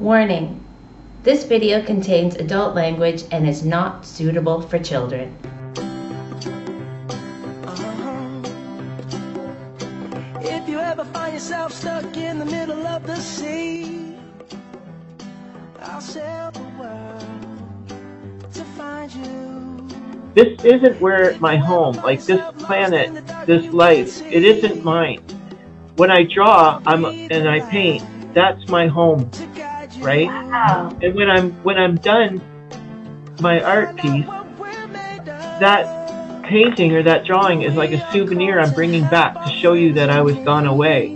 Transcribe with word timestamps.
Warning 0.00 0.64
This 1.24 1.42
video 1.42 1.84
contains 1.84 2.36
adult 2.36 2.76
language 2.76 3.24
and 3.32 3.48
is 3.48 3.64
not 3.64 4.06
suitable 4.06 4.60
for 4.62 4.78
children. 4.78 5.36
Uh-huh. 7.66 8.42
If 10.40 10.68
you 10.68 10.78
ever 10.78 11.04
find 11.06 11.34
yourself 11.34 11.72
stuck 11.72 12.16
in 12.16 12.38
the 12.38 12.44
middle 12.44 12.86
of 12.86 13.08
the 13.08 13.16
sea, 13.16 14.14
I'll 15.80 16.00
sail 16.00 16.52
the 16.52 16.62
world 16.78 17.24
to 18.54 18.64
find 18.78 19.12
you. 19.12 19.88
This 20.34 20.64
isn't 20.64 21.00
where 21.00 21.36
my 21.40 21.56
home, 21.56 21.96
like 21.96 22.22
this 22.22 22.40
planet, 22.58 23.26
this 23.46 23.66
life, 23.74 24.22
it 24.22 24.44
isn't 24.44 24.84
mine. 24.84 25.24
When 25.96 26.12
I 26.12 26.22
draw, 26.22 26.80
I'm 26.86 27.04
and 27.04 27.48
I 27.48 27.68
paint, 27.68 28.04
that's 28.32 28.68
my 28.68 28.86
home, 28.86 29.28
right? 30.00 30.26
Wow. 30.26 30.96
And 31.02 31.14
when 31.14 31.30
I'm 31.30 31.52
when 31.62 31.78
I'm 31.78 31.96
done 31.96 32.40
my 33.40 33.60
art 33.62 33.96
piece, 33.96 34.26
that 35.60 36.44
painting 36.44 36.92
or 36.92 37.02
that 37.02 37.24
drawing 37.24 37.62
is 37.62 37.74
like 37.74 37.92
a 37.92 38.12
souvenir 38.12 38.58
I'm 38.58 38.72
bringing 38.74 39.02
back 39.08 39.34
to 39.34 39.50
show 39.60 39.74
you 39.74 39.92
that 39.94 40.10
I 40.10 40.22
was 40.22 40.36
gone 40.36 40.66
away. 40.66 41.08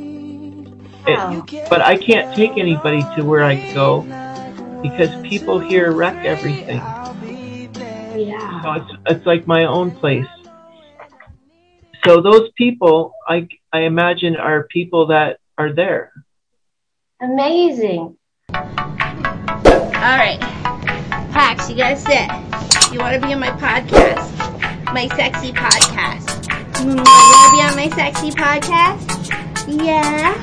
Wow. 1.07 1.45
It, 1.51 1.69
but 1.69 1.81
I 1.81 1.97
can't 1.97 2.35
take 2.35 2.53
anybody 2.57 3.03
to 3.17 3.23
where 3.25 3.43
I 3.43 3.73
go 3.73 4.03
because 4.83 5.11
people 5.27 5.59
here 5.59 5.93
wreck 5.93 6.25
everything. 6.25 6.81
Yeah. 8.15 8.63
So 8.63 8.73
it's 8.73 8.91
it's 9.07 9.27
like 9.27 9.47
my 9.47 9.65
own 9.65 9.91
place. 9.91 10.27
So 12.05 12.21
those 12.21 12.51
people, 12.57 13.15
I 13.27 13.49
I 13.73 13.81
imagine, 13.81 14.37
are 14.37 14.65
people 14.65 15.07
that 15.09 15.39
are 15.57 15.73
there. 15.73 16.13
Amazing. 17.21 18.17
All 20.03 20.19
right. 20.19 20.41
Pax, 21.31 21.71
you 21.71 21.77
gotta 21.77 21.97
sit. 21.97 22.93
You 22.93 22.99
wanna 22.99 23.21
be 23.21 23.33
on 23.33 23.39
my 23.39 23.51
podcast? 23.51 24.35
My 24.93 25.07
sexy 25.07 25.53
podcast. 25.53 26.49
You 26.81 26.97
wanna 26.97 27.53
be 27.53 27.63
on 27.63 27.77
my 27.77 27.89
sexy 27.95 28.33
podcast? 28.33 29.31
Yeah? 29.69 30.35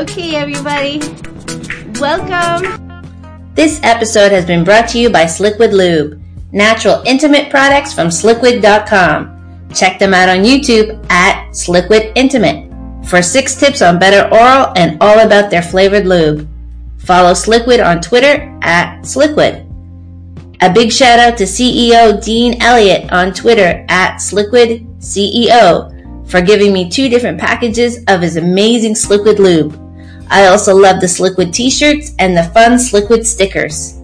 Okay, 0.00 0.34
everybody. 0.34 0.98
Welcome. 2.00 3.14
This 3.54 3.78
episode 3.84 4.32
has 4.32 4.44
been 4.44 4.64
brought 4.64 4.88
to 4.88 4.98
you 4.98 5.10
by 5.10 5.26
Sliquid 5.26 5.70
Lube, 5.70 6.20
natural 6.50 7.04
intimate 7.06 7.50
products 7.50 7.92
from 7.92 8.08
sliquid.com. 8.08 9.70
Check 9.76 10.00
them 10.00 10.12
out 10.12 10.28
on 10.28 10.38
YouTube 10.38 11.06
at 11.08 11.50
Sliquid 11.50 12.10
Intimate 12.16 12.68
for 13.06 13.22
six 13.22 13.54
tips 13.54 13.80
on 13.80 14.00
better 14.00 14.28
oral 14.34 14.72
and 14.74 15.00
all 15.00 15.20
about 15.20 15.52
their 15.52 15.62
flavored 15.62 16.04
lube. 16.04 16.48
Follow 17.06 17.32
Sliquid 17.32 17.84
on 17.84 18.00
Twitter 18.00 18.58
at 18.62 19.02
Sliquid. 19.02 19.62
A 20.60 20.72
big 20.72 20.90
shout 20.90 21.20
out 21.20 21.38
to 21.38 21.44
CEO 21.44 22.22
Dean 22.24 22.60
Elliott 22.60 23.12
on 23.12 23.32
Twitter 23.32 23.86
at 23.88 24.16
Sliquid 24.16 24.84
CEO 24.98 25.92
for 26.28 26.40
giving 26.42 26.72
me 26.72 26.90
two 26.90 27.08
different 27.08 27.38
packages 27.38 28.02
of 28.08 28.22
his 28.22 28.36
amazing 28.36 28.94
Sliquid 28.94 29.38
lube. 29.38 29.80
I 30.28 30.46
also 30.46 30.74
love 30.74 31.00
the 31.00 31.06
Sliquid 31.06 31.52
t-shirts 31.52 32.12
and 32.18 32.36
the 32.36 32.42
fun 32.42 32.72
Sliquid 32.72 33.24
stickers. 33.24 34.00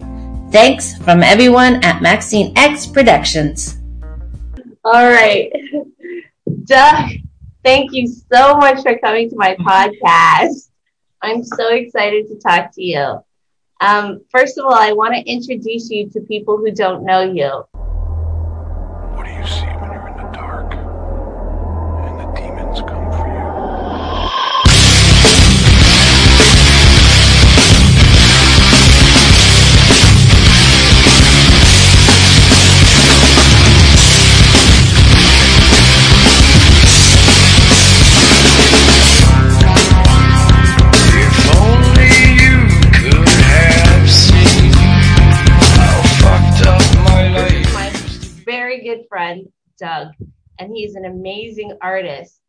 Thanks 0.51 0.97
from 0.99 1.23
everyone 1.23 1.83
at 1.83 2.01
Maxine 2.01 2.53
X 2.55 2.85
Productions. 2.85 3.81
All 4.85 5.09
right. 5.09 5.51
Doug, 6.63 7.09
thank 7.65 7.91
you 7.91 8.07
so 8.07 8.55
much 8.55 8.81
for 8.81 8.97
coming 8.99 9.29
to 9.29 9.35
my 9.35 9.55
podcast. 9.55 10.69
I'm 11.23 11.41
so 11.41 11.69
excited 11.69 12.27
to 12.27 12.37
talk 12.37 12.71
to 12.73 12.83
you. 12.83 13.23
Um, 13.79 14.25
first 14.29 14.57
of 14.57 14.65
all, 14.65 14.73
I 14.73 14.91
want 14.91 15.15
to 15.15 15.21
introduce 15.21 15.89
you 15.89 16.09
to 16.09 16.19
people 16.19 16.57
who 16.57 16.69
don't 16.69 17.05
know 17.05 17.21
you. 17.21 17.63
What 19.15 19.25
do 19.25 19.31
you 19.31 19.47
see 19.47 19.82
friend, 49.23 49.47
Doug, 49.79 50.09
and 50.59 50.75
he's 50.75 50.95
an 50.95 51.05
amazing 51.05 51.77
artist. 51.81 52.39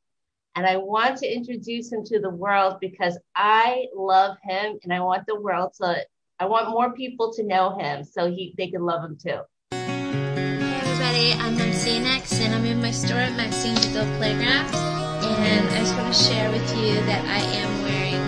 And 0.57 0.67
I 0.67 0.77
want 0.77 1.19
to 1.19 1.27
introduce 1.27 1.91
him 1.91 2.05
to 2.05 2.21
the 2.21 2.31
world 2.31 2.79
because 2.81 3.19
I 3.35 3.87
love 3.95 4.37
him 4.43 4.79
and 4.83 4.93
I 4.93 5.01
want 5.01 5.27
the 5.27 5.41
world 5.41 5.73
to, 5.81 6.05
I 6.39 6.47
want 6.47 6.71
more 6.71 6.93
people 6.93 7.33
to 7.35 7.43
know 7.45 7.77
him 7.79 8.05
so 8.05 8.31
he, 8.31 8.55
they 8.57 8.69
can 8.69 8.83
love 8.83 9.05
him 9.05 9.17
too. 9.21 9.41
Hey 9.73 10.81
everybody, 10.83 11.33
I'm 11.33 11.57
Maxine 11.57 12.07
X 12.07 12.41
and 12.41 12.55
I'm 12.55 12.65
in 12.65 12.81
my 12.81 12.93
store 12.93 13.19
at 13.19 13.37
Maxine 13.37 13.75
Digital 13.75 14.07
Playground. 14.19 14.75
And 14.75 15.69
I 15.69 15.79
just 15.79 15.97
want 15.97 16.15
to 16.15 16.23
share 16.23 16.51
with 16.51 16.69
you 16.77 16.95
that 17.07 17.25
I 17.25 17.39
am 17.39 17.83
wearing 17.83 18.23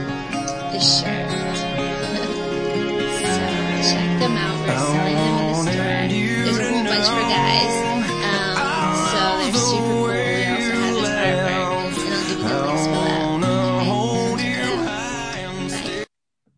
this 0.73 1.01
shirt. 1.01 1.31
so 3.19 3.29
check 3.91 4.11
them 4.19 4.37
out. 4.37 4.57
We're 4.67 4.79
selling 4.79 5.15
them 5.15 5.35
in 5.39 5.47
the 5.49 5.55
store. 5.63 6.45
There's 6.45 6.59
a 6.59 6.73
whole 6.73 6.85
bunch 6.85 7.07
for 7.07 7.29
guys. 7.29 7.96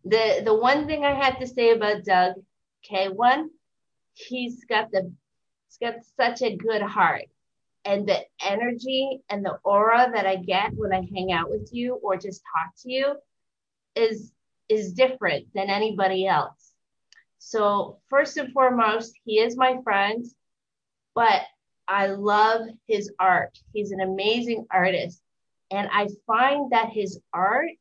The 0.09 0.41
the 0.43 0.53
one 0.53 0.87
thing 0.87 1.05
I 1.05 1.13
had 1.13 1.39
to 1.39 1.47
say 1.47 1.71
about 1.71 2.03
Doug, 2.03 2.33
okay, 2.83 3.09
one, 3.09 3.49
he's 4.13 4.65
got 4.65 4.91
the 4.91 5.11
he's 5.67 5.77
got 5.79 6.03
such 6.19 6.41
a 6.41 6.55
good 6.55 6.81
heart. 6.81 7.25
And 7.85 8.07
the 8.07 8.19
energy 8.45 9.21
and 9.29 9.43
the 9.43 9.57
aura 9.63 10.11
that 10.13 10.25
I 10.25 10.35
get 10.35 10.73
when 10.75 10.93
I 10.93 11.07
hang 11.13 11.31
out 11.31 11.49
with 11.49 11.69
you 11.71 11.95
or 11.95 12.17
just 12.17 12.41
talk 12.53 12.73
to 12.83 12.91
you 12.91 13.15
is 13.95 14.31
is 14.67 14.93
different 14.93 15.47
than 15.53 15.69
anybody 15.69 16.27
else. 16.27 16.73
So 17.39 17.99
first 18.09 18.37
and 18.37 18.51
foremost, 18.51 19.13
he 19.23 19.39
is 19.39 19.57
my 19.57 19.77
friend, 19.83 20.25
but 21.15 21.41
I 21.87 22.07
love 22.07 22.67
his 22.87 23.11
art. 23.19 23.57
He's 23.73 23.91
an 23.91 24.01
amazing 24.01 24.67
artist. 24.71 25.21
And 25.71 25.89
I 25.91 26.07
find 26.27 26.71
that 26.71 26.89
his 26.89 27.19
art 27.33 27.71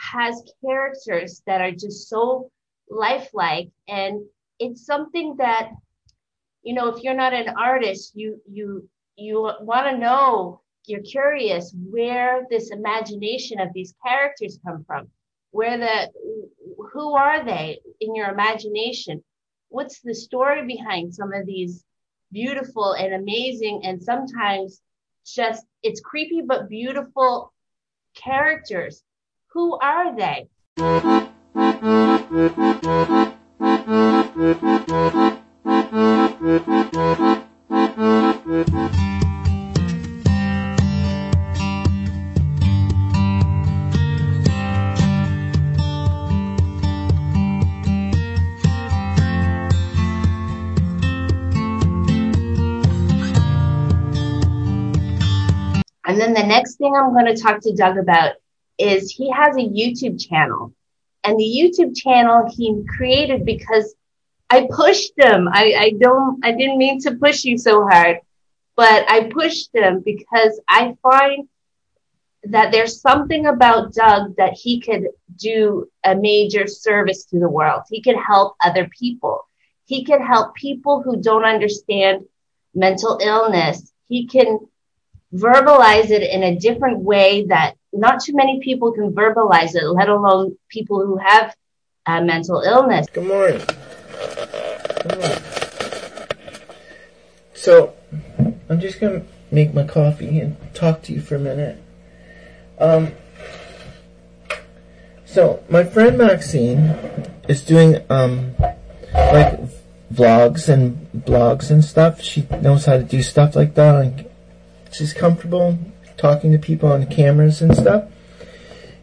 has 0.00 0.42
characters 0.64 1.42
that 1.46 1.60
are 1.60 1.72
just 1.72 2.08
so 2.08 2.50
lifelike. 2.88 3.70
And 3.88 4.24
it's 4.58 4.84
something 4.84 5.36
that 5.38 5.70
you 6.62 6.74
know 6.74 6.88
if 6.88 7.02
you're 7.02 7.14
not 7.14 7.32
an 7.32 7.48
artist 7.56 8.12
you 8.14 8.40
you 8.50 8.88
you 9.16 9.50
want 9.60 9.86
to 9.90 9.98
know 9.98 10.60
you're 10.86 11.02
curious 11.02 11.74
where 11.90 12.46
this 12.50 12.70
imagination 12.70 13.60
of 13.60 13.72
these 13.72 13.94
characters 14.04 14.58
come 14.64 14.84
from. 14.84 15.08
Where 15.52 15.78
the 15.78 16.08
who 16.92 17.14
are 17.14 17.44
they 17.44 17.80
in 18.00 18.14
your 18.14 18.28
imagination? 18.28 19.22
What's 19.68 20.00
the 20.00 20.14
story 20.14 20.66
behind 20.66 21.14
some 21.14 21.32
of 21.32 21.46
these 21.46 21.84
beautiful 22.32 22.92
and 22.92 23.14
amazing 23.14 23.82
and 23.84 24.02
sometimes 24.02 24.80
just 25.26 25.64
it's 25.82 26.00
creepy 26.00 26.42
but 26.46 26.68
beautiful 26.68 27.52
characters 28.14 29.02
who 29.52 29.78
are 29.78 30.16
they? 30.16 30.48
And 56.10 56.20
then 56.20 56.34
the 56.34 56.42
next 56.42 56.76
thing 56.76 56.94
I'm 56.96 57.12
going 57.12 57.26
to 57.26 57.40
talk 57.40 57.60
to 57.60 57.72
Doug 57.72 57.96
about 57.96 58.32
is 58.80 59.10
he 59.10 59.30
has 59.30 59.56
a 59.56 59.60
YouTube 59.60 60.20
channel. 60.20 60.72
And 61.24 61.38
the 61.38 61.44
YouTube 61.44 61.96
channel 61.96 62.50
he 62.56 62.82
created 62.96 63.44
because 63.44 63.94
I 64.48 64.68
pushed 64.70 65.12
him. 65.16 65.48
I, 65.52 65.74
I 65.78 65.92
don't 66.00 66.44
I 66.44 66.52
didn't 66.52 66.78
mean 66.78 67.00
to 67.02 67.14
push 67.16 67.44
you 67.44 67.56
so 67.58 67.86
hard, 67.86 68.18
but 68.76 69.08
I 69.08 69.24
pushed 69.24 69.74
him 69.74 70.02
because 70.04 70.60
I 70.68 70.96
find 71.02 71.48
that 72.44 72.72
there's 72.72 73.00
something 73.00 73.46
about 73.46 73.92
Doug 73.92 74.36
that 74.36 74.54
he 74.54 74.80
could 74.80 75.08
do 75.36 75.88
a 76.04 76.14
major 76.16 76.66
service 76.66 77.24
to 77.26 77.38
the 77.38 77.48
world. 77.48 77.82
He 77.90 78.02
could 78.02 78.16
help 78.16 78.56
other 78.64 78.88
people. 78.98 79.46
He 79.84 80.04
can 80.04 80.22
help 80.22 80.54
people 80.54 81.02
who 81.02 81.20
don't 81.20 81.44
understand 81.44 82.24
mental 82.74 83.18
illness. 83.22 83.92
He 84.08 84.26
can 84.26 84.60
verbalize 85.34 86.10
it 86.10 86.22
in 86.22 86.42
a 86.42 86.58
different 86.58 87.00
way 87.00 87.46
that 87.46 87.74
not 87.92 88.20
too 88.22 88.34
many 88.34 88.60
people 88.60 88.92
can 88.92 89.12
verbalize 89.12 89.74
it, 89.74 89.84
let 89.84 90.08
alone 90.08 90.56
people 90.68 91.04
who 91.04 91.18
have 91.18 91.54
uh, 92.06 92.20
mental 92.20 92.60
illness. 92.62 93.06
Good 93.12 93.26
morning. 93.26 93.60
Good 95.02 95.18
morning. 95.18 95.42
So, 97.54 97.94
I'm 98.68 98.80
just 98.80 99.00
gonna 99.00 99.22
make 99.50 99.74
my 99.74 99.84
coffee 99.84 100.40
and 100.40 100.56
talk 100.74 101.02
to 101.02 101.12
you 101.12 101.20
for 101.20 101.36
a 101.36 101.38
minute. 101.38 101.82
Um, 102.78 103.12
so 105.26 105.62
my 105.68 105.84
friend 105.84 106.18
Maxine 106.18 106.96
is 107.48 107.62
doing 107.62 108.02
um, 108.08 108.54
like 109.12 109.60
vlogs 110.12 110.68
and 110.68 111.06
blogs 111.12 111.70
and 111.70 111.84
stuff. 111.84 112.20
She 112.22 112.46
knows 112.62 112.86
how 112.86 112.96
to 112.96 113.02
do 113.02 113.22
stuff 113.22 113.54
like 113.54 113.74
that. 113.74 113.94
And 113.94 114.26
she's 114.90 115.12
comfortable 115.12 115.78
talking 116.20 116.52
to 116.52 116.58
people 116.58 116.92
on 116.92 117.06
cameras 117.06 117.62
and 117.62 117.74
stuff. 117.74 118.04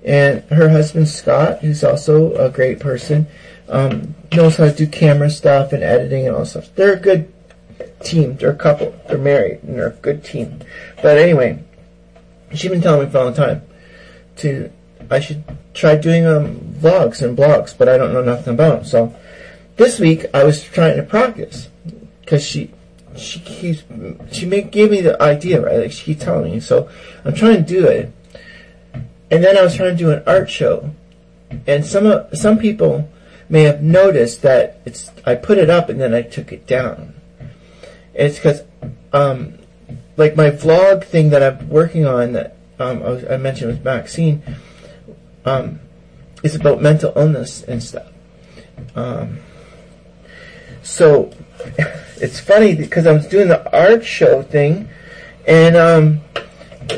And 0.06 0.44
her 0.44 0.70
husband 0.70 1.08
Scott, 1.08 1.60
who's 1.60 1.84
also 1.84 2.36
a 2.36 2.50
great 2.50 2.80
person, 2.80 3.28
um, 3.68 4.16
knows 4.34 4.58
how 4.58 4.66
to 4.66 4.72
do 4.72 4.88
camera 4.88 5.30
stuff 5.30 5.74
and 5.74 5.84
editing 5.84 6.28
and 6.28 6.36
all 6.36 6.46
stuff. 6.46 6.74
They're 6.76 6.94
a 6.94 7.00
good 7.00 7.34
team. 8.02 8.38
They're 8.38 8.52
a 8.52 8.56
couple. 8.56 8.96
They're 9.08 9.18
married 9.18 9.64
and 9.64 9.76
they're 9.76 9.90
a 9.90 9.92
good 9.92 10.24
team. 10.24 10.60
But 11.02 11.18
anyway, 11.18 11.64
she's 12.54 12.72
been 12.72 12.82
telling 12.82 13.06
me 13.06 13.12
for 13.12 13.18
a 13.18 13.24
long 13.26 13.34
time 13.34 13.64
to 14.38 14.72
I 15.10 15.20
should 15.20 15.44
try 15.74 15.96
doing 15.96 16.26
um, 16.26 16.60
vlogs 16.80 17.22
and 17.22 17.38
blogs, 17.38 17.78
but 17.78 17.88
I 17.88 17.98
don't 17.98 18.14
know 18.14 18.24
nothing 18.24 18.54
about 18.54 18.78
them. 18.78 18.86
So 18.86 19.16
this 19.78 20.00
week 20.00 20.26
I 20.34 20.44
was 20.44 20.64
trying 20.64 20.98
to 20.98 21.04
practice 21.04 21.70
because 22.22 22.44
she 22.44 22.72
she 23.18 23.40
keeps 23.40 23.84
she 24.32 24.46
make, 24.46 24.72
gave 24.72 24.92
me 24.92 25.02
the 25.02 25.22
idea 25.22 25.62
right. 25.62 25.80
Like 25.80 25.92
she 25.92 26.06
keeps 26.06 26.24
telling 26.24 26.52
me, 26.52 26.60
so 26.60 26.90
I'm 27.26 27.34
trying 27.34 27.58
to 27.58 27.62
do 27.62 27.86
it. 27.86 28.12
And 29.30 29.44
then 29.44 29.58
I 29.58 29.62
was 29.62 29.76
trying 29.76 29.92
to 29.92 29.98
do 29.98 30.12
an 30.12 30.24
art 30.26 30.50
show, 30.50 30.92
and 31.66 31.86
some 31.86 32.06
of, 32.06 32.38
some 32.38 32.58
people 32.58 33.10
may 33.50 33.64
have 33.64 33.82
noticed 33.82 34.42
that 34.42 34.80
it's 34.86 35.12
I 35.26 35.36
put 35.36 35.58
it 35.58 35.70
up 35.70 35.90
and 35.90 36.00
then 36.00 36.14
I 36.14 36.22
took 36.22 36.52
it 36.52 36.66
down. 36.68 37.14
And 37.40 38.28
it's 38.28 38.38
because 38.38 38.64
um, 39.14 39.60
like 40.16 40.36
my 40.36 40.50
vlog 40.50 41.04
thing 41.04 41.30
that 41.30 41.44
I'm 41.44 41.70
working 41.70 42.06
on 42.06 42.34
that 42.34 42.58
um, 42.80 43.04
I, 43.04 43.10
was, 43.10 43.26
I 43.26 43.38
mentioned 43.38 43.72
with 43.72 43.84
Maxine 43.84 44.44
um, 45.46 45.80
is 46.44 46.56
about 46.56 46.82
mental 46.82 47.14
illness 47.16 47.64
and 47.64 47.82
stuff. 47.82 48.12
Um, 48.96 49.40
so 50.84 51.32
it's 52.22 52.40
funny 52.40 52.76
because 52.76 53.06
I 53.06 53.12
was 53.12 53.28
doing 53.28 53.48
the 53.48 53.72
art 53.76 54.06
show 54.06 54.42
thing 54.42 54.90
and 55.48 55.76
um, 55.76 56.22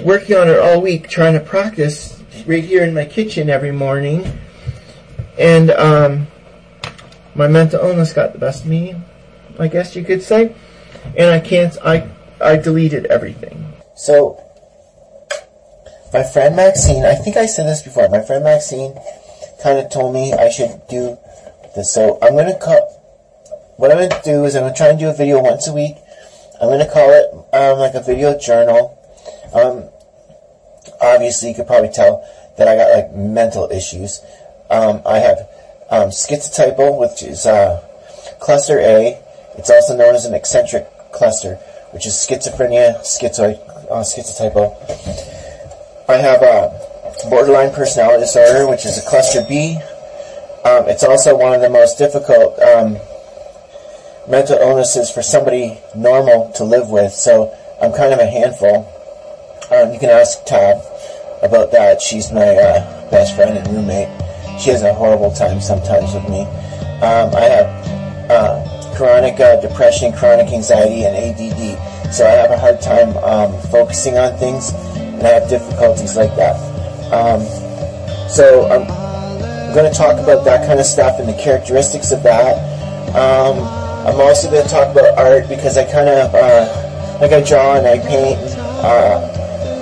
working 0.03 0.35
on 0.35 0.49
it 0.49 0.59
all 0.59 0.81
week, 0.81 1.09
trying 1.09 1.33
to 1.33 1.39
practice 1.39 2.21
right 2.45 2.63
here 2.63 2.83
in 2.83 2.93
my 2.93 3.05
kitchen 3.05 3.49
every 3.49 3.71
morning, 3.71 4.25
and 5.37 5.71
um, 5.71 6.27
my 7.35 7.47
mental 7.47 7.79
illness 7.81 8.13
got 8.13 8.33
the 8.33 8.39
best 8.39 8.63
of 8.63 8.69
me, 8.69 8.95
I 9.59 9.67
guess 9.67 9.95
you 9.95 10.03
could 10.03 10.23
say, 10.23 10.55
and 11.17 11.29
I 11.29 11.39
can't. 11.39 11.77
I 11.83 12.09
I 12.41 12.57
deleted 12.57 13.05
everything. 13.07 13.73
So 13.95 14.43
my 16.13 16.23
friend 16.23 16.55
Maxine, 16.55 17.05
I 17.05 17.15
think 17.15 17.37
I 17.37 17.45
said 17.45 17.67
this 17.67 17.81
before. 17.81 18.09
My 18.09 18.21
friend 18.21 18.43
Maxine 18.43 18.95
kind 19.61 19.77
of 19.77 19.91
told 19.91 20.13
me 20.13 20.33
I 20.33 20.49
should 20.49 20.81
do 20.89 21.17
this. 21.75 21.93
So 21.93 22.17
I'm 22.21 22.35
gonna 22.35 22.57
cut. 22.57 22.98
What 23.79 23.93
I'm 23.93 24.09
gonna 24.09 24.21
do 24.25 24.43
is 24.43 24.57
I'm 24.57 24.63
gonna 24.63 24.75
try 24.75 24.89
and 24.89 24.99
do 24.99 25.07
a 25.07 25.13
video 25.13 25.41
once 25.41 25.69
a 25.69 25.73
week. 25.73 25.95
I'm 26.61 26.67
gonna 26.67 26.91
call 26.91 27.11
it 27.11 27.31
um, 27.55 27.79
like 27.79 27.93
a 27.93 28.01
video 28.01 28.37
journal. 28.37 28.99
Um, 29.53 29.87
obviously, 30.99 31.47
you 31.47 31.55
could 31.55 31.65
probably 31.65 31.87
tell 31.87 32.27
that 32.57 32.67
I 32.67 32.75
got 32.75 32.91
like 32.91 33.15
mental 33.15 33.71
issues. 33.71 34.19
Um, 34.69 35.01
I 35.05 35.19
have 35.19 35.47
um, 35.89 36.09
schizotypal, 36.09 36.99
which 36.99 37.23
is 37.23 37.45
uh, 37.45 37.79
cluster 38.41 38.79
A. 38.79 39.17
It's 39.57 39.69
also 39.69 39.95
known 39.95 40.13
as 40.13 40.25
an 40.25 40.33
eccentric 40.33 40.85
cluster, 41.13 41.55
which 41.91 42.05
is 42.05 42.11
schizophrenia, 42.15 42.99
schizoid, 42.99 43.63
uh, 43.89 44.03
schizotypal. 44.03 44.75
I 46.09 46.17
have 46.17 46.41
a 46.43 47.29
borderline 47.29 47.71
personality 47.71 48.23
disorder, 48.25 48.69
which 48.69 48.85
is 48.85 48.97
a 48.97 49.09
cluster 49.09 49.45
B. 49.47 49.77
Um, 50.65 50.89
it's 50.89 51.05
also 51.05 51.37
one 51.37 51.53
of 51.53 51.61
the 51.61 51.69
most 51.69 51.97
difficult 51.97 52.59
um, 52.59 52.97
mental 54.27 54.57
illnesses 54.57 55.09
for 55.11 55.21
somebody 55.21 55.77
normal 55.95 56.51
to 56.53 56.63
live 56.63 56.89
with. 56.89 57.13
So 57.13 57.55
I'm 57.81 57.93
kind 57.93 58.13
of 58.13 58.19
a 58.19 58.25
handful. 58.25 58.85
Um, 59.71 59.93
you 59.93 59.99
can 59.99 60.09
ask 60.09 60.43
Tab 60.45 60.81
about 61.43 61.71
that. 61.71 62.01
She's 62.01 62.31
my 62.31 62.55
uh, 62.55 63.09
best 63.11 63.35
friend 63.35 63.57
and 63.57 63.67
roommate. 63.69 64.09
She 64.59 64.71
has 64.71 64.83
a 64.83 64.93
horrible 64.93 65.31
time 65.31 65.61
sometimes 65.61 66.13
with 66.13 66.27
me. 66.29 66.41
Um, 67.01 67.33
I 67.33 67.45
have 67.47 68.29
uh, 68.29 68.95
chronic 68.95 69.39
uh, 69.39 69.61
depression, 69.61 70.11
chronic 70.11 70.51
anxiety, 70.51 71.05
and 71.05 71.15
ADD. 71.15 72.13
So 72.13 72.25
I 72.25 72.31
have 72.31 72.51
a 72.51 72.57
hard 72.57 72.81
time 72.81 73.15
um, 73.23 73.53
focusing 73.69 74.17
on 74.17 74.37
things, 74.37 74.73
and 74.97 75.23
I 75.23 75.29
have 75.39 75.49
difficulties 75.49 76.15
like 76.17 76.35
that. 76.35 76.57
Um, 77.13 77.41
so 78.29 78.67
I'm, 78.67 78.83
I'm 78.83 79.73
going 79.73 79.89
to 79.89 79.97
talk 79.97 80.19
about 80.19 80.43
that 80.45 80.67
kind 80.67 80.79
of 80.79 80.85
stuff 80.85 81.19
and 81.19 81.29
the 81.29 81.41
characteristics 81.41 82.11
of 82.11 82.23
that. 82.23 82.57
I'm 84.07 84.19
also 84.21 84.49
going 84.49 84.63
to 84.63 84.69
talk 84.69 84.91
about 84.91 85.17
art 85.17 85.49
because 85.49 85.77
I 85.77 85.83
kind 85.83 86.07
of 86.07 86.33
uh, 86.33 87.19
like 87.19 87.31
I 87.31 87.43
draw 87.43 87.75
and 87.75 87.85
I 87.85 87.99
paint. 87.99 88.39
Uh, 88.79 89.19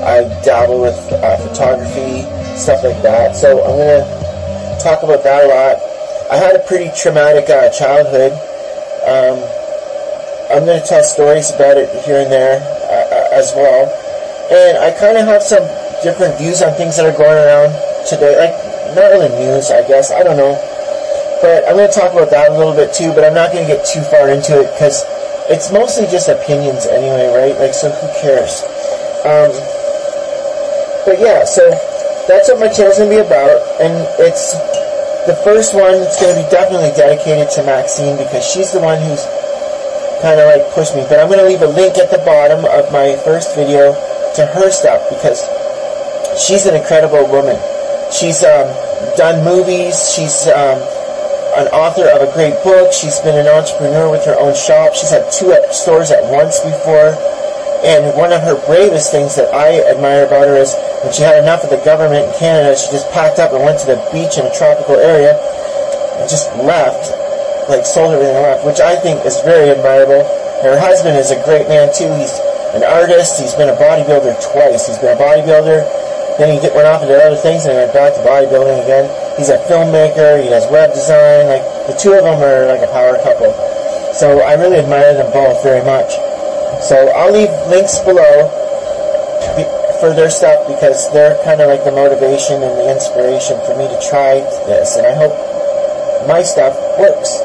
I 0.01 0.23
dabble 0.41 0.81
with 0.81 0.97
uh, 1.13 1.37
photography, 1.37 2.25
stuff 2.57 2.83
like 2.83 3.01
that. 3.03 3.35
So 3.35 3.61
I'm 3.61 3.77
going 3.77 4.01
to 4.01 4.83
talk 4.83 5.03
about 5.03 5.23
that 5.23 5.45
a 5.45 5.47
lot. 5.47 5.75
I 6.31 6.35
had 6.35 6.55
a 6.55 6.63
pretty 6.65 6.89
traumatic 6.97 7.49
uh, 7.49 7.69
childhood. 7.69 8.33
Um, 9.05 9.37
I'm 10.49 10.65
going 10.65 10.81
to 10.81 10.87
tell 10.87 11.03
stories 11.03 11.51
about 11.51 11.77
it 11.77 11.87
here 12.03 12.23
and 12.23 12.31
there 12.31 12.57
uh, 12.57 13.37
as 13.37 13.53
well. 13.53 13.85
And 14.49 14.79
I 14.79 14.97
kind 14.97 15.17
of 15.17 15.27
have 15.27 15.43
some 15.43 15.63
different 16.03 16.37
views 16.37 16.61
on 16.61 16.73
things 16.73 16.97
that 16.97 17.05
are 17.05 17.17
going 17.17 17.37
around 17.37 17.75
today. 18.09 18.33
Like, 18.33 18.55
not 18.95 19.11
really 19.11 19.29
news, 19.37 19.69
I 19.69 19.85
guess. 19.87 20.11
I 20.11 20.23
don't 20.23 20.37
know. 20.37 20.55
But 21.41 21.69
I'm 21.69 21.77
going 21.77 21.89
to 21.89 21.93
talk 21.93 22.13
about 22.13 22.33
that 22.33 22.49
a 22.49 22.57
little 22.57 22.73
bit 22.73 22.93
too, 22.93 23.13
but 23.13 23.21
I'm 23.23 23.37
not 23.37 23.53
going 23.53 23.65
to 23.65 23.69
get 23.69 23.85
too 23.85 24.01
far 24.09 24.29
into 24.29 24.57
it 24.57 24.73
because 24.73 25.05
it's 25.53 25.71
mostly 25.71 26.09
just 26.09 26.27
opinions 26.27 26.89
anyway, 26.89 27.29
right? 27.29 27.55
Like, 27.55 27.77
so 27.77 27.87
who 27.93 28.07
cares? 28.19 28.65
Um, 29.21 29.53
but 31.05 31.21
yeah, 31.21 31.45
so 31.45 31.63
that's 32.27 32.49
what 32.49 32.59
my 32.59 32.67
channel's 32.67 32.99
going 32.99 33.13
to 33.13 33.15
be 33.15 33.23
about. 33.23 33.55
And 33.79 33.93
it's 34.19 34.57
the 35.29 35.37
first 35.45 35.77
one 35.77 36.03
that's 36.03 36.19
going 36.19 36.35
to 36.35 36.41
be 36.41 36.47
definitely 36.49 36.91
dedicated 36.97 37.53
to 37.55 37.63
Maxine 37.63 38.17
because 38.17 38.43
she's 38.43 38.73
the 38.73 38.81
one 38.81 38.99
who's 38.99 39.23
kind 40.19 40.41
of 40.41 40.49
like 40.49 40.65
pushed 40.73 40.97
me. 40.97 41.05
But 41.07 41.21
I'm 41.21 41.29
going 41.29 41.39
to 41.39 41.47
leave 41.47 41.61
a 41.61 41.69
link 41.69 42.01
at 42.01 42.09
the 42.09 42.19
bottom 42.25 42.65
of 42.65 42.91
my 42.91 43.15
first 43.21 43.53
video 43.55 43.93
to 44.35 44.41
her 44.57 44.73
stuff 44.73 45.05
because 45.13 45.45
she's 46.41 46.65
an 46.65 46.75
incredible 46.75 47.29
woman. 47.29 47.55
She's 48.11 48.43
um, 48.43 48.67
done 49.15 49.45
movies. 49.45 50.11
She's 50.11 50.47
um, 50.49 50.81
an 51.57 51.65
author 51.73 52.05
of 52.05 52.21
a 52.21 52.29
great 52.37 52.53
book. 52.61 52.93
She's 52.93 53.17
been 53.25 53.33
an 53.33 53.49
entrepreneur 53.49 54.13
with 54.13 54.21
her 54.29 54.37
own 54.37 54.53
shop. 54.53 54.93
She's 54.93 55.09
had 55.09 55.25
two 55.33 55.49
stores 55.73 56.13
at 56.13 56.21
once 56.29 56.61
before. 56.61 57.17
And 57.81 58.13
one 58.13 58.29
of 58.29 58.45
her 58.45 58.61
bravest 58.69 59.09
things 59.09 59.33
that 59.37 59.49
I 59.53 59.81
admire 59.89 60.25
about 60.29 60.45
her 60.45 60.57
is 60.57 60.77
when 61.01 61.13
she 61.13 61.25
had 61.25 61.41
enough 61.41 61.65
of 61.65 61.73
the 61.73 61.81
government 61.81 62.29
in 62.29 62.33
Canada, 62.37 62.77
she 62.77 62.93
just 62.93 63.09
packed 63.09 63.41
up 63.41 63.53
and 63.57 63.65
went 63.65 63.81
to 63.81 63.89
the 63.89 63.97
beach 64.13 64.37
in 64.37 64.45
a 64.45 64.53
tropical 64.53 64.97
area 64.97 65.33
and 66.21 66.29
just 66.29 66.49
left, 66.61 67.09
like 67.69 67.85
sold 67.85 68.13
everything 68.13 68.37
and 68.37 68.45
left, 68.45 68.61
which 68.65 68.81
I 68.81 68.97
think 68.97 69.25
is 69.25 69.41
very 69.41 69.73
admirable. 69.73 70.25
Her 70.61 70.77
husband 70.77 71.17
is 71.17 71.33
a 71.33 71.41
great 71.41 71.69
man 71.69 71.89
too. 71.89 72.09
He's 72.17 72.33
an 72.77 72.85
artist. 72.85 73.41
He's 73.41 73.57
been 73.57 73.69
a 73.69 73.77
bodybuilder 73.77 74.41
twice. 74.45 74.85
He's 74.85 74.97
been 74.97 75.13
a 75.13 75.21
bodybuilder. 75.21 76.37
Then 76.37 76.53
he 76.53 76.61
went 76.73 76.85
off 76.85 77.01
into 77.01 77.17
other 77.17 77.37
things 77.37 77.65
and 77.65 77.77
went 77.77 77.93
back 77.93 78.13
to 78.13 78.21
bodybuilding 78.21 78.85
again. 78.85 79.09
He's 79.37 79.49
a 79.53 79.61
filmmaker. 79.69 80.41
He 80.41 80.49
does 80.49 80.65
web 80.73 80.89
design. 80.97 81.45
Like 81.45 81.61
the 81.85 81.93
two 81.93 82.17
of 82.17 82.25
them 82.25 82.41
are 82.41 82.65
like 82.65 82.81
a 82.81 82.89
power 82.89 83.21
couple. 83.21 83.53
So 84.17 84.41
I 84.41 84.57
really 84.57 84.81
admire 84.81 85.13
them 85.13 85.29
both 85.31 85.61
very 85.61 85.85
much. 85.85 86.09
So 86.81 87.13
I'll 87.13 87.31
leave 87.31 87.53
links 87.69 88.01
below 88.01 88.49
for 90.01 90.13
their 90.13 90.29
stuff 90.29 90.65
because 90.65 91.09
they're 91.13 91.37
kind 91.45 91.61
of 91.61 91.69
like 91.69 91.85
the 91.85 91.93
motivation 91.93 92.61
and 92.65 92.73
the 92.81 92.89
inspiration 92.89 93.57
for 93.65 93.77
me 93.77 93.85
to 93.85 93.97
try 94.09 94.41
this. 94.65 94.97
And 94.97 95.05
I 95.05 95.13
hope 95.13 95.33
my 96.27 96.41
stuff 96.41 96.73
works. 96.97 97.37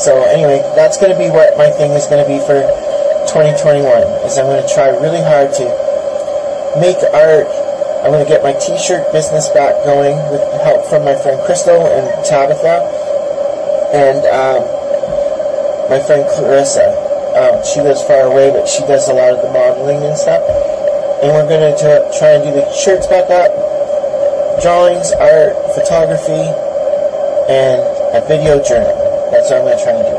So 0.00 0.24
anyway, 0.32 0.64
that's 0.76 0.96
going 0.96 1.12
to 1.12 1.18
be 1.20 1.28
what 1.28 1.56
my 1.56 1.70
thing 1.70 1.92
is 1.92 2.08
going 2.08 2.24
to 2.24 2.28
be 2.28 2.40
for 2.44 2.64
2021. 3.28 3.84
Is 4.24 4.40
I'm 4.40 4.48
going 4.48 4.64
to 4.64 4.72
try 4.72 4.88
really 4.96 5.20
hard 5.20 5.52
to 5.60 5.64
make 6.80 6.98
art 7.12 7.63
I'm 8.04 8.12
to 8.12 8.28
get 8.28 8.44
my 8.44 8.52
t-shirt 8.60 9.08
business 9.16 9.48
back 9.56 9.72
going 9.88 10.12
with 10.28 10.44
help 10.60 10.84
from 10.92 11.08
my 11.08 11.16
friend 11.16 11.40
Crystal 11.48 11.88
and 11.88 12.04
Tabitha 12.20 12.84
and 13.96 14.20
um, 14.28 14.60
my 15.88 15.96
friend 16.04 16.20
Clarissa. 16.36 16.84
Um, 17.32 17.64
she 17.64 17.80
lives 17.80 18.04
far 18.04 18.28
away, 18.28 18.52
but 18.52 18.68
she 18.68 18.84
does 18.84 19.08
a 19.08 19.16
lot 19.16 19.32
of 19.32 19.40
the 19.40 19.48
modeling 19.48 20.04
and 20.04 20.12
stuff. 20.20 20.44
And 21.24 21.32
we're 21.32 21.48
going 21.48 21.64
to 21.64 21.80
try 22.20 22.36
and 22.36 22.44
do 22.44 22.52
the 22.52 22.68
shirts 22.76 23.08
back 23.08 23.32
up, 23.32 23.48
drawings, 24.60 25.08
art, 25.16 25.56
photography, 25.72 26.44
and 27.48 27.80
a 28.12 28.20
video 28.28 28.60
journal. 28.60 29.00
That's 29.32 29.48
what 29.48 29.64
I'm 29.64 29.64
going 29.64 29.80
to 29.80 29.84
try 29.84 29.96
and 29.96 30.04
do. 30.04 30.18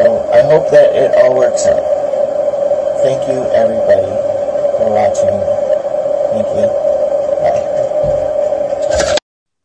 So 0.00 0.24
I 0.32 0.40
hope 0.48 0.72
that 0.72 0.96
it 0.96 1.12
all 1.12 1.36
works 1.36 1.68
out. 1.68 1.84
Thank 3.04 3.28
you, 3.28 3.44
everybody, 3.52 4.08
for 4.80 4.88
watching. 4.96 5.49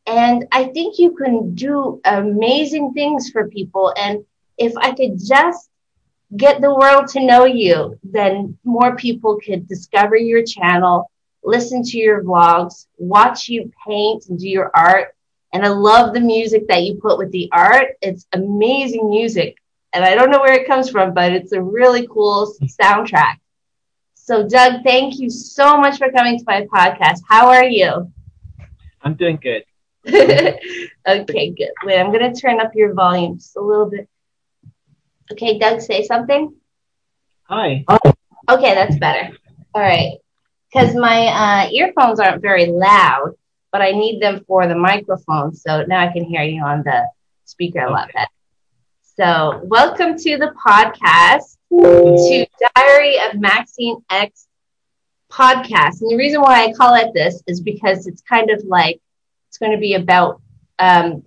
And 0.08 0.46
I 0.52 0.66
think 0.66 1.00
you 1.00 1.16
can 1.16 1.56
do 1.56 2.00
amazing 2.06 2.94
things 2.94 3.30
for 3.30 3.50
people. 3.50 3.94
And 3.98 4.26
if 4.58 4.78
I 4.78 4.92
could 4.94 5.20
just 5.24 5.70
get 6.36 6.62
the 6.62 6.74
world 6.74 7.08
to 7.10 7.26
know 7.26 7.46
you, 7.46 8.00
then 8.04 8.58
more 8.64 8.96
people 8.96 9.40
could 9.44 9.68
discover 9.68 10.16
your 10.16 10.44
channel, 10.44 11.10
listen 11.44 11.84
to 11.84 11.98
your 11.98 12.24
vlogs, 12.24 12.88
watch 12.98 13.50
you 13.50 13.72
paint 13.88 14.26
and 14.28 14.40
do 14.40 14.48
your 14.48 14.72
art. 14.76 15.16
And 15.54 15.66
I 15.66 15.70
love 15.70 16.14
the 16.14 16.20
music 16.20 16.68
that 16.68 16.84
you 16.84 16.96
put 16.96 17.18
with 17.18 17.32
the 17.32 17.50
art. 17.52 17.96
It's 18.02 18.28
amazing 18.34 19.10
music. 19.10 19.58
And 19.94 20.04
I 20.04 20.16
don't 20.16 20.30
know 20.30 20.40
where 20.40 20.60
it 20.60 20.68
comes 20.68 20.90
from, 20.90 21.14
but 21.14 21.32
it's 21.32 21.54
a 21.54 21.62
really 21.62 22.08
cool 22.08 22.54
soundtrack. 22.64 23.38
So, 24.26 24.42
Doug, 24.48 24.82
thank 24.84 25.20
you 25.20 25.30
so 25.30 25.78
much 25.78 26.00
for 26.00 26.12
coming 26.12 26.40
to 26.40 26.44
my 26.48 26.66
podcast. 26.66 27.20
How 27.30 27.50
are 27.50 27.64
you? 27.64 28.12
I'm 29.04 29.14
doing 29.14 29.38
good. 29.40 29.64
okay, 30.08 31.52
good. 31.52 31.70
Wait, 31.84 32.00
I'm 32.00 32.12
going 32.12 32.34
to 32.34 32.42
turn 32.42 32.60
up 32.60 32.72
your 32.74 32.96
volume 32.96 33.38
just 33.38 33.56
a 33.56 33.62
little 33.62 33.88
bit. 33.88 34.10
Okay, 35.32 35.60
Doug, 35.60 35.80
say 35.80 36.02
something. 36.02 36.56
Hi. 37.44 37.86
Okay, 38.50 38.74
that's 38.74 38.98
better. 38.98 39.38
All 39.76 39.82
right. 39.84 40.18
Because 40.74 40.96
my 40.96 41.28
uh, 41.28 41.70
earphones 41.70 42.20
aren't 42.20 42.42
very 42.42 42.66
loud, 42.66 43.36
but 43.72 43.84
I 43.84 43.92
need 43.92 44.24
them 44.24 44.44
for 44.48 44.68
the 44.68 44.76
microphone. 44.76 45.54
So 45.54 45.84
now 45.84 46.00
I 46.00 46.12
can 46.12 46.24
hear 46.24 46.42
you 46.42 46.64
on 46.64 46.82
the 46.84 47.08
speaker 47.44 47.82
a 47.82 47.92
lot 47.92 48.10
better. 48.12 48.28
So, 49.18 49.62
welcome 49.66 50.18
to 50.18 50.38
the 50.38 50.52
podcast, 50.68 51.58
to 51.82 52.48
Diary 52.76 53.20
of 53.20 53.40
Maxine 53.40 54.04
X 54.10 54.48
podcast. 55.32 56.02
And 56.02 56.12
the 56.12 56.18
reason 56.18 56.42
why 56.42 56.64
I 56.66 56.74
call 56.74 56.96
it 56.96 57.14
this 57.14 57.42
is 57.48 57.62
because 57.62 58.08
it's 58.08 58.22
kind 58.22 58.50
of 58.50 58.64
like 58.66 59.00
it's 59.48 59.58
going 59.58 59.72
to 59.72 59.78
be 59.78 59.94
about 59.96 60.42
um, 60.80 61.24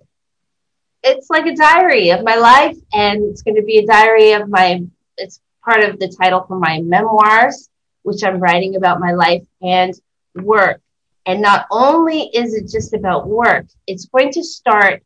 it's 1.03 1.29
like 1.29 1.45
a 1.45 1.55
diary 1.55 2.09
of 2.11 2.23
my 2.23 2.35
life 2.35 2.77
and 2.93 3.23
it's 3.23 3.41
going 3.41 3.55
to 3.55 3.63
be 3.63 3.77
a 3.77 3.85
diary 3.85 4.33
of 4.33 4.49
my 4.49 4.83
it's 5.17 5.41
part 5.63 5.83
of 5.83 5.99
the 5.99 6.13
title 6.21 6.43
for 6.47 6.59
my 6.59 6.81
memoirs 6.81 7.69
which 8.03 8.23
i'm 8.23 8.39
writing 8.39 8.75
about 8.75 8.99
my 8.99 9.11
life 9.11 9.43
and 9.61 9.93
work 10.35 10.81
and 11.25 11.41
not 11.41 11.65
only 11.71 12.29
is 12.33 12.53
it 12.53 12.69
just 12.69 12.93
about 12.93 13.27
work 13.27 13.65
it's 13.87 14.05
going 14.05 14.31
to 14.31 14.43
start 14.43 15.01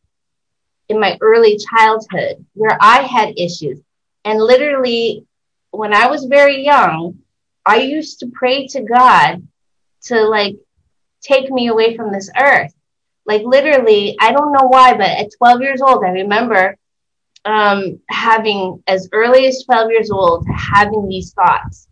in 0.89 0.99
my 0.99 1.17
early 1.21 1.57
childhood 1.57 2.43
where 2.53 2.77
i 2.81 3.01
had 3.01 3.37
issues 3.37 3.79
and 4.25 4.39
literally 4.39 5.25
when 5.73 5.93
i 5.93 6.07
was 6.07 6.25
very 6.25 6.63
young 6.63 7.17
i 7.65 7.77
used 7.77 8.19
to 8.19 8.27
pray 8.33 8.67
to 8.67 8.81
god 8.81 9.45
to 10.01 10.21
like 10.23 10.55
take 11.21 11.49
me 11.51 11.67
away 11.67 11.95
from 11.95 12.11
this 12.11 12.29
earth 12.39 12.73
like 13.25 13.43
literally, 13.43 14.15
I 14.19 14.31
don't 14.31 14.51
know 14.51 14.67
why, 14.67 14.93
but 14.93 15.07
at 15.07 15.31
12 15.37 15.61
years 15.61 15.81
old, 15.81 16.03
I 16.03 16.09
remember 16.09 16.75
um, 17.45 17.99
having 18.09 18.83
as 18.87 19.09
early 19.11 19.45
as 19.47 19.63
12 19.63 19.91
years 19.91 20.11
old 20.11 20.45
having 20.53 21.07
these 21.07 21.33
thoughts, 21.33 21.87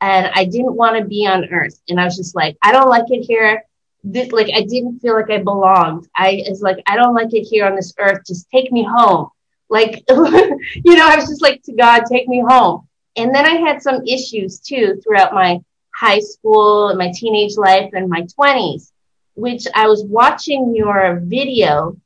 and 0.00 0.30
I 0.34 0.44
didn't 0.44 0.74
want 0.74 0.98
to 0.98 1.04
be 1.04 1.26
on 1.26 1.48
Earth, 1.52 1.80
and 1.88 2.00
I 2.00 2.04
was 2.04 2.16
just 2.16 2.34
like, 2.34 2.56
I 2.62 2.72
don't 2.72 2.88
like 2.88 3.04
it 3.08 3.22
here. 3.22 3.64
This, 4.02 4.32
like 4.32 4.50
I 4.52 4.62
didn't 4.62 5.00
feel 5.00 5.14
like 5.14 5.30
I 5.30 5.38
belonged. 5.38 6.08
I 6.14 6.42
was 6.48 6.60
like, 6.60 6.82
I 6.86 6.96
don't 6.96 7.14
like 7.14 7.32
it 7.32 7.44
here 7.44 7.64
on 7.64 7.74
this 7.74 7.94
earth. 7.98 8.20
Just 8.26 8.50
take 8.50 8.70
me 8.70 8.84
home. 8.84 9.28
Like, 9.70 10.04
you 10.10 10.94
know, 10.94 11.08
I 11.08 11.16
was 11.16 11.26
just 11.26 11.40
like 11.40 11.62
to 11.62 11.72
God, 11.72 12.02
take 12.10 12.28
me 12.28 12.44
home. 12.46 12.86
And 13.16 13.34
then 13.34 13.46
I 13.46 13.56
had 13.56 13.82
some 13.82 14.06
issues 14.06 14.60
too 14.60 15.00
throughout 15.02 15.34
my 15.34 15.60
high 15.94 16.20
school 16.20 16.88
and 16.88 16.98
my 16.98 17.12
teenage 17.12 17.56
life 17.56 17.90
and 17.92 18.08
my 18.08 18.22
20s 18.38 18.90
which 19.34 19.66
I 19.74 19.86
was 19.88 20.04
watching 20.04 20.74
your 20.74 21.20
video 21.22 21.96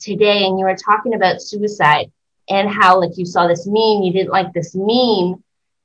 today 0.00 0.46
and 0.46 0.58
you 0.58 0.64
were 0.64 0.76
talking 0.76 1.14
about 1.14 1.42
suicide 1.42 2.10
and 2.48 2.68
how 2.68 3.00
like 3.00 3.16
you 3.16 3.26
saw 3.26 3.46
this 3.46 3.66
meme, 3.66 4.02
you 4.02 4.12
didn't 4.12 4.30
like 4.30 4.52
this 4.52 4.74
meme. 4.74 5.42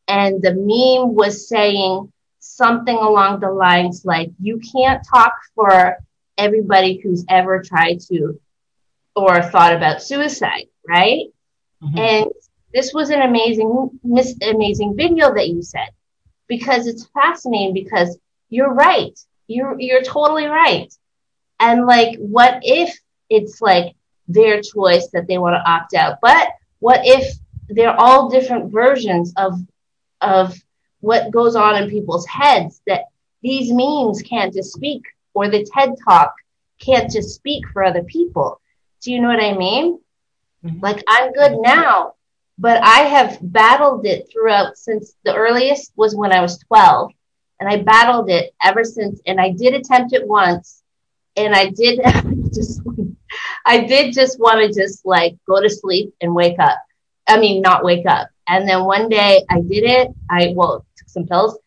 And 0.07 0.41
the 0.41 0.53
meme 0.53 1.15
was 1.15 1.49
saying 1.49 2.11
something 2.39 2.95
along 2.95 3.39
the 3.39 3.51
lines 3.51 4.05
like, 4.05 4.31
you 4.39 4.59
can't 4.73 5.05
talk 5.05 5.33
for 5.53 5.97
everybody 6.37 6.97
who's 6.97 7.25
ever 7.29 7.61
tried 7.61 7.99
to 8.01 8.39
or 9.15 9.41
thought 9.41 9.73
about 9.73 10.01
suicide, 10.01 10.67
right? 10.87 11.25
Mm-hmm. 11.83 11.97
And 11.97 12.31
this 12.73 12.93
was 12.93 13.09
an 13.09 13.21
amazing, 13.21 13.99
amazing 14.41 14.95
video 14.95 15.33
that 15.33 15.49
you 15.49 15.61
said 15.61 15.89
because 16.47 16.87
it's 16.87 17.07
fascinating 17.07 17.73
because 17.73 18.17
you're 18.49 18.73
right 18.73 19.17
you're 19.47 19.79
you're 19.79 20.03
totally 20.03 20.45
right. 20.45 20.93
And 21.59 21.85
like, 21.85 22.17
what 22.19 22.59
if 22.61 22.95
it's 23.29 23.61
like 23.61 23.95
their 24.27 24.61
choice 24.61 25.07
that 25.13 25.27
they 25.27 25.37
want 25.37 25.55
to 25.55 25.69
opt 25.69 25.93
out? 25.93 26.19
But 26.21 26.49
what 26.79 27.01
if 27.03 27.33
they're 27.69 27.99
all 27.99 28.29
different 28.29 28.71
versions 28.71 29.33
of 29.37 29.59
of 30.21 30.55
what 30.99 31.31
goes 31.31 31.55
on 31.55 31.81
in 31.81 31.89
people's 31.89 32.27
heads 32.27 32.81
that 32.87 33.05
these 33.41 33.71
memes 33.71 34.21
can't 34.21 34.53
just 34.53 34.73
speak 34.73 35.03
or 35.33 35.47
the 35.47 35.67
TED 35.73 35.93
talk 36.07 36.33
can't 36.79 37.11
just 37.11 37.35
speak 37.35 37.67
for 37.71 37.83
other 37.83 38.03
people. 38.03 38.59
Do 39.01 39.11
you 39.11 39.19
know 39.19 39.27
what 39.27 39.43
I 39.43 39.55
mean? 39.55 39.99
Mm-hmm. 40.63 40.79
Like 40.79 41.03
I'm 41.07 41.33
good 41.33 41.57
now, 41.59 42.15
but 42.57 42.83
I 42.83 43.01
have 43.01 43.37
battled 43.41 44.05
it 44.05 44.29
throughout 44.31 44.77
since 44.77 45.13
the 45.23 45.35
earliest 45.35 45.91
was 45.95 46.15
when 46.15 46.31
I 46.31 46.41
was 46.41 46.57
12 46.59 47.11
and 47.59 47.69
I 47.69 47.83
battled 47.83 48.29
it 48.29 48.53
ever 48.61 48.83
since. 48.83 49.21
And 49.25 49.39
I 49.39 49.51
did 49.51 49.73
attempt 49.73 50.13
it 50.13 50.27
once, 50.27 50.81
and 51.35 51.53
I 51.53 51.69
did 51.69 51.99
just, 52.53 52.81
I 53.65 53.81
did 53.81 54.13
just 54.13 54.39
want 54.39 54.59
to 54.61 54.79
just 54.79 55.05
like 55.05 55.35
go 55.47 55.61
to 55.61 55.69
sleep 55.69 56.13
and 56.21 56.35
wake 56.35 56.59
up. 56.59 56.79
I 57.27 57.39
mean, 57.39 57.61
not 57.61 57.83
wake 57.83 58.05
up. 58.05 58.29
And 58.47 58.67
then 58.67 58.85
one 58.85 59.09
day 59.09 59.43
I 59.49 59.59
did 59.61 59.83
it. 59.83 60.09
I 60.29 60.53
well 60.55 60.85
took 60.97 61.09
some 61.09 61.27
pills, 61.27 61.57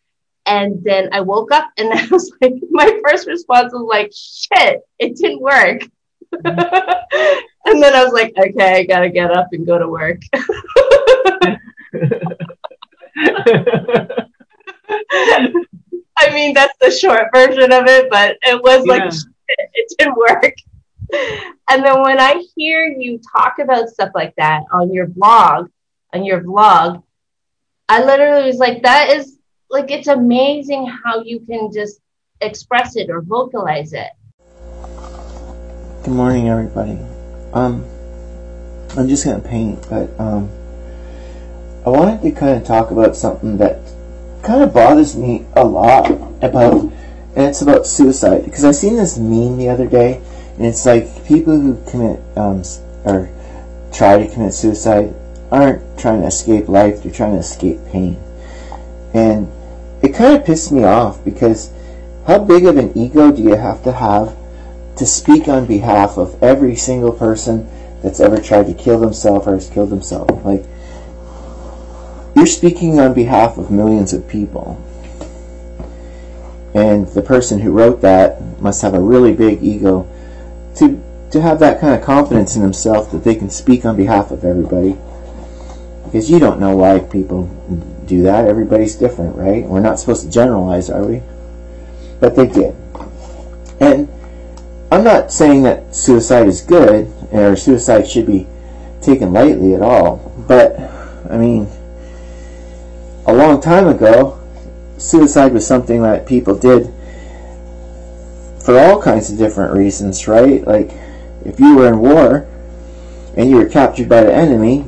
and 0.46 0.82
then 0.82 1.10
I 1.12 1.20
woke 1.20 1.52
up, 1.52 1.70
and 1.76 1.92
I 1.92 2.06
was 2.06 2.32
like, 2.40 2.54
my 2.70 3.00
first 3.06 3.26
response 3.26 3.72
was 3.72 3.86
like, 3.88 4.12
shit, 4.14 4.80
it 4.98 5.16
didn't 5.16 5.40
work. 5.40 5.82
and 6.44 7.82
then 7.82 7.94
I 7.94 8.04
was 8.04 8.12
like, 8.12 8.32
okay, 8.38 8.78
I 8.78 8.84
gotta 8.84 9.10
get 9.10 9.36
up 9.36 9.48
and 9.52 9.66
go 9.66 9.78
to 9.78 9.88
work. 9.88 10.20
I 16.16 16.34
mean, 16.34 16.54
that's 16.54 16.76
the 16.80 16.90
short 16.90 17.28
version 17.34 17.72
of 17.72 17.86
it, 17.86 18.10
but 18.10 18.36
it 18.42 18.62
was 18.62 18.84
yeah. 18.86 18.92
like, 18.92 19.12
it 19.48 19.92
didn't 19.98 20.16
work. 20.16 20.54
And 21.68 21.84
then 21.84 22.02
when 22.02 22.20
I 22.20 22.44
hear 22.54 22.86
you 22.86 23.20
talk 23.36 23.58
about 23.58 23.88
stuff 23.88 24.10
like 24.14 24.34
that 24.36 24.62
on 24.72 24.92
your 24.92 25.06
blog, 25.06 25.68
on 26.12 26.24
your 26.24 26.42
vlog, 26.42 27.02
I 27.88 28.04
literally 28.04 28.46
was 28.46 28.58
like, 28.58 28.82
that 28.82 29.10
is 29.10 29.38
like, 29.68 29.90
it's 29.90 30.08
amazing 30.08 30.86
how 30.86 31.22
you 31.22 31.40
can 31.40 31.72
just 31.72 32.00
express 32.40 32.96
it 32.96 33.10
or 33.10 33.20
vocalize 33.20 33.92
it. 33.92 34.10
Good 36.02 36.14
morning, 36.14 36.48
everybody. 36.48 36.98
Um, 37.52 37.84
I'm 38.96 39.06
just 39.06 39.22
gonna 39.22 39.38
paint, 39.38 39.86
but 39.90 40.08
um, 40.18 40.50
I 41.84 41.90
wanted 41.90 42.22
to 42.22 42.30
kind 42.30 42.56
of 42.56 42.66
talk 42.66 42.90
about 42.90 43.14
something 43.14 43.58
that 43.58 43.80
kind 44.42 44.62
of 44.62 44.72
bothers 44.72 45.14
me 45.14 45.44
a 45.54 45.62
lot 45.62 46.10
about, 46.42 46.84
and 47.36 47.44
it's 47.44 47.60
about 47.60 47.86
suicide. 47.86 48.46
Because 48.46 48.64
I 48.64 48.70
seen 48.70 48.96
this 48.96 49.18
meme 49.18 49.58
the 49.58 49.68
other 49.68 49.86
day, 49.86 50.22
and 50.56 50.64
it's 50.64 50.86
like 50.86 51.26
people 51.26 51.60
who 51.60 51.76
commit 51.90 52.18
um, 52.34 52.62
or 53.04 53.28
try 53.92 54.24
to 54.24 54.32
commit 54.32 54.54
suicide 54.54 55.14
aren't 55.52 55.98
trying 55.98 56.22
to 56.22 56.28
escape 56.28 56.66
life; 56.66 57.02
they're 57.02 57.12
trying 57.12 57.32
to 57.32 57.40
escape 57.40 57.78
pain. 57.88 58.16
And 59.12 59.52
it 60.00 60.14
kind 60.14 60.34
of 60.34 60.46
pissed 60.46 60.72
me 60.72 60.82
off 60.82 61.22
because 61.26 61.70
how 62.26 62.38
big 62.38 62.64
of 62.64 62.78
an 62.78 62.96
ego 62.96 63.30
do 63.30 63.42
you 63.42 63.56
have 63.56 63.84
to 63.84 63.92
have 63.92 64.34
to 65.00 65.06
speak 65.06 65.48
on 65.48 65.64
behalf 65.64 66.18
of 66.18 66.40
every 66.42 66.76
single 66.76 67.10
person 67.10 67.66
that's 68.02 68.20
ever 68.20 68.38
tried 68.38 68.66
to 68.66 68.74
kill 68.74 69.00
themselves 69.00 69.46
or 69.46 69.54
has 69.54 69.70
killed 69.70 69.88
themselves? 69.88 70.44
Like 70.44 70.62
you're 72.36 72.46
speaking 72.46 73.00
on 73.00 73.14
behalf 73.14 73.56
of 73.56 73.70
millions 73.70 74.12
of 74.12 74.28
people. 74.28 74.78
And 76.74 77.08
the 77.08 77.22
person 77.22 77.60
who 77.60 77.72
wrote 77.72 78.02
that 78.02 78.60
must 78.60 78.82
have 78.82 78.92
a 78.92 79.00
really 79.00 79.32
big 79.32 79.62
ego 79.62 80.06
to 80.76 81.02
to 81.30 81.40
have 81.40 81.60
that 81.60 81.80
kind 81.80 81.94
of 81.94 82.02
confidence 82.02 82.54
in 82.54 82.60
himself 82.60 83.10
that 83.12 83.24
they 83.24 83.34
can 83.34 83.48
speak 83.48 83.86
on 83.86 83.96
behalf 83.96 84.30
of 84.30 84.44
everybody. 84.44 84.98
Because 86.04 86.30
you 86.30 86.38
don't 86.38 86.60
know 86.60 86.76
why 86.76 86.98
people 86.98 87.44
do 88.04 88.22
that. 88.24 88.46
Everybody's 88.46 88.96
different, 88.96 89.34
right? 89.34 89.64
We're 89.64 89.80
not 89.80 89.98
supposed 89.98 90.24
to 90.24 90.30
generalize, 90.30 90.90
are 90.90 91.06
we? 91.06 91.22
But 92.20 92.36
they 92.36 92.48
did. 92.48 92.76
And 93.80 94.10
I'm 94.92 95.04
not 95.04 95.32
saying 95.32 95.62
that 95.62 95.94
suicide 95.94 96.48
is 96.48 96.62
good 96.62 97.12
or 97.30 97.54
suicide 97.54 98.08
should 98.08 98.26
be 98.26 98.46
taken 99.00 99.32
lightly 99.32 99.74
at 99.74 99.82
all. 99.82 100.32
But, 100.48 100.78
I 101.30 101.36
mean, 101.36 101.68
a 103.26 103.32
long 103.32 103.60
time 103.60 103.86
ago, 103.86 104.40
suicide 104.98 105.52
was 105.52 105.66
something 105.66 106.02
that 106.02 106.26
people 106.26 106.56
did 106.56 106.92
for 108.64 108.78
all 108.78 109.00
kinds 109.00 109.30
of 109.30 109.38
different 109.38 109.74
reasons, 109.74 110.26
right? 110.26 110.66
Like, 110.66 110.90
if 111.44 111.60
you 111.60 111.76
were 111.76 111.88
in 111.88 112.00
war 112.00 112.48
and 113.36 113.48
you 113.48 113.56
were 113.56 113.68
captured 113.68 114.08
by 114.08 114.24
the 114.24 114.34
enemy, 114.34 114.84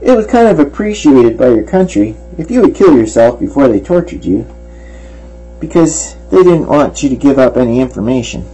it 0.00 0.16
was 0.16 0.26
kind 0.26 0.48
of 0.48 0.58
appreciated 0.58 1.36
by 1.36 1.48
your 1.48 1.64
country 1.64 2.16
if 2.38 2.50
you 2.50 2.62
would 2.62 2.74
kill 2.74 2.96
yourself 2.96 3.38
before 3.38 3.68
they 3.68 3.78
tortured 3.78 4.24
you 4.24 4.46
because 5.60 6.16
they 6.30 6.42
didn't 6.42 6.66
want 6.66 7.02
you 7.02 7.08
to 7.08 7.16
give 7.16 7.38
up 7.38 7.56
any 7.56 7.78
information. 7.78 8.48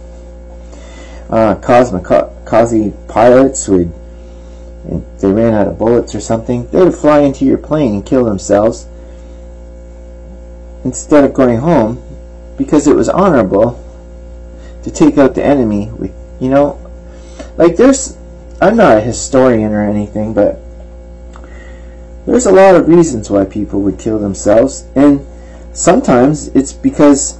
Uh, 1.29 1.55
kamikaze 1.55 3.07
pilots 3.07 3.67
would, 3.67 3.91
if 4.87 5.21
they 5.21 5.31
ran 5.31 5.53
out 5.53 5.67
of 5.67 5.77
bullets 5.77 6.15
or 6.15 6.19
something, 6.19 6.67
they 6.71 6.83
would 6.83 6.95
fly 6.95 7.19
into 7.19 7.45
your 7.45 7.57
plane 7.57 7.95
and 7.95 8.05
kill 8.05 8.25
themselves 8.25 8.87
instead 10.83 11.23
of 11.23 11.33
going 11.33 11.59
home 11.59 12.01
because 12.57 12.87
it 12.87 12.95
was 12.95 13.09
honorable 13.09 13.83
to 14.83 14.91
take 14.91 15.17
out 15.17 15.35
the 15.35 15.43
enemy 15.43 15.89
with, 15.91 16.13
you 16.39 16.49
know, 16.49 16.79
like 17.57 17.75
there's, 17.75 18.17
I'm 18.61 18.75
not 18.75 18.97
a 18.97 19.01
historian 19.01 19.71
or 19.71 19.87
anything, 19.87 20.33
but 20.33 20.59
there's 22.25 22.45
a 22.45 22.51
lot 22.51 22.75
of 22.75 22.87
reasons 22.87 23.29
why 23.29 23.45
people 23.45 23.81
would 23.81 23.97
kill 23.97 24.19
themselves, 24.19 24.85
and 24.95 25.25
sometimes 25.73 26.49
it's 26.49 26.73
because 26.73 27.38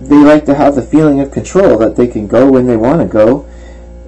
they 0.00 0.16
like 0.16 0.46
to 0.46 0.54
have 0.54 0.74
the 0.74 0.82
feeling 0.82 1.20
of 1.20 1.30
control 1.30 1.76
that 1.78 1.96
they 1.96 2.06
can 2.06 2.26
go 2.26 2.50
when 2.50 2.66
they 2.66 2.76
want 2.76 3.00
to 3.02 3.06
go, 3.06 3.46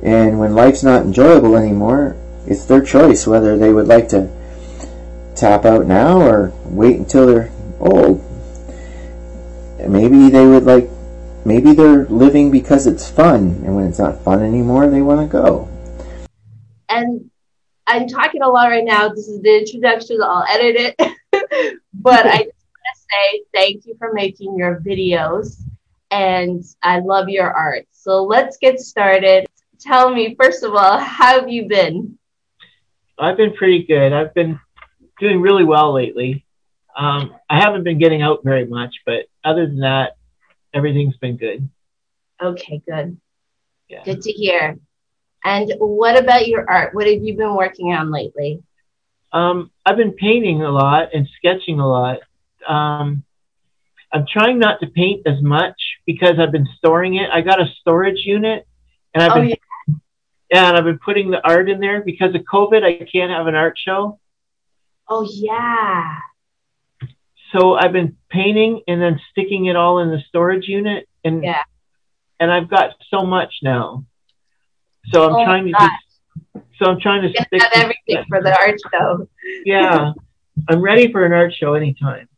and 0.02 0.38
when 0.40 0.54
life's 0.54 0.82
not 0.82 1.02
enjoyable 1.02 1.56
anymore, 1.56 2.16
it's 2.46 2.64
their 2.64 2.82
choice 2.82 3.26
whether 3.26 3.56
they 3.56 3.72
would 3.72 3.86
like 3.86 4.08
to 4.08 4.30
tap 5.36 5.64
out 5.64 5.86
now 5.86 6.20
or 6.20 6.52
wait 6.64 6.96
until 6.96 7.26
they're 7.26 7.52
old. 7.78 8.24
Maybe 9.78 10.30
they 10.30 10.46
would 10.46 10.64
like, 10.64 10.88
maybe 11.44 11.72
they're 11.72 12.06
living 12.06 12.50
because 12.50 12.86
it's 12.86 13.10
fun, 13.10 13.62
and 13.64 13.76
when 13.76 13.86
it's 13.86 13.98
not 13.98 14.22
fun 14.22 14.42
anymore, 14.42 14.88
they 14.88 15.02
want 15.02 15.20
to 15.20 15.26
go. 15.26 15.68
And 16.88 17.30
I'm 17.86 18.08
talking 18.08 18.42
a 18.42 18.48
lot 18.48 18.68
right 18.68 18.84
now. 18.84 19.08
This 19.08 19.28
is 19.28 19.42
the 19.42 19.58
introduction. 19.58 20.20
I'll 20.22 20.46
edit 20.48 20.94
it. 20.98 21.16
but 21.94 22.26
I 22.26 22.38
just 22.38 22.66
want 22.68 22.86
to 22.94 23.00
say 23.10 23.42
thank 23.52 23.86
you 23.86 23.94
for 23.98 24.12
making 24.12 24.56
your 24.56 24.80
videos. 24.80 25.62
And 26.12 26.62
I 26.82 26.98
love 26.98 27.30
your 27.30 27.50
art. 27.50 27.86
So 27.90 28.24
let's 28.24 28.58
get 28.58 28.78
started. 28.80 29.46
Tell 29.80 30.12
me, 30.12 30.36
first 30.38 30.62
of 30.62 30.74
all, 30.74 30.98
how 30.98 31.40
have 31.40 31.48
you 31.48 31.66
been? 31.66 32.18
I've 33.18 33.38
been 33.38 33.54
pretty 33.54 33.84
good. 33.84 34.12
I've 34.12 34.34
been 34.34 34.60
doing 35.18 35.40
really 35.40 35.64
well 35.64 35.94
lately. 35.94 36.44
Um, 36.94 37.34
I 37.48 37.60
haven't 37.60 37.84
been 37.84 37.98
getting 37.98 38.20
out 38.20 38.44
very 38.44 38.66
much, 38.66 38.94
but 39.06 39.24
other 39.42 39.66
than 39.66 39.78
that, 39.78 40.16
everything's 40.74 41.16
been 41.16 41.38
good. 41.38 41.66
Okay, 42.42 42.82
good. 42.86 43.16
Yeah. 43.88 44.04
Good 44.04 44.20
to 44.20 44.32
hear. 44.32 44.78
And 45.44 45.72
what 45.78 46.22
about 46.22 46.46
your 46.46 46.68
art? 46.68 46.94
What 46.94 47.06
have 47.06 47.22
you 47.22 47.36
been 47.38 47.56
working 47.56 47.94
on 47.94 48.10
lately? 48.10 48.62
Um, 49.32 49.70
I've 49.86 49.96
been 49.96 50.12
painting 50.12 50.62
a 50.62 50.70
lot 50.70 51.08
and 51.14 51.26
sketching 51.38 51.80
a 51.80 51.88
lot. 51.88 52.18
Um, 52.68 53.24
I'm 54.12 54.26
trying 54.30 54.58
not 54.58 54.80
to 54.80 54.88
paint 54.88 55.26
as 55.26 55.40
much 55.40 55.80
because 56.06 56.38
I've 56.38 56.52
been 56.52 56.68
storing 56.78 57.16
it. 57.16 57.30
I 57.32 57.40
got 57.40 57.60
a 57.60 57.66
storage 57.80 58.20
unit, 58.24 58.66
and 59.14 59.22
I've 59.22 59.32
Oh, 59.32 59.34
been 59.40 59.48
yeah. 59.48 59.94
and 60.66 60.76
I've 60.76 60.84
been 60.84 60.98
putting 60.98 61.30
the 61.30 61.40
art 61.46 61.68
in 61.70 61.80
there 61.80 62.02
because 62.02 62.34
of 62.34 62.42
COVID. 62.42 62.82
I 62.84 63.04
can't 63.10 63.30
have 63.30 63.46
an 63.46 63.54
art 63.54 63.78
show, 63.78 64.18
Oh, 65.08 65.26
yeah. 65.32 66.18
so 67.52 67.74
I've 67.74 67.92
been 67.92 68.16
painting 68.30 68.82
and 68.88 69.00
then 69.00 69.20
sticking 69.30 69.66
it 69.66 69.76
all 69.76 69.98
in 70.00 70.10
the 70.10 70.20
storage 70.28 70.66
unit, 70.68 71.08
and 71.24 71.42
Yeah. 71.42 71.62
and 72.40 72.50
I've 72.50 72.68
got 72.68 72.94
so 73.08 73.24
much 73.24 73.54
now. 73.62 74.04
So 75.12 75.24
I'm 75.24 75.34
Oh, 75.36 75.44
trying 75.44 75.64
to 75.66 75.72
just, 75.72 76.72
so 76.78 76.90
I'm 76.90 77.00
trying 77.00 77.22
to 77.22 77.28
You 77.28 77.34
stick 77.46 77.62
everything 77.74 78.24
for 78.28 78.42
the 78.42 78.56
art 78.58 78.78
show. 78.92 79.28
yeah, 79.64 80.12
I'm 80.68 80.80
ready 80.80 81.10
for 81.12 81.24
an 81.24 81.32
art 81.32 81.52
show 81.54 81.74
anytime. 81.74 82.28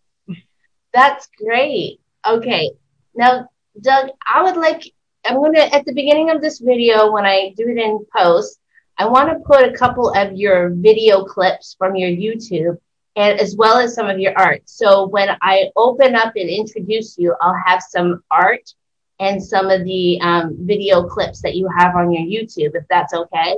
That's 0.93 1.29
great. 1.43 2.01
Okay. 2.27 2.71
Now, 3.17 3.49
Doug, 3.81 4.11
I 4.27 4.43
would 4.43 4.57
like, 4.57 4.83
I'm 5.25 5.37
going 5.37 5.55
to, 5.55 5.75
at 5.75 5.85
the 5.85 5.93
beginning 5.93 6.31
of 6.31 6.41
this 6.41 6.59
video, 6.59 7.11
when 7.13 7.25
I 7.25 7.55
do 7.57 7.69
it 7.69 7.79
in 7.79 8.05
post, 8.17 8.59
I 8.97 9.07
want 9.07 9.29
to 9.31 9.45
put 9.45 9.69
a 9.69 9.77
couple 9.77 10.13
of 10.15 10.33
your 10.35 10.71
video 10.71 11.25
clips 11.25 11.75
from 11.79 11.97
your 11.97 12.11
YouTube 12.11 12.79
and 13.17 13.41
as 13.41 13.57
well 13.57 13.79
as 13.79 13.95
some 13.95 14.09
of 14.09 14.19
your 14.19 14.37
art. 14.37 14.63
So 14.67 15.07
when 15.07 15.31
I 15.43 15.71
open 15.77 16.15
up 16.15 16.35
and 16.37 16.49
introduce 16.49 17.19
you, 17.19 17.35
I'll 17.41 17.61
have 17.67 17.83
some 17.83 18.23
art 18.31 18.73
and 19.21 19.43
some 19.43 19.71
of 19.71 19.85
the 19.85 20.21
um, 20.21 20.57
video 20.61 21.05
clips 21.05 21.41
that 21.43 21.55
you 21.55 21.69
have 21.77 21.95
on 21.97 22.13
your 22.13 22.23
YouTube, 22.23 22.75
if 22.75 22.85
that's 22.89 23.15
okay. 23.15 23.57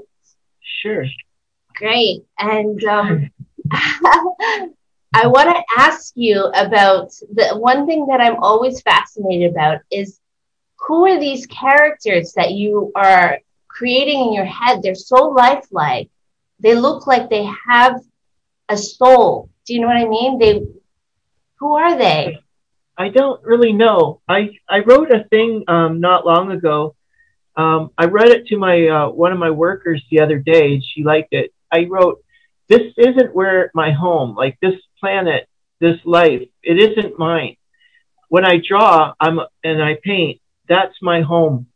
Sure. 0.61 1.05
Great. 1.75 2.25
And 2.39 2.83
um, 2.85 3.31
I 5.15 5.27
want 5.27 5.49
to 5.49 5.63
ask 5.79 6.13
you 6.15 6.45
about 6.55 7.11
the 7.33 7.57
one 7.57 7.87
thing 7.87 8.07
that 8.07 8.21
I'm 8.21 8.37
always 8.37 8.81
fascinated 8.83 9.51
about 9.51 9.81
is 9.91 10.21
who 10.79 11.07
are 11.07 11.19
these 11.19 11.47
characters 11.47 12.33
that 12.35 12.53
you 12.53 12.93
are 12.95 13.39
creating 13.69 14.21
in 14.21 14.33
your 14.33 14.45
head? 14.45 14.83
They're 14.83 14.95
so 14.95 15.29
lifelike. 15.29 16.11
They 16.61 16.75
look 16.75 17.07
like 17.07 17.29
they 17.29 17.49
have 17.69 18.01
a 18.69 18.77
soul. 18.77 19.51
Do 19.67 19.75
you 19.75 19.81
know 19.81 19.89
what 19.89 19.97
I 19.97 20.07
mean? 20.07 20.39
They 20.39 20.63
who 21.59 21.77
are 21.77 21.97
they? 21.97 22.39
I 22.99 23.09
don't 23.09 23.43
really 23.45 23.73
know. 23.73 24.21
I 24.29 24.51
I 24.69 24.81
wrote 24.81 25.11
a 25.11 25.25
thing 25.25 25.65
um, 25.69 26.01
not 26.01 26.27
long 26.27 26.53
ago. 26.53 26.95
Um, 27.57 27.91
I 27.97 28.05
read 28.05 28.29
it 28.29 28.47
to 28.49 28.57
my 28.59 28.87
uh, 28.87 29.09
one 29.11 29.33
of 29.33 29.39
my 29.39 29.51
workers 29.51 30.03
the 30.11 30.21
other 30.21 30.39
day, 30.39 30.75
and 30.75 30.85
she 30.85 31.05
liked 31.05 31.33
it. 31.33 31.53
I 31.73 31.85
wrote, 31.85 32.23
"This 32.69 32.93
isn't 32.97 33.35
where 33.35 33.71
my 33.75 33.93
home. 33.93 34.35
Like 34.35 34.59
this 34.61 34.75
planet, 35.01 35.49
this 35.81 35.99
life, 36.05 36.43
it 36.63 36.79
isn't 36.79 37.19
mine. 37.19 37.57
When 38.29 38.45
I 38.45 38.59
draw, 38.67 39.15
I'm 39.21 39.41
and 39.63 39.83
I 39.83 39.99
paint. 40.03 40.41
That's 40.69 40.95
my 41.01 41.21
home, 41.21 41.67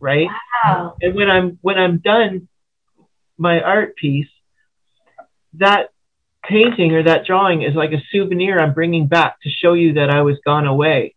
right? 0.00 0.28
Wow. 0.64 0.96
And 1.02 1.14
when 1.14 1.30
I'm 1.30 1.58
when 1.60 1.78
I'm 1.78 1.98
done 1.98 2.48
my 3.36 3.60
art 3.60 3.96
piece, 3.96 4.28
that 5.54 5.90
painting 6.44 6.92
or 6.92 7.02
that 7.04 7.26
drawing 7.26 7.62
is 7.62 7.74
like 7.74 7.92
a 7.92 8.02
souvenir 8.10 8.58
I'm 8.58 8.72
bringing 8.74 9.06
back 9.06 9.40
to 9.42 9.50
show 9.50 9.74
you 9.74 9.94
that 9.94 10.10
I 10.10 10.22
was 10.22 10.38
gone 10.44 10.66
away. 10.66 11.14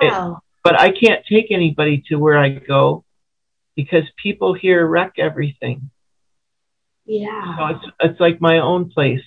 Wow. 0.00 0.40
But 0.62 0.78
I 0.78 0.90
can't 0.90 1.24
take 1.26 1.50
anybody 1.50 2.02
to 2.08 2.16
where 2.16 2.38
I 2.38 2.50
go 2.50 3.04
because 3.76 4.04
people 4.22 4.52
here 4.52 4.86
wreck 4.86 5.12
everything. 5.18 5.90
So 7.06 7.12
Yeah. 7.12 7.70
it's 7.70 7.84
it's 8.00 8.20
like 8.20 8.40
my 8.40 8.58
own 8.58 8.90
place. 8.90 9.22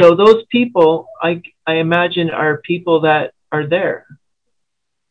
So 0.00 0.14
those 0.14 0.44
people, 0.50 1.08
I 1.20 1.42
I 1.66 1.74
imagine, 1.74 2.30
are 2.30 2.58
people 2.58 3.00
that 3.02 3.34
are 3.52 3.66
there. 3.66 4.06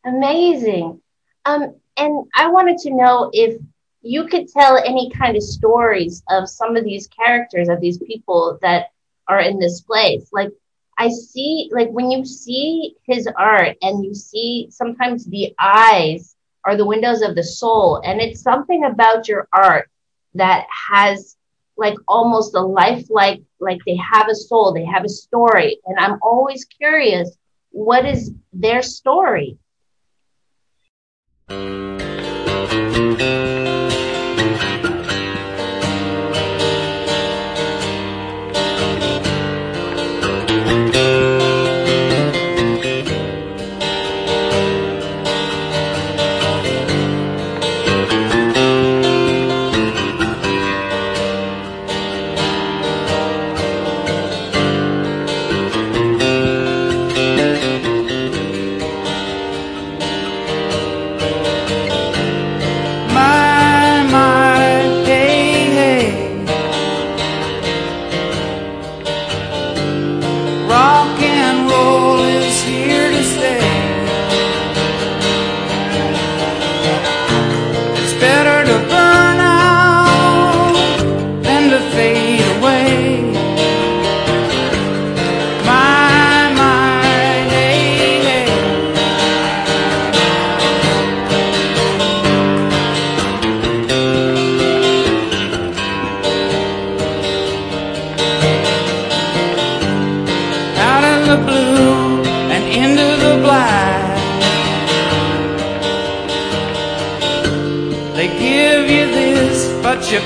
Amazing. 0.04 1.00
Um, 1.44 1.74
and 1.96 2.26
I 2.34 2.48
wanted 2.48 2.78
to 2.78 2.94
know 2.94 3.30
if 3.32 3.60
you 4.02 4.26
could 4.26 4.48
tell 4.48 4.78
any 4.78 5.10
kind 5.10 5.36
of 5.36 5.42
stories 5.42 6.22
of 6.30 6.48
some 6.48 6.76
of 6.76 6.84
these 6.84 7.06
characters 7.08 7.68
of 7.68 7.80
these 7.80 7.98
people 7.98 8.58
that 8.62 8.86
are 9.28 9.40
in 9.40 9.58
this 9.58 9.82
place. 9.82 10.28
Like 10.32 10.50
I 10.98 11.08
see, 11.08 11.70
like 11.72 11.90
when 11.90 12.10
you 12.10 12.24
see 12.24 12.96
his 13.06 13.28
art 13.38 13.76
and 13.82 14.04
you 14.04 14.14
see 14.14 14.68
sometimes 14.70 15.24
the 15.24 15.54
eyes 15.58 16.34
are 16.64 16.76
the 16.76 16.86
windows 16.86 17.22
of 17.22 17.34
the 17.36 17.44
soul, 17.44 18.02
and 18.04 18.20
it's 18.20 18.42
something 18.42 18.84
about 18.84 19.28
your 19.28 19.48
art 19.52 19.88
that 20.34 20.66
has 20.90 21.36
like 21.80 21.96
almost 22.06 22.54
a 22.54 22.60
lifelike, 22.60 23.42
like 23.58 23.80
they 23.86 23.96
have 23.96 24.28
a 24.28 24.34
soul, 24.34 24.72
they 24.72 24.84
have 24.84 25.04
a 25.04 25.08
story, 25.08 25.80
and 25.86 25.98
I'm 25.98 26.18
always 26.20 26.66
curious, 26.66 27.36
what 27.70 28.04
is 28.04 28.32
their 28.52 28.82
story? 28.82 29.58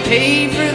Pay 0.05 0.49
for 0.49 0.74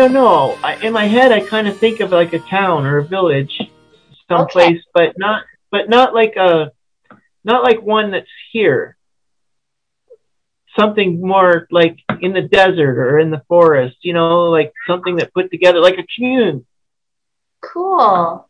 don't 0.00 0.12
know. 0.14 0.58
I, 0.64 0.76
in 0.76 0.92
my 0.92 1.06
head, 1.06 1.30
I 1.30 1.40
kind 1.40 1.68
of 1.68 1.76
think 1.76 2.00
of 2.00 2.10
like 2.10 2.32
a 2.32 2.38
town 2.38 2.86
or 2.86 2.98
a 2.98 3.04
village, 3.04 3.60
someplace, 4.28 4.82
but 4.94 5.18
not, 5.18 5.44
but 5.70 5.90
not 5.90 6.14
like 6.14 6.36
a, 6.36 6.72
not 7.44 7.62
like 7.62 7.82
one 7.82 8.10
that's 8.10 8.30
here. 8.50 8.96
Something 10.78 11.20
more 11.20 11.66
like 11.70 11.98
in 12.20 12.32
the 12.32 12.42
desert 12.42 12.98
or 12.98 13.18
in 13.18 13.30
the 13.30 13.42
forest, 13.46 13.96
you 14.00 14.14
know, 14.14 14.44
like 14.44 14.72
something 14.86 15.16
that 15.16 15.34
put 15.34 15.50
together 15.50 15.80
like 15.80 15.98
a 15.98 16.06
commune. 16.14 16.64
Cool. 17.60 18.48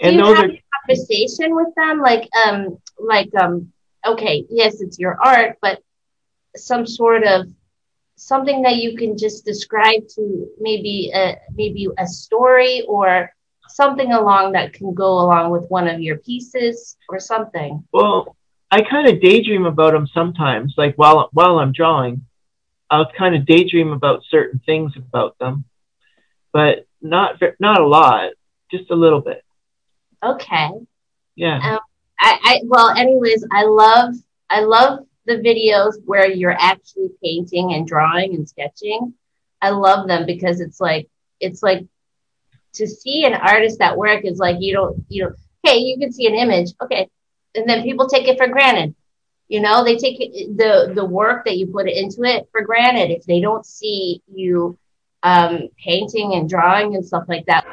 And 0.00 0.12
Do 0.12 0.18
you 0.18 0.24
those 0.24 0.36
have 0.36 0.50
are 0.50 0.52
a 0.52 0.62
conversation 0.86 1.56
with 1.56 1.74
them? 1.74 2.00
Like, 2.00 2.28
um, 2.46 2.78
like, 2.98 3.34
um, 3.34 3.72
okay, 4.06 4.44
yes, 4.48 4.80
it's 4.80 4.98
your 5.00 5.18
art, 5.20 5.58
but 5.60 5.82
some 6.54 6.86
sort 6.86 7.24
of 7.24 7.48
something 8.20 8.60
that 8.62 8.76
you 8.76 8.96
can 8.96 9.16
just 9.16 9.44
describe 9.46 10.06
to 10.06 10.46
maybe 10.60 11.10
a 11.14 11.36
maybe 11.54 11.88
a 11.98 12.06
story 12.06 12.82
or 12.86 13.32
something 13.68 14.12
along 14.12 14.52
that 14.52 14.74
can 14.74 14.92
go 14.92 15.20
along 15.20 15.50
with 15.50 15.64
one 15.68 15.88
of 15.88 16.00
your 16.00 16.18
pieces 16.18 16.96
or 17.08 17.18
something. 17.18 17.82
Well, 17.92 18.36
I 18.70 18.82
kind 18.82 19.08
of 19.08 19.22
daydream 19.22 19.64
about 19.64 19.92
them 19.92 20.06
sometimes, 20.06 20.74
like 20.76 20.94
while 20.96 21.30
while 21.32 21.58
I'm 21.58 21.72
drawing. 21.72 22.26
I'll 22.90 23.10
kind 23.16 23.36
of 23.36 23.46
daydream 23.46 23.92
about 23.92 24.24
certain 24.28 24.60
things 24.66 24.92
about 24.96 25.38
them, 25.38 25.64
but 26.52 26.86
not 27.00 27.40
not 27.58 27.80
a 27.80 27.86
lot, 27.86 28.32
just 28.70 28.90
a 28.90 28.96
little 28.96 29.20
bit. 29.20 29.42
Okay. 30.22 30.70
Yeah. 31.36 31.56
Um, 31.56 31.78
I, 32.20 32.38
I 32.42 32.60
well, 32.64 32.90
anyways, 32.90 33.46
I 33.50 33.64
love 33.64 34.14
I 34.50 34.60
love 34.60 35.06
the 35.30 35.36
videos 35.36 35.94
where 36.04 36.28
you're 36.28 36.56
actually 36.58 37.10
painting 37.22 37.72
and 37.72 37.86
drawing 37.86 38.34
and 38.34 38.48
sketching. 38.48 39.14
I 39.62 39.70
love 39.70 40.08
them 40.08 40.26
because 40.26 40.60
it's 40.60 40.80
like 40.80 41.08
it's 41.38 41.62
like 41.62 41.86
to 42.74 42.86
see 42.86 43.24
an 43.24 43.34
artist 43.34 43.80
at 43.80 43.96
work 43.96 44.24
is 44.24 44.38
like 44.38 44.56
you 44.58 44.72
don't 44.72 45.04
you 45.08 45.24
know 45.24 45.32
hey 45.62 45.78
you 45.78 45.98
can 45.98 46.12
see 46.12 46.26
an 46.26 46.34
image. 46.34 46.70
Okay. 46.82 47.08
And 47.54 47.68
then 47.68 47.82
people 47.82 48.08
take 48.08 48.28
it 48.28 48.38
for 48.38 48.48
granted. 48.48 48.94
You 49.48 49.60
know 49.60 49.84
they 49.84 49.96
take 49.96 50.18
the 50.56 50.92
the 50.94 51.04
work 51.04 51.44
that 51.44 51.56
you 51.56 51.68
put 51.68 51.88
into 51.88 52.22
it 52.24 52.48
for 52.50 52.62
granted 52.62 53.10
if 53.10 53.24
they 53.24 53.40
don't 53.40 53.64
see 53.64 54.22
you 54.32 54.76
um, 55.22 55.68
painting 55.78 56.34
and 56.34 56.48
drawing 56.48 56.96
and 56.96 57.04
stuff 57.04 57.24
like 57.28 57.46
that 57.46 57.64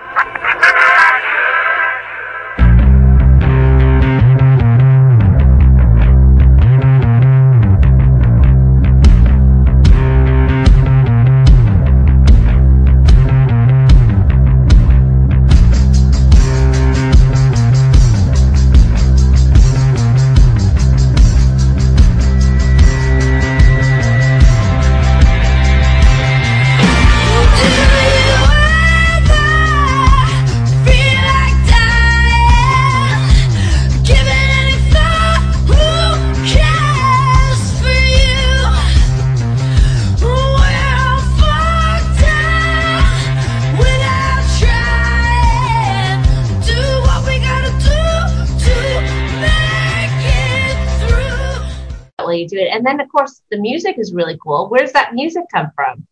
then 52.88 53.00
of 53.00 53.10
course 53.10 53.42
the 53.52 53.60
music 53.60 53.96
is 53.98 54.14
really 54.14 54.38
cool 54.44 54.70
where's 54.70 54.94
that 54.94 55.14
music 55.14 55.44
come 55.54 55.70
from 55.76 56.08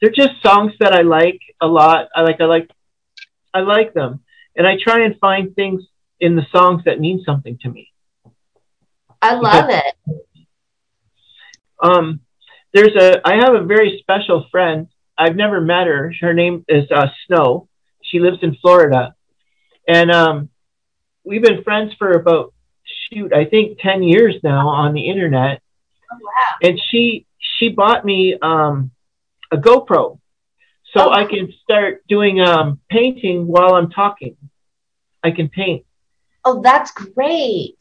They're 0.00 0.10
just 0.10 0.40
songs 0.42 0.72
that 0.80 0.92
I 0.92 1.02
like 1.02 1.40
a 1.60 1.66
lot. 1.66 2.08
I 2.14 2.22
like 2.22 2.40
I 2.40 2.44
like 2.44 2.70
I 3.52 3.60
like 3.60 3.94
them, 3.94 4.20
and 4.56 4.66
I 4.66 4.76
try 4.80 5.04
and 5.04 5.18
find 5.18 5.54
things 5.56 5.82
in 6.20 6.36
the 6.36 6.46
songs 6.52 6.82
that 6.84 7.00
mean 7.00 7.22
something 7.24 7.58
to 7.62 7.68
me. 7.68 7.90
I 9.20 9.34
love 9.34 9.70
it. 9.70 9.94
Um, 11.82 12.20
there's 12.72 12.94
a 12.94 13.20
I 13.24 13.36
have 13.36 13.54
a 13.54 13.64
very 13.64 13.98
special 14.00 14.46
friend. 14.50 14.86
I've 15.16 15.34
never 15.34 15.60
met 15.60 15.88
her. 15.88 16.12
Her 16.20 16.34
name 16.34 16.64
is 16.68 16.88
uh, 16.92 17.08
Snow. 17.26 17.68
She 18.02 18.20
lives 18.20 18.38
in 18.42 18.56
Florida, 18.62 19.14
and 19.88 20.12
um, 20.12 20.48
we've 21.24 21.42
been 21.42 21.64
friends 21.64 21.92
for 21.98 22.12
about 22.12 22.54
shoot 23.10 23.32
I 23.32 23.46
think 23.46 23.78
ten 23.80 24.02
years 24.02 24.36
now 24.44 24.68
on 24.68 24.94
the 24.94 25.08
internet. 25.08 25.60
Oh, 26.10 26.16
wow. 26.20 26.68
And 26.68 26.80
she 26.90 27.26
she 27.38 27.68
bought 27.68 28.04
me 28.04 28.38
um, 28.40 28.90
a 29.50 29.56
GoPro. 29.56 30.18
so 30.92 31.00
Oh. 31.08 31.10
I 31.10 31.24
can 31.24 31.52
start 31.62 32.06
doing 32.08 32.40
um, 32.40 32.80
painting 32.90 33.46
while 33.46 33.74
I'm 33.74 33.90
talking. 33.90 34.36
I 35.22 35.30
can 35.32 35.48
paint, 35.48 35.84
Oh, 36.44 36.62
that's 36.62 36.92
great. 36.92 37.76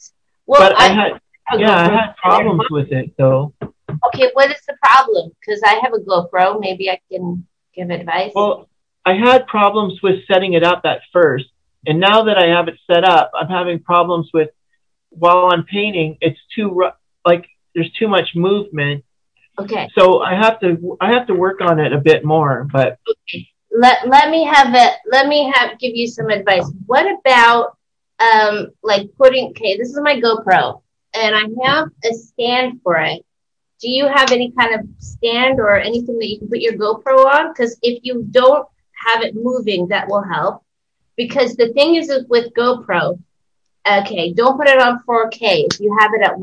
Well, 0.46 0.62
but 0.62 0.78
I, 0.78 0.88
I, 0.88 0.90
had 0.90 1.22
yeah, 1.60 1.76
I 1.76 1.90
had 1.90 2.16
problems 2.18 2.63
with 2.70 2.92
it 2.92 3.13
though. 3.18 3.54
Okay, 4.08 4.30
what 4.34 4.52
is 4.52 4.62
the 4.68 4.76
problem? 4.84 5.32
Because 5.40 5.62
I 5.63 5.80
have 5.82 5.94
a 5.94 6.00
GoPro. 6.00 6.60
Maybe 6.60 6.90
I 6.90 7.00
can 7.10 7.48
give 7.74 7.90
advice. 7.90 8.32
Well, 8.36 8.68
I 9.06 9.13
had 9.13 9.48
problems 9.48 10.02
with 10.04 10.26
setting 10.30 10.54
it 10.54 10.63
up 10.63 10.82
at 10.84 11.00
first, 11.13 11.46
and 11.86 12.00
now 12.00 12.24
that 12.24 12.38
I 12.38 12.48
have 12.48 12.68
it 12.68 12.78
set 12.92 13.06
up, 13.06 13.32
I'm 13.34 13.48
having 13.48 13.80
problems 13.80 14.30
with 14.34 14.50
while 15.10 15.50
I'm 15.52 15.63
painting. 15.63 16.18
It's 16.20 16.40
too 16.54 16.92
like 17.26 17.46
there's 17.78 17.92
too 17.92 18.08
much 18.08 18.32
movement, 18.34 19.06
okay, 19.60 19.88
so 19.96 20.22
I 20.22 20.34
have 20.34 20.60
to 20.62 20.98
I 21.00 21.12
have 21.12 21.28
to 21.28 21.36
work 21.36 21.62
on 21.62 21.80
it 21.80 21.94
a 21.94 22.00
bit 22.00 22.26
more. 22.26 22.68
But 22.74 22.98
let 23.72 24.08
let 24.08 24.32
me 24.32 24.46
have 24.46 24.74
it. 24.74 24.94
Let 25.12 25.28
me 25.28 25.52
have 25.54 25.78
give 25.80 25.96
you 25.96 26.08
some 26.08 26.30
advice. 26.30 26.66
What 26.88 27.06
about 27.20 27.78
um 28.20 28.70
like 28.82 29.10
putting? 29.16 29.50
Okay, 29.50 29.78
this 29.78 29.90
is 29.90 30.00
my 30.02 30.20
GoPro, 30.20 30.82
and 31.13 31.36
I 31.36 31.44
have 31.68 31.90
a 32.04 32.13
stand 32.16 32.82
for 32.82 32.98
it. 32.98 33.24
Do 33.80 33.90
you 33.92 34.08
have 34.08 34.32
any 34.32 34.52
kind 34.58 34.74
of 34.74 34.82
stand 34.98 35.60
or 35.60 35.78
anything 35.78 36.18
that 36.18 36.28
you 36.28 36.40
can 36.40 36.50
put 36.50 36.60
your 36.60 36.74
GoPro 36.74 37.26
on? 37.26 37.54
Because 37.54 37.78
if 37.84 38.00
you 38.02 38.26
don't 38.32 38.68
have 39.06 39.22
it 39.22 39.36
moving, 39.36 39.88
that 39.90 40.08
will 40.08 40.24
help. 40.24 40.63
Because 41.16 41.56
the 41.56 41.72
thing 41.74 41.94
is 41.94 42.12
with 42.28 42.52
GoPro, 42.56 43.22
okay, 43.88 44.34
don't 44.34 44.58
put 44.58 44.68
it 44.68 44.82
on 44.82 45.04
4K. 45.08 45.68
If 45.72 45.80
you 45.80 45.96
have 46.00 46.12
it 46.16 46.24
at 46.24 46.40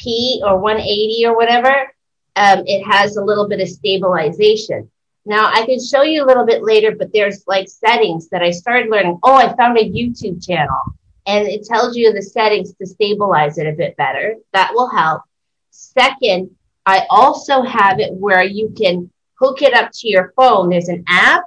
180p 0.00 0.42
or 0.42 0.58
180 0.58 1.26
or 1.26 1.36
whatever, 1.36 1.92
um, 2.36 2.62
it 2.66 2.82
has 2.84 3.16
a 3.16 3.24
little 3.24 3.48
bit 3.48 3.60
of 3.60 3.68
stabilization. 3.68 4.90
Now 5.26 5.50
I 5.52 5.64
can 5.66 5.78
show 5.84 6.02
you 6.02 6.24
a 6.24 6.26
little 6.26 6.46
bit 6.46 6.62
later, 6.62 6.96
but 6.96 7.12
there's 7.12 7.44
like 7.46 7.68
settings 7.68 8.28
that 8.30 8.42
I 8.42 8.50
started 8.50 8.90
learning. 8.90 9.18
Oh, 9.22 9.34
I 9.34 9.54
found 9.54 9.78
a 9.78 9.88
YouTube 9.88 10.44
channel 10.44 10.80
and 11.26 11.46
it 11.46 11.64
tells 11.64 11.96
you 11.96 12.12
the 12.12 12.22
settings 12.22 12.74
to 12.74 12.86
stabilize 12.86 13.58
it 13.58 13.66
a 13.66 13.76
bit 13.76 13.96
better. 13.96 14.36
That 14.52 14.72
will 14.72 14.88
help. 14.88 15.22
Second, 15.70 16.50
I 16.86 17.06
also 17.10 17.62
have 17.62 18.00
it 18.00 18.12
where 18.14 18.42
you 18.42 18.72
can 18.76 19.10
hook 19.38 19.62
it 19.62 19.74
up 19.74 19.90
to 19.92 20.08
your 20.08 20.32
phone. 20.36 20.70
There's 20.70 20.88
an 20.88 21.04
app 21.06 21.44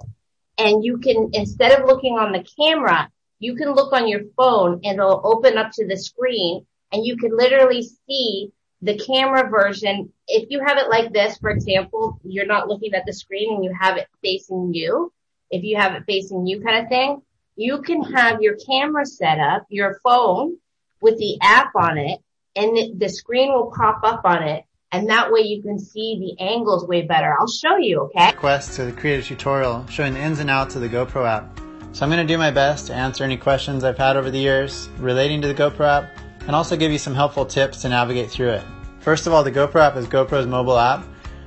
and 0.57 0.83
you 0.83 0.99
can, 0.99 1.31
instead 1.33 1.77
of 1.77 1.87
looking 1.87 2.17
on 2.17 2.31
the 2.31 2.45
camera, 2.57 3.09
you 3.39 3.55
can 3.55 3.71
look 3.73 3.91
on 3.93 4.07
your 4.07 4.21
phone 4.37 4.79
and 4.83 4.99
it'll 4.99 5.21
open 5.23 5.57
up 5.57 5.71
to 5.73 5.87
the 5.87 5.97
screen 5.97 6.65
and 6.93 7.05
you 7.05 7.17
can 7.17 7.35
literally 7.35 7.83
see 8.07 8.51
the 8.83 8.97
camera 8.97 9.49
version. 9.49 10.13
If 10.27 10.49
you 10.49 10.63
have 10.63 10.77
it 10.77 10.89
like 10.89 11.11
this, 11.11 11.37
for 11.39 11.49
example, 11.49 12.19
you're 12.23 12.45
not 12.45 12.67
looking 12.67 12.93
at 12.93 13.05
the 13.05 13.13
screen 13.13 13.55
and 13.55 13.63
you 13.63 13.73
have 13.77 13.97
it 13.97 14.07
facing 14.21 14.73
you. 14.73 15.11
If 15.49 15.63
you 15.63 15.77
have 15.77 15.95
it 15.95 16.03
facing 16.05 16.45
you 16.45 16.61
kind 16.61 16.83
of 16.83 16.89
thing, 16.89 17.21
you 17.55 17.81
can 17.81 18.03
have 18.03 18.41
your 18.41 18.55
camera 18.69 19.05
set 19.05 19.39
up, 19.39 19.65
your 19.69 19.99
phone 20.03 20.57
with 21.01 21.17
the 21.17 21.37
app 21.41 21.71
on 21.75 21.97
it 21.97 22.19
and 22.55 22.99
the- 22.99 23.09
screen 23.09 23.51
will 23.51 23.71
pop 23.75 24.01
up 24.03 24.21
on 24.25 24.43
it. 24.43 24.63
And 24.91 25.09
that 25.09 25.31
way 25.31 25.41
you 25.41 25.63
can 25.63 25.79
see 25.79 26.19
the 26.19 26.43
angles 26.43 26.87
way 26.87 27.01
better. 27.01 27.35
I'll 27.39 27.47
show 27.47 27.77
you, 27.77 28.01
okay? 28.01 28.31
request 28.31 28.75
to 28.75 28.91
create 28.91 29.23
a 29.23 29.27
tutorial 29.27 29.87
showing 29.87 30.13
the 30.13 30.19
ins 30.19 30.39
and 30.39 30.51
outs 30.51 30.75
of 30.75 30.81
the 30.81 30.89
GoPro 30.89 31.27
app. 31.27 31.59
So 31.93 32.03
I'm 32.03 32.11
going 32.11 32.25
to 32.25 32.31
do 32.31 32.37
my 32.37 32.51
best 32.51 32.87
to 32.87 32.93
answer 32.93 33.23
any 33.23 33.37
questions 33.37 33.83
I've 33.83 33.97
had 33.97 34.17
over 34.17 34.29
the 34.29 34.37
years 34.37 34.89
relating 34.99 35.41
to 35.41 35.47
the 35.47 35.55
GoPro 35.55 35.87
app 35.87 36.22
and 36.47 36.55
also 36.55 36.75
give 36.75 36.91
you 36.91 36.97
some 36.97 37.15
helpful 37.15 37.45
tips 37.45 37.81
to 37.81 37.89
navigate 37.89 38.29
through 38.29 38.49
it. 38.49 38.63
First 38.99 39.27
of 39.27 39.33
all, 39.33 39.43
the 39.43 39.51
GoPro 39.51 39.81
app 39.81 39.95
is 39.95 40.07
GoPro's 40.07 40.47
mobile 40.47 40.77
app, 40.79 41.03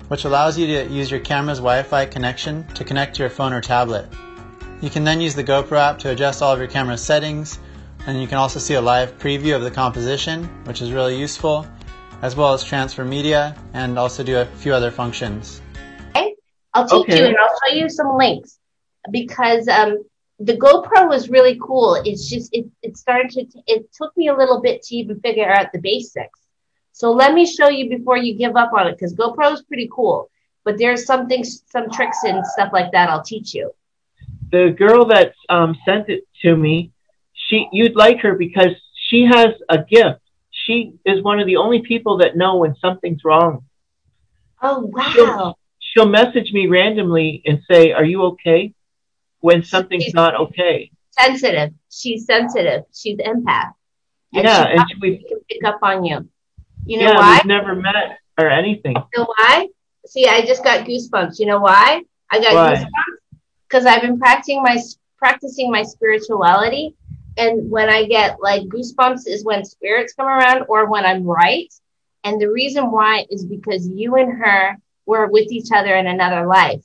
which 0.09 0.25
allows 0.25 0.59
you 0.59 0.67
to 0.67 0.87
use 0.93 1.11
your 1.11 1.21
camera's 1.21 1.59
Wi-Fi 1.59 2.07
connection 2.07 2.67
to 2.75 2.85
connect 2.85 3.17
to 3.17 3.23
your 3.23 3.31
phone 3.31 3.53
or 3.53 3.61
tablet. 3.61 4.07
You 4.81 4.91
can 4.91 5.05
then 5.05 5.21
use 5.21 5.35
the 5.35 5.45
GoPro 5.45 5.79
app 5.79 5.99
to 6.01 6.11
adjust 6.11 6.43
all 6.43 6.53
of 6.53 6.59
your 6.59 6.69
camera 6.69 6.99
settings, 6.99 7.59
and 8.07 8.21
you 8.21 8.29
can 8.29 8.39
also 8.39 8.59
see 8.59 8.75
a 8.75 8.81
live 8.81 9.19
preview 9.19 9.57
of 9.57 9.63
the 9.63 9.71
composition, 9.71 10.45
which 10.65 10.83
is 10.83 10.93
really 10.93 11.19
useful, 11.19 11.67
as 12.23 12.37
well 12.37 12.53
as 12.53 12.63
transfer 12.63 13.05
media 13.05 13.57
and 13.75 13.99
also 13.99 14.23
do 14.23 14.39
a 14.39 14.47
few 14.47 14.73
other 14.73 14.91
functions. 14.91 15.61
Okay, 16.11 16.35
I'll 16.75 16.87
teach 16.87 17.01
Okay. 17.01 17.19
you 17.19 17.27
and 17.27 17.37
I'll 17.37 17.59
show 17.67 17.77
you 17.77 17.89
some 17.89 18.17
links 18.17 18.59
because 19.11 19.69
um, 19.69 20.03
the 20.39 20.57
GoPro 20.57 21.09
was 21.09 21.31
really 21.31 21.59
cool. 21.63 21.95
It's 22.05 22.29
just 22.29 22.51
it 22.53 22.67
it 22.83 22.97
started 22.97 23.51
to 23.51 23.63
it 23.67 23.93
took 23.93 24.17
me 24.17 24.29
a 24.29 24.37
little 24.37 24.61
bit 24.61 24.83
to 24.83 24.97
even 24.97 25.21
figure 25.21 25.51
out 25.51 25.73
the 25.73 25.81
basics. 25.81 26.41
So 26.93 27.11
let 27.13 27.35
me 27.35 27.47
show 27.47 27.69
you 27.69 27.89
before 27.89 28.17
you 28.19 28.35
give 28.37 28.57
up 28.57 28.73
on 28.73 28.87
it 28.87 28.93
because 28.93 29.15
GoPro 29.15 29.53
is 29.53 29.63
pretty 29.63 29.89
cool. 29.93 30.31
But 30.65 30.79
there's 30.79 31.07
some 31.07 31.29
things, 31.29 31.63
some 31.71 31.91
tricks 31.91 32.25
and 32.25 32.45
stuff 32.47 32.71
like 32.73 32.91
that. 32.93 33.09
I'll 33.09 33.23
teach 33.23 33.55
you. 33.55 33.71
the 34.51 34.75
girl 34.77 35.07
that 35.07 35.35
um, 35.49 35.77
sent 35.85 36.09
it 36.09 36.25
to 36.43 36.57
me, 36.57 36.93
she 37.33 37.69
you'd 37.73 37.97
like 37.97 38.21
her 38.21 38.35
because 38.35 38.75
she 39.09 39.25
has 39.27 39.51
a 39.69 39.79
gift. 39.79 40.21
She 40.51 40.95
is 41.05 41.23
one 41.23 41.39
of 41.41 41.47
the 41.47 41.57
only 41.57 41.83
people 41.83 42.19
that 42.19 42.37
know 42.37 42.57
when 42.57 42.75
something's 42.77 43.25
wrong. 43.25 43.65
Oh 44.63 44.81
wow! 44.93 45.13
She'll, 45.13 45.59
she'll 45.79 46.09
message 46.09 46.53
me 46.53 46.67
randomly 46.67 47.43
and 47.47 47.61
say, 47.71 47.93
"Are 47.93 48.05
you 48.05 48.23
okay?" 48.33 48.75
When 49.47 49.63
something's 49.65 50.13
not 50.15 50.33
okay. 50.45 50.91
Sensitive. 51.19 51.71
She's 51.91 52.27
sensitive. 52.27 52.85
She's 52.95 53.19
empath. 53.19 53.73
And 54.35 54.45
Yeah, 54.45 54.65
she 54.67 54.73
and 54.73 54.85
we 55.01 55.11
can 55.29 55.41
pick 55.49 55.65
up 55.65 55.79
on 55.83 56.05
you. 56.05 56.29
You 56.87 56.99
know 57.01 57.13
yeah 57.13 57.17
why? 57.17 57.33
we've 57.35 57.47
never 57.47 57.75
met 57.75 58.19
or 58.39 58.49
anything. 58.51 58.97
You 58.97 59.23
know 59.23 59.27
why? 59.37 59.69
See, 60.07 60.27
I 60.27 60.43
just 60.47 60.63
got 60.65 60.87
goosebumps. 60.87 61.39
You 61.41 61.47
know 61.47 61.61
why? 61.61 62.03
I 62.31 62.41
got 62.41 62.55
Why? 62.55 62.75
goosebumps 62.75 63.19
because 63.69 63.87
I've 63.87 64.03
been 64.03 64.19
practicing 64.19 64.63
my 64.63 64.77
practicing 65.19 65.71
my 65.71 65.83
spirituality, 65.83 66.95
and 67.37 67.71
when 67.71 67.89
I 67.89 68.07
get 68.07 68.39
like 68.41 68.63
goosebumps 68.65 69.27
is 69.27 69.45
when 69.45 69.65
spirits 69.65 70.15
come 70.15 70.27
around 70.27 70.65
or 70.69 70.91
when 70.91 71.05
I'm 71.07 71.25
right. 71.25 71.73
And 72.25 72.41
the 72.41 72.51
reason 72.51 72.91
why 72.91 73.27
is 73.31 73.45
because 73.45 73.89
you 73.89 74.17
and 74.17 74.33
her 74.43 74.77
were 75.07 75.27
with 75.29 75.51
each 75.53 75.71
other 75.75 75.95
in 75.97 76.07
another 76.07 76.47
life, 76.47 76.83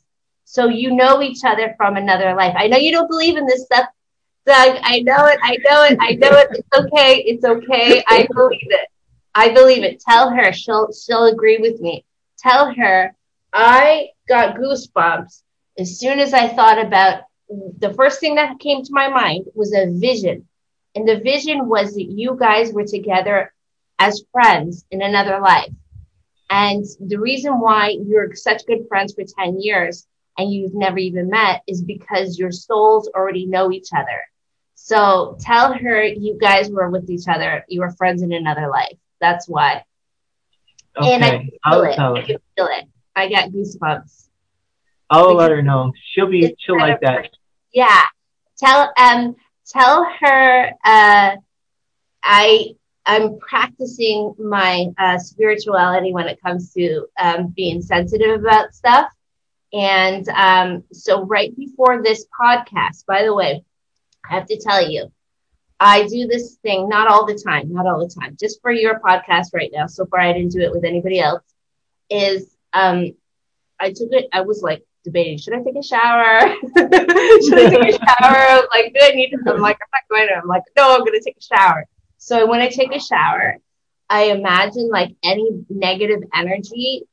so 0.51 0.67
you 0.67 0.93
know 0.93 1.21
each 1.21 1.45
other 1.45 1.73
from 1.77 1.95
another 1.95 2.35
life. 2.35 2.53
I 2.57 2.67
know 2.67 2.77
you 2.77 2.91
don't 2.91 3.07
believe 3.07 3.37
in 3.37 3.45
this 3.45 3.63
stuff, 3.63 3.85
Doug. 4.45 4.79
I 4.83 4.99
know 4.99 5.25
it. 5.27 5.39
I 5.41 5.55
know 5.63 5.83
it. 5.83 5.97
I 6.01 6.11
know 6.15 6.37
it. 6.39 6.49
It's 6.51 6.77
okay. 6.77 7.19
It's 7.19 7.45
okay. 7.45 8.03
I 8.05 8.27
believe 8.35 8.67
it. 8.67 8.89
I 9.33 9.53
believe 9.53 9.83
it. 9.85 10.01
Tell 10.01 10.29
her. 10.29 10.51
She'll 10.51 10.91
she'll 10.91 11.27
agree 11.27 11.59
with 11.59 11.79
me. 11.79 12.03
Tell 12.37 12.73
her 12.73 13.15
I 13.53 14.09
got 14.27 14.57
goosebumps 14.57 15.41
as 15.79 15.97
soon 15.97 16.19
as 16.19 16.33
I 16.33 16.49
thought 16.49 16.85
about 16.85 17.23
the 17.79 17.93
first 17.93 18.19
thing 18.19 18.35
that 18.35 18.59
came 18.59 18.83
to 18.83 18.91
my 18.91 19.07
mind 19.07 19.45
was 19.55 19.73
a 19.73 19.97
vision. 19.97 20.49
And 20.95 21.07
the 21.07 21.21
vision 21.21 21.69
was 21.69 21.93
that 21.93 22.11
you 22.11 22.35
guys 22.37 22.73
were 22.73 22.85
together 22.85 23.53
as 23.99 24.25
friends 24.33 24.83
in 24.91 25.01
another 25.01 25.39
life. 25.39 25.71
And 26.49 26.83
the 26.99 27.19
reason 27.19 27.61
why 27.61 27.95
you're 28.05 28.35
such 28.35 28.65
good 28.65 28.85
friends 28.89 29.13
for 29.13 29.23
10 29.23 29.61
years 29.61 30.07
and 30.37 30.51
you've 30.51 30.73
never 30.73 30.97
even 30.97 31.29
met 31.29 31.61
is 31.67 31.81
because 31.83 32.39
your 32.39 32.51
souls 32.51 33.09
already 33.15 33.45
know 33.45 33.71
each 33.71 33.89
other. 33.95 34.21
So 34.75 35.37
tell 35.39 35.73
her 35.73 36.03
you 36.03 36.37
guys 36.39 36.69
were 36.69 36.89
with 36.89 37.09
each 37.09 37.27
other. 37.27 37.63
You 37.67 37.81
were 37.81 37.91
friends 37.91 38.21
in 38.23 38.31
another 38.33 38.67
life. 38.67 38.97
That's 39.19 39.47
why. 39.47 39.83
And 40.97 41.23
I 41.23 41.29
can 41.31 41.39
Okay, 41.39 41.49
feel 41.49 41.59
I'll 41.63 41.83
it. 41.83 41.95
tell 41.95 42.15
I 42.17 42.21
can 42.23 42.37
feel 42.57 42.67
it. 42.71 42.85
I 43.15 43.29
got 43.29 43.49
goosebumps. 43.49 44.27
I'll 45.09 45.35
let 45.35 45.51
her 45.51 45.61
know. 45.61 45.91
She'll 46.11 46.27
be 46.27 46.55
she'll 46.59 46.77
like 46.79 46.99
that. 47.01 47.29
Yeah. 47.73 48.03
Tell 48.57 48.91
um 48.97 49.35
tell 49.67 50.05
her 50.19 50.71
uh 50.83 51.35
I 52.23 52.75
I'm 53.05 53.39
practicing 53.39 54.35
my 54.37 54.87
uh, 54.97 55.17
spirituality 55.17 56.13
when 56.13 56.27
it 56.27 56.39
comes 56.41 56.71
to 56.73 57.07
um, 57.19 57.47
being 57.55 57.81
sensitive 57.81 58.41
about 58.41 58.75
stuff. 58.75 59.11
And 59.73 60.27
um, 60.29 60.83
so 60.91 61.23
right 61.23 61.55
before 61.55 62.03
this 62.03 62.25
podcast, 62.39 63.05
by 63.05 63.23
the 63.23 63.33
way, 63.33 63.63
I 64.29 64.35
have 64.35 64.47
to 64.47 64.59
tell 64.59 64.89
you, 64.89 65.11
I 65.79 66.07
do 66.07 66.27
this 66.27 66.57
thing 66.61 66.89
not 66.89 67.07
all 67.07 67.25
the 67.25 67.41
time, 67.43 67.73
not 67.73 67.87
all 67.87 67.99
the 67.99 68.13
time, 68.13 68.37
just 68.39 68.61
for 68.61 68.71
your 68.71 68.99
podcast 68.99 69.47
right 69.53 69.71
now. 69.73 69.87
So 69.87 70.05
far, 70.05 70.19
I 70.19 70.33
didn't 70.33 70.51
do 70.51 70.61
it 70.61 70.71
with 70.71 70.83
anybody 70.83 71.19
else. 71.19 71.41
Is 72.09 72.55
um, 72.73 73.13
I 73.79 73.89
took 73.89 74.09
it. 74.11 74.27
I 74.31 74.41
was 74.41 74.61
like 74.61 74.83
debating: 75.03 75.37
should 75.37 75.53
I 75.53 75.63
take 75.63 75.77
a 75.77 75.83
shower? 75.83 76.39
should 76.75 77.57
I 77.57 77.69
take 77.69 77.95
a 77.95 78.05
shower? 78.05 78.67
Like, 78.71 78.93
do 78.93 78.99
I 79.01 79.11
need 79.15 79.31
to? 79.31 79.53
I'm 79.53 79.61
like, 79.61 79.79
I'm 79.81 79.89
not 79.91 80.07
going 80.09 80.27
to. 80.27 80.35
I'm 80.35 80.47
like, 80.47 80.63
no, 80.77 80.93
I'm 80.93 80.99
going 80.99 81.13
to 81.13 81.23
take 81.23 81.37
a 81.37 81.55
shower. 81.55 81.87
So 82.17 82.45
when 82.45 82.61
I 82.61 82.67
take 82.67 82.93
a 82.93 82.99
shower, 82.99 83.57
I 84.07 84.25
imagine 84.25 84.89
like 84.89 85.15
any 85.23 85.65
negative 85.69 86.21
energy 86.33 87.07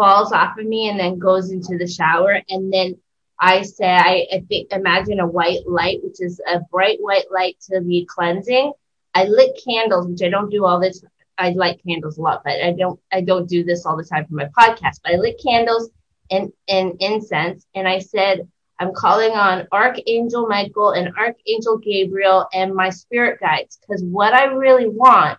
falls 0.00 0.32
off 0.32 0.58
of 0.58 0.64
me 0.64 0.88
and 0.88 0.98
then 0.98 1.18
goes 1.18 1.50
into 1.52 1.76
the 1.76 1.86
shower, 1.86 2.40
and 2.48 2.72
then 2.72 2.96
I 3.38 3.60
say, 3.60 3.84
I, 3.84 4.26
I 4.32 4.44
think, 4.48 4.72
imagine 4.72 5.20
a 5.20 5.26
white 5.26 5.66
light, 5.66 5.98
which 6.02 6.20
is 6.20 6.40
a 6.50 6.60
bright 6.72 6.96
white 7.00 7.26
light 7.30 7.58
to 7.70 7.82
be 7.82 8.06
cleansing. 8.06 8.72
I 9.12 9.24
lit 9.24 9.60
candles, 9.62 10.06
which 10.06 10.22
I 10.22 10.30
don't 10.30 10.48
do 10.48 10.64
all 10.64 10.80
this. 10.80 11.04
I 11.36 11.50
light 11.50 11.82
candles 11.86 12.16
a 12.16 12.22
lot, 12.22 12.40
but 12.44 12.62
I 12.62 12.72
don't, 12.72 12.98
I 13.12 13.20
don't 13.20 13.46
do 13.46 13.62
this 13.62 13.84
all 13.84 13.98
the 13.98 14.04
time 14.04 14.24
for 14.24 14.36
my 14.36 14.48
podcast, 14.58 15.00
but 15.04 15.12
I 15.12 15.16
lit 15.16 15.38
candles 15.44 15.90
and, 16.30 16.50
and 16.66 16.94
incense. 17.00 17.66
And 17.74 17.86
I 17.86 17.98
said, 17.98 18.48
I'm 18.78 18.94
calling 18.94 19.32
on 19.32 19.68
Archangel 19.70 20.46
Michael 20.46 20.92
and 20.92 21.14
Archangel 21.18 21.76
Gabriel 21.76 22.46
and 22.54 22.74
my 22.74 22.88
spirit 22.88 23.38
guides 23.38 23.78
because 23.82 24.02
what 24.02 24.32
I 24.32 24.44
really 24.44 24.88
want 24.88 25.38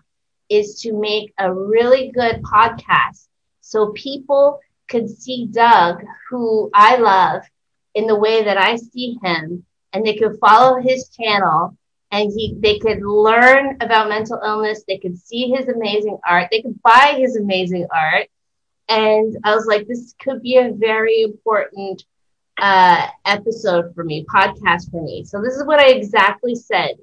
is 0.49 0.81
to 0.81 0.93
make 0.93 1.33
a 1.39 1.51
really 1.51 2.11
good 2.13 2.43
podcast 2.43 3.27
so 3.71 3.91
people 4.07 4.59
could 4.91 5.07
see 5.09 5.39
Doug, 5.63 5.95
who 6.29 6.69
I 6.73 6.91
love, 6.97 7.41
in 7.99 8.05
the 8.07 8.19
way 8.25 8.43
that 8.47 8.57
I 8.69 8.75
see 8.75 9.17
him, 9.23 9.43
and 9.93 10.05
they 10.05 10.15
could 10.19 10.37
follow 10.45 10.73
his 10.89 11.09
channel 11.17 11.59
and 12.11 12.25
he 12.35 12.43
they 12.65 12.77
could 12.83 13.01
learn 13.01 13.63
about 13.85 14.09
mental 14.09 14.39
illness, 14.49 14.83
they 14.87 14.97
could 15.03 15.17
see 15.17 15.43
his 15.55 15.65
amazing 15.69 16.17
art, 16.27 16.47
they 16.51 16.61
could 16.61 16.79
buy 16.81 17.07
his 17.17 17.35
amazing 17.37 17.87
art. 18.05 18.27
And 18.89 19.37
I 19.45 19.55
was 19.55 19.65
like, 19.71 19.87
this 19.87 20.13
could 20.23 20.41
be 20.41 20.57
a 20.57 20.71
very 20.89 21.17
important 21.29 22.03
uh, 22.57 23.07
episode 23.25 23.85
for 23.95 24.03
me, 24.03 24.25
podcast 24.35 24.91
for 24.91 25.01
me. 25.01 25.23
So 25.23 25.41
this 25.41 25.55
is 25.55 25.65
what 25.65 25.79
I 25.79 25.89
exactly 25.91 26.55
said 26.55 26.93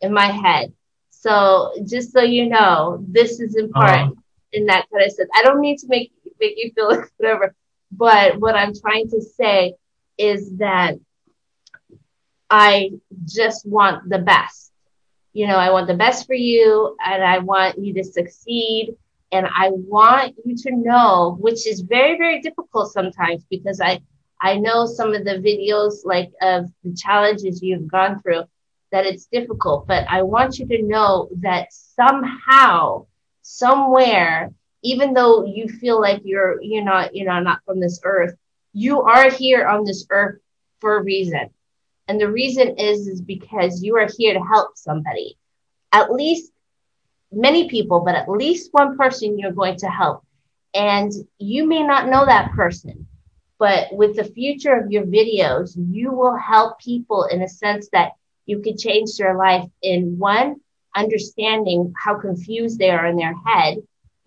in 0.00 0.12
my 0.12 0.26
head. 0.44 0.72
So 1.10 1.72
just 1.86 2.12
so 2.12 2.22
you 2.22 2.48
know, 2.48 3.04
this 3.08 3.40
is 3.40 3.56
important 3.56 4.10
Uh-huh. 4.12 4.22
in 4.56 4.66
that 4.66 4.86
what 4.90 5.02
I 5.02 5.08
said. 5.08 5.26
I 5.38 5.42
don't 5.42 5.60
need 5.60 5.78
to 5.78 5.88
make 5.88 6.12
make 6.40 6.54
you 6.56 6.72
feel 6.74 6.88
like 6.88 7.10
whatever, 7.16 7.54
but 7.90 8.38
what 8.38 8.54
I'm 8.54 8.72
trying 8.74 9.08
to 9.10 9.20
say 9.20 9.74
is 10.16 10.56
that 10.58 10.94
I 12.50 12.90
just 13.24 13.66
want 13.66 14.08
the 14.08 14.18
best. 14.18 14.72
You 15.32 15.46
know, 15.46 15.56
I 15.56 15.70
want 15.70 15.86
the 15.86 15.94
best 15.94 16.26
for 16.26 16.34
you 16.34 16.96
and 17.04 17.22
I 17.22 17.38
want 17.38 17.78
you 17.78 17.94
to 17.94 18.04
succeed. 18.04 18.96
And 19.30 19.46
I 19.46 19.68
want 19.70 20.36
you 20.44 20.56
to 20.56 20.70
know, 20.74 21.36
which 21.38 21.66
is 21.66 21.80
very, 21.80 22.16
very 22.16 22.40
difficult 22.40 22.92
sometimes 22.92 23.44
because 23.50 23.78
I, 23.80 24.00
I 24.40 24.56
know 24.56 24.86
some 24.86 25.14
of 25.14 25.24
the 25.24 25.32
videos 25.32 26.04
like 26.04 26.32
of 26.40 26.70
the 26.82 26.94
challenges 26.94 27.62
you've 27.62 27.90
gone 27.90 28.22
through 28.22 28.44
that 28.90 29.04
it's 29.04 29.26
difficult, 29.26 29.86
but 29.86 30.06
I 30.08 30.22
want 30.22 30.58
you 30.58 30.66
to 30.68 30.82
know 30.82 31.28
that 31.40 31.68
somehow, 31.72 33.06
somewhere, 33.42 34.50
even 34.82 35.12
though 35.12 35.44
you 35.44 35.68
feel 35.68 36.00
like 36.00 36.22
you're, 36.24 36.60
you're 36.62 36.84
not, 36.84 37.14
you 37.14 37.24
know, 37.24 37.40
not 37.40 37.64
from 37.64 37.80
this 37.80 38.00
earth, 38.04 38.34
you 38.72 39.02
are 39.02 39.30
here 39.30 39.66
on 39.66 39.84
this 39.84 40.06
earth 40.10 40.40
for 40.80 40.96
a 40.96 41.02
reason. 41.02 41.50
And 42.06 42.20
the 42.20 42.30
reason 42.30 42.78
is, 42.78 43.06
is 43.06 43.20
because 43.20 43.82
you 43.82 43.96
are 43.96 44.08
here 44.16 44.34
to 44.34 44.40
help 44.40 44.76
somebody. 44.76 45.36
At 45.92 46.12
least 46.12 46.52
many 47.32 47.68
people, 47.68 48.00
but 48.00 48.14
at 48.14 48.28
least 48.28 48.72
one 48.72 48.96
person 48.96 49.38
you're 49.38 49.52
going 49.52 49.76
to 49.78 49.88
help. 49.88 50.24
And 50.74 51.12
you 51.38 51.66
may 51.66 51.82
not 51.82 52.08
know 52.08 52.24
that 52.24 52.52
person, 52.52 53.06
but 53.58 53.88
with 53.92 54.16
the 54.16 54.24
future 54.24 54.74
of 54.74 54.90
your 54.90 55.04
videos, 55.04 55.74
you 55.76 56.12
will 56.12 56.36
help 56.36 56.78
people 56.78 57.24
in 57.24 57.42
a 57.42 57.48
sense 57.48 57.88
that 57.92 58.12
you 58.46 58.60
could 58.60 58.78
change 58.78 59.16
their 59.16 59.36
life 59.36 59.68
in 59.82 60.18
one, 60.18 60.60
understanding 60.94 61.92
how 62.02 62.18
confused 62.18 62.78
they 62.78 62.90
are 62.90 63.06
in 63.06 63.16
their 63.16 63.34
head 63.44 63.78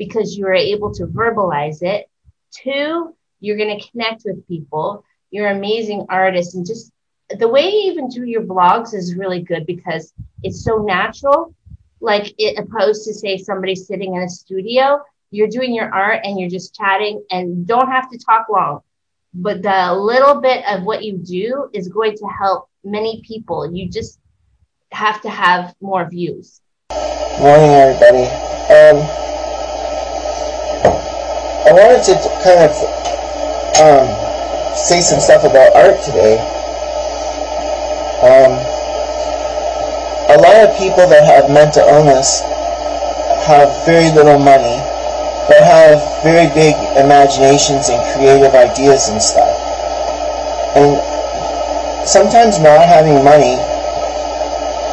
because 0.02 0.36
you 0.36 0.48
are 0.48 0.56
able 0.56 0.92
to 0.92 1.06
verbalize 1.06 1.84
it. 1.84 2.10
Two, 2.52 3.16
you're 3.40 3.56
going 3.56 3.80
to 3.80 3.90
connect 3.92 4.24
with 4.26 4.48
people. 4.48 5.06
You're 5.30 5.46
an 5.48 5.58
amazing 5.58 6.08
artist 6.10 6.56
and 6.56 6.66
just 6.66 6.92
the 7.38 7.48
way 7.48 7.70
you 7.70 7.92
even 7.92 8.10
do 8.10 8.24
your 8.24 8.42
blogs 8.42 8.96
is 8.96 9.14
really 9.14 9.44
good 9.44 9.68
because 9.68 10.12
it's 10.42 10.64
so 10.64 10.78
natural. 10.78 11.54
Like 12.00 12.34
it 12.40 12.58
opposed 12.58 13.06
to 13.06 13.14
say 13.14 13.38
somebody 13.38 13.76
sitting 13.76 14.16
in 14.16 14.24
a 14.24 14.28
studio, 14.28 15.04
you're 15.30 15.48
doing 15.48 15.72
your 15.72 15.94
art 15.94 16.22
and 16.24 16.40
you're 16.40 16.50
just 16.50 16.74
chatting 16.74 17.24
and 17.30 17.68
don't 17.68 17.92
have 17.92 18.10
to 18.10 18.18
talk 18.18 18.48
long. 18.50 18.80
But 19.36 19.62
the 19.62 19.94
little 19.94 20.42
bit 20.42 20.66
of 20.68 20.82
what 20.82 21.04
you 21.04 21.20
do 21.20 21.70
is 21.74 21.90
going 21.90 22.18
to 22.18 22.26
help 22.26 22.70
many 22.84 23.22
people. 23.24 23.72
You 23.72 23.88
just 23.88 24.20
have 24.92 25.22
to 25.22 25.30
have 25.30 25.76
more 25.80 26.10
views. 26.10 26.60
Morning, 27.38 27.76
everybody. 27.76 28.26
Um, 28.74 29.31
I 31.62 31.74
wanted 31.74 32.02
to 32.02 32.18
kind 32.42 32.66
of 32.66 32.74
um, 33.78 34.10
say 34.74 35.00
some 35.00 35.22
stuff 35.22 35.46
about 35.46 35.70
art 35.78 36.02
today. 36.02 36.42
Um, 38.26 38.58
a 40.34 40.38
lot 40.42 40.58
of 40.66 40.74
people 40.78 41.06
that 41.06 41.22
have 41.22 41.54
mental 41.54 41.86
illness 41.86 42.42
have 43.46 43.70
very 43.86 44.10
little 44.10 44.42
money, 44.42 44.82
but 45.46 45.62
have 45.62 46.02
very 46.26 46.50
big 46.58 46.74
imaginations 46.98 47.94
and 47.94 48.02
creative 48.18 48.58
ideas 48.58 49.10
and 49.10 49.22
stuff. 49.22 49.54
And 50.74 50.98
sometimes 52.10 52.58
not 52.58 52.90
having 52.90 53.22
money 53.24 53.62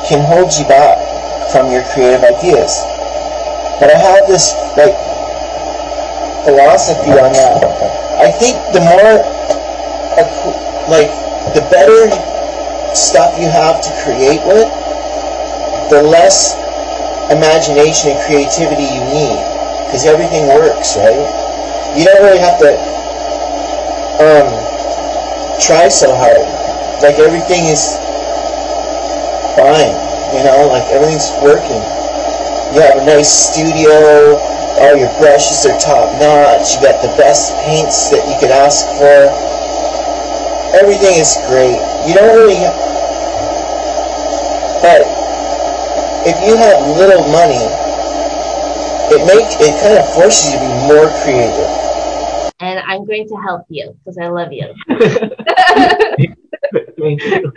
can 0.05 0.21
hold 0.21 0.53
you 0.53 0.69
back 0.69 1.01
from 1.49 1.73
your 1.73 1.83
creative 1.97 2.21
ideas. 2.21 2.85
But 3.81 3.89
I 3.89 3.97
have 3.97 4.29
this 4.29 4.53
like 4.77 5.08
philosophy 6.49 7.13
on 7.13 7.37
that. 7.37 7.61
I 8.17 8.33
think 8.33 8.57
the 8.73 8.81
more 8.81 9.21
like 10.89 11.13
the 11.53 11.61
better 11.69 12.09
stuff 12.97 13.37
you 13.37 13.53
have 13.53 13.85
to 13.85 13.91
create 14.01 14.41
with, 14.49 14.69
the 15.93 16.01
less 16.01 16.57
imagination 17.29 18.17
and 18.17 18.21
creativity 18.25 18.89
you 18.89 19.05
need 19.13 19.37
because 19.85 20.09
everything 20.09 20.49
works, 20.49 20.97
right? 20.97 21.21
You 21.93 22.09
don't 22.09 22.25
really 22.25 22.41
have 22.41 22.57
to 22.65 22.73
um, 24.25 24.49
try 25.61 25.89
so 25.93 26.17
hard. 26.17 26.49
Like 27.05 27.21
everything 27.21 27.69
is 27.69 28.01
fine, 29.53 29.93
you 30.33 30.45
know, 30.49 30.65
like 30.73 30.89
everything's 30.89 31.29
working. 31.45 31.85
You 32.73 32.81
have 32.85 33.01
a 33.01 33.05
nice 33.05 33.29
studio, 33.29 34.41
all 34.81 34.97
your 34.97 35.11
brushes 35.19 35.67
are 35.67 35.79
top 35.79 36.07
notch, 36.21 36.75
you 36.75 36.83
got 36.83 37.03
the 37.03 37.13
best 37.19 37.55
paints 37.67 38.11
that 38.11 38.23
you 38.27 38.37
could 38.39 38.51
ask 38.51 38.87
for. 38.99 39.29
Everything 40.79 41.19
is 41.19 41.37
great. 41.47 41.79
You 42.07 42.15
don't 42.15 42.35
really 42.37 42.57
Have... 42.57 42.77
but 44.83 45.03
if 46.27 46.37
you 46.47 46.57
have 46.57 46.79
little 46.99 47.25
money, 47.33 47.63
it 49.11 49.21
make 49.27 49.49
it 49.61 49.75
kind 49.81 49.99
of 49.99 50.07
forces 50.15 50.53
you 50.53 50.59
to 50.59 50.65
be 50.65 50.73
more 50.87 51.09
creative. 51.23 51.71
And 52.61 52.81
I'm 52.81 53.07
going 53.07 53.27
to 53.29 53.37
help 53.37 53.63
you 53.69 53.97
because 54.05 54.19
I 54.19 54.29
love 54.29 54.53
you. 54.53 54.75
Thank 56.99 57.23
you. 57.25 57.53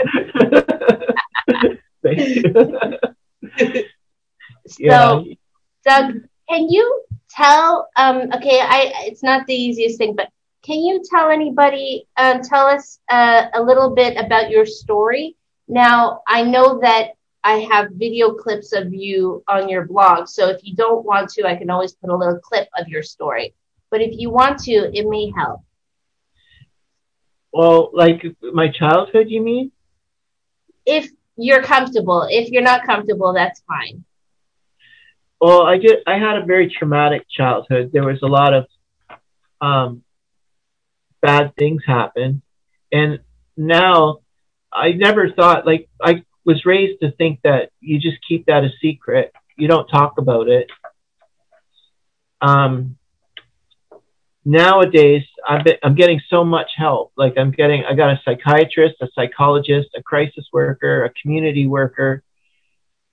Thank 2.04 2.20
you. 3.58 3.90
So, 4.68 4.78
Yeah. 4.80 5.24
Doug, 5.84 6.22
can 6.52 6.70
you 6.70 7.04
tell? 7.30 7.90
Um, 7.96 8.30
okay, 8.34 8.60
I 8.60 8.92
it's 9.06 9.24
not 9.24 9.48
the 9.48 9.54
easiest 9.54 9.98
thing, 9.98 10.16
but 10.16 10.30
can 10.64 10.80
you 10.80 11.02
tell 11.10 11.30
anybody? 11.30 12.08
Um, 12.18 12.42
tell 12.42 12.68
us 12.68 13.00
uh, 13.10 13.46
a 13.54 13.62
little 13.62 13.96
bit 13.96 14.18
about 14.18 14.50
your 14.50 14.66
story. 14.66 15.38
Now, 15.68 16.22
I 16.28 16.44
know 16.44 16.80
that 16.82 17.12
I 17.44 17.60
have 17.72 17.92
video 17.94 18.34
clips 18.34 18.74
of 18.74 18.94
you 18.94 19.44
on 19.48 19.70
your 19.70 19.86
blog, 19.86 20.28
so 20.28 20.50
if 20.50 20.60
you 20.64 20.76
don't 20.76 21.06
want 21.06 21.30
to, 21.32 21.48
I 21.48 21.56
can 21.56 21.70
always 21.70 21.94
put 21.94 22.10
a 22.10 22.16
little 22.16 22.40
clip 22.40 22.68
of 22.78 22.88
your 22.90 23.02
story. 23.02 23.54
But 23.90 24.02
if 24.02 24.12
you 24.20 24.30
want 24.30 24.60
to, 24.64 24.74
it 24.94 25.08
may 25.08 25.32
help. 25.36 25.62
Well, 27.54 27.92
like 27.94 28.24
my 28.42 28.70
childhood, 28.70 29.28
you 29.30 29.42
mean? 29.42 29.72
If 30.86 31.10
you're 31.38 31.64
comfortable, 31.64 32.28
if 32.30 32.50
you're 32.50 32.62
not 32.62 32.86
comfortable, 32.86 33.34
that's 33.34 33.62
fine. 33.68 34.04
Well, 35.42 35.64
I 35.64 35.78
just 35.78 35.98
I 36.06 36.20
had 36.20 36.38
a 36.38 36.46
very 36.46 36.70
traumatic 36.70 37.26
childhood. 37.28 37.90
There 37.92 38.06
was 38.06 38.20
a 38.22 38.28
lot 38.28 38.54
of 38.54 38.68
um, 39.60 40.04
bad 41.20 41.56
things 41.56 41.82
happen, 41.84 42.44
and 42.92 43.22
now 43.58 44.20
I 44.72 44.92
never 44.92 45.32
thought 45.32 45.66
like 45.66 45.90
I 46.00 46.24
was 46.46 46.64
raised 46.64 47.02
to 47.02 47.12
think 47.14 47.40
that 47.44 47.72
you 47.80 48.00
just 48.00 48.18
keep 48.28 48.46
that 48.46 48.64
a 48.64 48.70
secret. 48.84 49.34
You 49.58 49.68
don't 49.68 49.88
talk 49.88 50.20
about 50.20 50.48
it. 50.48 50.70
Um, 52.40 52.98
nowadays, 54.46 55.24
I'm 55.44 55.66
I'm 55.82 55.96
getting 55.96 56.22
so 56.30 56.44
much 56.44 56.70
help. 56.78 57.14
Like 57.18 57.34
I'm 57.36 57.50
getting 57.50 57.84
I 57.84 57.96
got 57.96 58.12
a 58.12 58.22
psychiatrist, 58.24 58.98
a 59.02 59.08
psychologist, 59.16 59.90
a 59.96 60.04
crisis 60.04 60.46
worker, 60.54 61.04
a 61.04 61.10
community 61.20 61.66
worker. 61.66 62.22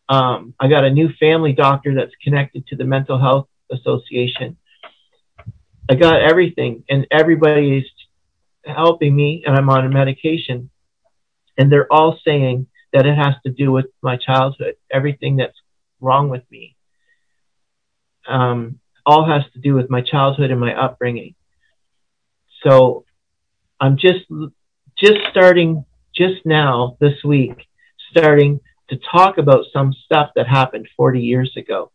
Um, 0.08 0.54
I 0.58 0.68
got 0.68 0.84
a 0.84 0.90
new 0.90 1.10
family 1.20 1.52
doctor 1.52 1.94
that's 1.94 2.14
connected 2.22 2.66
to 2.68 2.76
the 2.76 2.84
Mental 2.84 3.18
Health 3.18 3.48
Association. 3.70 4.56
I 5.90 5.94
got 5.94 6.22
everything, 6.22 6.84
and 6.88 7.06
everybody 7.10 7.78
is 7.78 7.84
helping 8.64 9.14
me, 9.14 9.42
and 9.46 9.56
I'm 9.56 9.70
on 9.70 9.86
a 9.86 9.90
medication. 9.90 10.70
And 11.56 11.70
they're 11.70 11.92
all 11.92 12.18
saying 12.24 12.66
that 12.92 13.06
it 13.06 13.16
has 13.16 13.34
to 13.44 13.52
do 13.52 13.72
with 13.72 13.86
my 14.02 14.16
childhood, 14.16 14.76
everything 14.90 15.36
that's 15.36 15.56
wrong 16.00 16.28
with 16.28 16.42
me. 16.50 16.76
Um, 18.26 18.80
all 19.04 19.26
has 19.26 19.42
to 19.54 19.58
do 19.58 19.74
with 19.74 19.90
my 19.90 20.02
childhood 20.02 20.50
and 20.50 20.60
my 20.60 20.74
upbringing. 20.74 21.34
So 22.62 23.04
I'm 23.80 23.96
just 23.96 24.24
just 24.98 25.18
starting 25.30 25.84
just 26.14 26.44
now 26.44 26.96
this 27.00 27.22
week, 27.24 27.56
starting 28.10 28.60
to 28.90 28.96
talk 28.96 29.38
about 29.38 29.66
some 29.72 29.92
stuff 29.92 30.30
that 30.36 30.46
happened 30.46 30.88
40 30.96 31.20
years 31.20 31.52
ago 31.56 31.92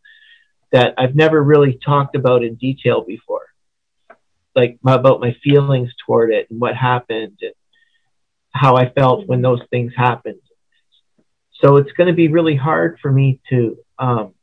that 0.71 0.93
I've 0.97 1.15
never 1.15 1.41
really 1.41 1.79
talked 1.83 2.15
about 2.15 2.43
in 2.43 2.55
detail 2.55 3.03
before, 3.03 3.47
like 4.55 4.79
about 4.85 5.19
my 5.19 5.35
feelings 5.43 5.91
toward 6.05 6.31
it 6.31 6.47
and 6.49 6.59
what 6.59 6.75
happened 6.75 7.37
and 7.41 7.53
how 8.51 8.75
I 8.75 8.89
felt 8.89 9.27
when 9.27 9.41
those 9.41 9.61
things 9.69 9.93
happened. 9.95 10.39
So 11.61 11.77
it's 11.77 11.91
going 11.93 12.07
to 12.07 12.13
be 12.13 12.27
really 12.27 12.55
hard 12.55 12.99
for 13.01 13.11
me 13.11 13.39
to 13.49 13.77
um, 13.97 14.33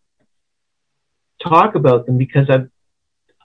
talk 1.42 1.74
about 1.74 2.06
them 2.06 2.18
because 2.18 2.48
I've 2.48 2.70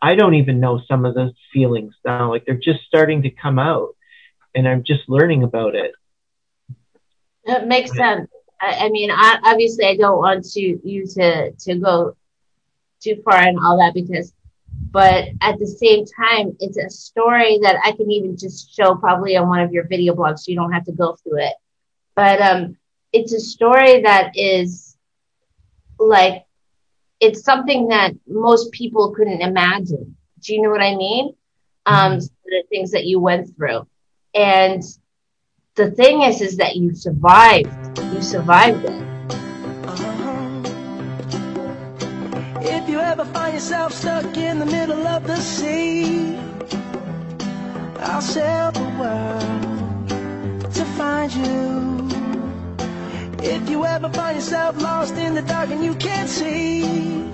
I 0.02 0.14
don't 0.14 0.36
even 0.36 0.60
know 0.60 0.82
some 0.88 1.06
of 1.06 1.16
those 1.16 1.34
feelings 1.52 1.96
now. 2.06 2.30
Like 2.30 2.46
they're 2.46 2.56
just 2.56 2.84
starting 2.86 3.24
to 3.24 3.30
come 3.32 3.58
out, 3.58 3.96
and 4.54 4.68
I'm 4.68 4.84
just 4.84 5.10
learning 5.10 5.44
about 5.44 5.74
it. 5.74 5.94
It 7.44 7.68
makes 7.68 7.96
sense. 7.96 8.30
I, 8.68 8.90
mean, 8.90 9.12
I, 9.12 9.40
obviously, 9.44 9.86
I 9.86 9.96
don't 9.96 10.18
want 10.18 10.46
to 10.52 10.60
you 10.62 11.06
to 11.16 11.52
to 11.52 11.76
go 11.76 12.16
too 13.02 13.22
far 13.24 13.42
and 13.42 13.58
all 13.60 13.78
that 13.78 13.94
because, 13.94 14.34
but 14.92 15.30
at 15.42 15.60
the 15.60 15.68
same 15.68 16.06
time, 16.06 16.56
it's 16.60 16.78
a 16.78 16.90
story 16.90 17.60
that 17.62 17.78
I 17.84 17.92
can 17.92 18.10
even 18.12 18.38
just 18.38 18.76
show 18.76 18.96
probably 18.96 19.38
on 19.38 19.48
one 19.48 19.62
of 19.62 19.72
your 19.72 19.88
video 19.88 20.16
blogs, 20.16 20.40
so 20.40 20.52
you 20.52 20.58
don't 20.58 20.72
have 20.72 20.86
to 20.86 20.92
go 20.92 21.16
through 21.16 21.44
it. 21.44 21.54
But 22.16 22.42
um, 22.42 22.78
it's 23.14 23.34
a 23.34 23.40
story 23.40 24.02
that 24.02 24.32
is 24.36 24.98
like 26.00 26.46
it's 27.20 27.44
something 27.44 27.88
that 27.90 28.14
most 28.28 28.72
people 28.72 29.14
couldn't 29.14 29.42
imagine. 29.42 30.16
Do 30.40 30.54
you 30.54 30.62
know 30.62 30.70
what 30.70 30.82
I 30.82 30.96
mean? 30.96 31.36
Um, 31.86 32.20
the 32.20 32.64
things 32.70 32.92
that 32.92 33.06
you 33.06 33.20
went 33.20 33.56
through, 33.56 33.88
and 34.34 34.84
the 35.76 35.92
thing 35.92 36.22
is, 36.22 36.42
is 36.42 36.58
that 36.58 36.76
you 36.78 36.96
survived. 36.96 38.00
You 38.14 38.22
survived 38.22 38.86
it. 38.86 39.04
Uh-huh. 39.86 40.64
If 42.62 42.90
you 42.90 43.00
ever 43.00 43.26
find 43.26 43.54
yourself 43.56 43.94
stuck 43.94 44.38
in 44.38 44.60
the 44.60 44.66
middle 44.66 45.06
of 45.08 45.28
the 45.28 45.38
sea, 45.38 46.38
I'll 48.00 48.22
sail 48.22 48.72
the 48.72 48.90
world 49.00 50.74
to 50.74 50.86
find 50.98 51.34
you. 51.34 52.08
If 53.44 53.70
you 53.70 53.86
ever 53.86 54.10
find 54.10 54.38
yourself 54.38 54.82
lost 54.82 55.16
in 55.16 55.36
the 55.36 55.42
dark 55.44 55.70
and 55.72 55.84
you 55.84 55.96
can't 55.96 56.30
see, 56.30 57.30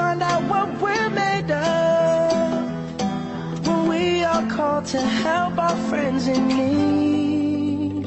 Find 0.08 0.24
out 0.24 0.44
what 0.44 0.70
we're 0.82 1.10
made 1.10 1.52
of 1.52 2.98
when 3.68 3.90
we 3.90 4.24
are 4.24 4.48
called 4.50 4.86
to 4.86 5.02
help 5.02 5.58
our 5.58 5.76
friends 5.90 6.30
in 6.30 6.48
need. 6.48 8.06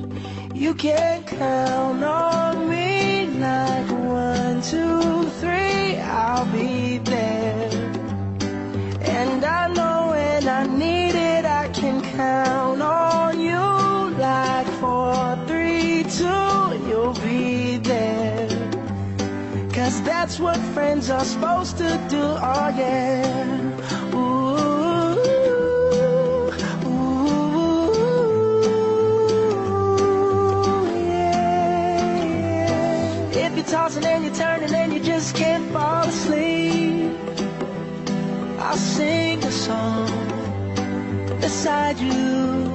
You 0.54 0.72
can 0.72 1.24
count 1.24 2.02
on 2.02 2.70
me 2.70 2.89
that's 20.30 20.40
what 20.40 20.58
friends 20.74 21.10
are 21.10 21.24
supposed 21.24 21.76
to 21.78 21.88
do, 22.08 22.22
oh 22.22 22.72
yeah. 22.78 23.26
If 33.32 33.56
you're 33.56 33.64
tossing 33.66 34.04
and 34.04 34.24
you're 34.24 34.34
turning 34.34 34.72
and 34.72 34.92
you 34.92 35.00
just 35.00 35.34
can't 35.34 35.72
fall 35.72 36.04
asleep, 36.04 37.12
I'll 38.60 38.76
sing 38.76 39.42
a 39.44 39.50
song 39.52 40.10
beside 41.40 41.98
you. 41.98 42.70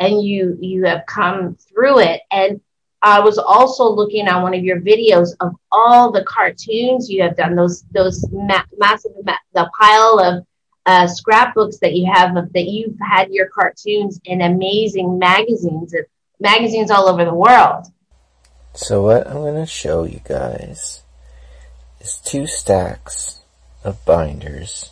and 0.00 0.22
you 0.24 0.58
you 0.60 0.84
have 0.86 1.06
come 1.06 1.56
through 1.56 2.00
it 2.00 2.22
and 2.32 2.61
i 3.02 3.20
was 3.20 3.38
also 3.38 3.88
looking 3.88 4.26
at 4.26 4.42
one 4.42 4.54
of 4.54 4.64
your 4.64 4.80
videos 4.80 5.30
of 5.40 5.52
all 5.70 6.10
the 6.10 6.24
cartoons 6.24 7.10
you 7.10 7.22
have 7.22 7.36
done 7.36 7.54
those 7.54 7.84
those 7.92 8.26
ma- 8.32 8.64
massive 8.78 9.12
ma- 9.24 9.34
the 9.54 9.70
pile 9.78 10.18
of 10.20 10.46
uh, 10.84 11.06
scrapbooks 11.06 11.78
that 11.78 11.94
you 11.94 12.10
have 12.12 12.36
of 12.36 12.52
that 12.52 12.64
you've 12.64 12.96
had 13.00 13.30
your 13.30 13.48
cartoons 13.48 14.20
in 14.24 14.40
amazing 14.40 15.16
magazines 15.16 15.94
magazines 16.42 16.90
all 16.90 17.08
over 17.08 17.24
the 17.24 17.32
world. 17.32 17.86
So 18.74 19.02
what 19.02 19.26
I'm 19.26 19.36
going 19.36 19.54
to 19.54 19.66
show 19.66 20.02
you 20.04 20.20
guys 20.24 21.02
is 22.00 22.16
two 22.24 22.46
stacks 22.46 23.40
of 23.84 24.04
binders 24.04 24.90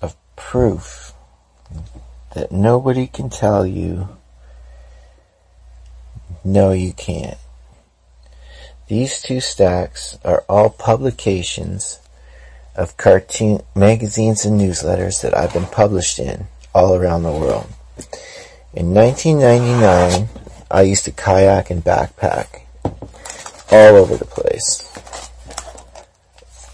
of 0.00 0.16
proof 0.36 1.12
that 2.34 2.50
nobody 2.50 3.06
can 3.06 3.28
tell 3.28 3.66
you 3.66 4.16
no 6.44 6.72
you 6.72 6.92
can't. 6.92 7.38
These 8.88 9.22
two 9.22 9.40
stacks 9.40 10.18
are 10.24 10.44
all 10.48 10.70
publications 10.70 12.00
of 12.74 12.96
cartoon 12.96 13.62
magazines 13.74 14.44
and 14.44 14.60
newsletters 14.60 15.22
that 15.22 15.36
I've 15.36 15.52
been 15.52 15.66
published 15.66 16.18
in 16.18 16.46
all 16.74 16.94
around 16.94 17.22
the 17.22 17.32
world. 17.32 17.66
In 18.72 18.94
1999, 18.94 20.28
I 20.70 20.82
used 20.82 21.04
to 21.04 21.12
kayak 21.12 21.70
and 21.70 21.84
backpack 21.84 22.62
all 23.70 23.96
over 23.96 24.16
the 24.16 24.24
place. 24.24 24.86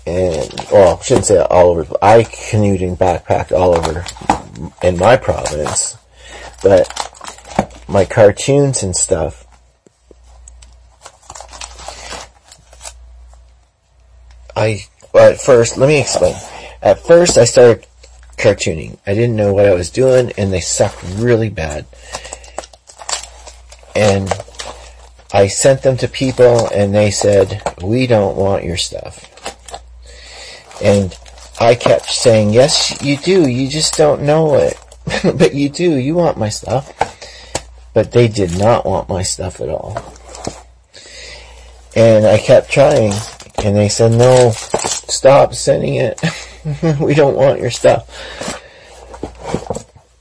And, 0.06 0.54
well, 0.70 0.98
I 0.98 1.02
shouldn't 1.02 1.26
say 1.26 1.38
all 1.38 1.70
over. 1.70 1.96
I 2.00 2.24
canoed 2.24 2.82
and 2.82 2.98
backpacked 2.98 3.52
all 3.52 3.76
over 3.76 4.04
in 4.82 4.98
my 4.98 5.16
province. 5.16 5.96
But 6.62 6.88
my 7.88 8.04
cartoons 8.04 8.82
and 8.82 8.94
stuff, 8.94 9.45
I, 14.56 14.86
well, 15.12 15.30
at 15.30 15.40
first, 15.40 15.76
let 15.76 15.86
me 15.86 16.00
explain. 16.00 16.34
At 16.82 16.98
first, 17.00 17.36
I 17.36 17.44
started 17.44 17.86
cartooning. 18.38 18.98
I 19.06 19.14
didn't 19.14 19.36
know 19.36 19.52
what 19.52 19.66
I 19.66 19.74
was 19.74 19.90
doing, 19.90 20.32
and 20.38 20.52
they 20.52 20.60
sucked 20.60 21.02
really 21.16 21.50
bad. 21.50 21.86
And 23.94 24.32
I 25.32 25.48
sent 25.48 25.82
them 25.82 25.96
to 25.98 26.08
people, 26.08 26.68
and 26.68 26.94
they 26.94 27.10
said, 27.10 27.62
we 27.82 28.06
don't 28.06 28.36
want 28.36 28.64
your 28.64 28.76
stuff. 28.76 29.32
And 30.82 31.16
I 31.60 31.74
kept 31.74 32.06
saying, 32.06 32.52
yes, 32.52 33.02
you 33.02 33.16
do, 33.16 33.46
you 33.46 33.68
just 33.68 33.96
don't 33.96 34.22
know 34.22 34.54
it. 34.56 34.78
but 35.38 35.54
you 35.54 35.68
do, 35.68 35.96
you 35.96 36.14
want 36.14 36.38
my 36.38 36.48
stuff. 36.48 36.92
But 37.94 38.12
they 38.12 38.28
did 38.28 38.58
not 38.58 38.84
want 38.84 39.08
my 39.08 39.22
stuff 39.22 39.60
at 39.60 39.68
all. 39.68 39.96
And 41.94 42.26
I 42.26 42.38
kept 42.38 42.70
trying, 42.70 43.12
and 43.66 43.76
they 43.76 43.88
said, 43.88 44.12
no, 44.12 44.52
stop 44.52 45.52
sending 45.52 45.96
it. 45.96 46.22
we 47.00 47.14
don't 47.14 47.34
want 47.34 47.60
your 47.60 47.72
stuff. 47.72 48.62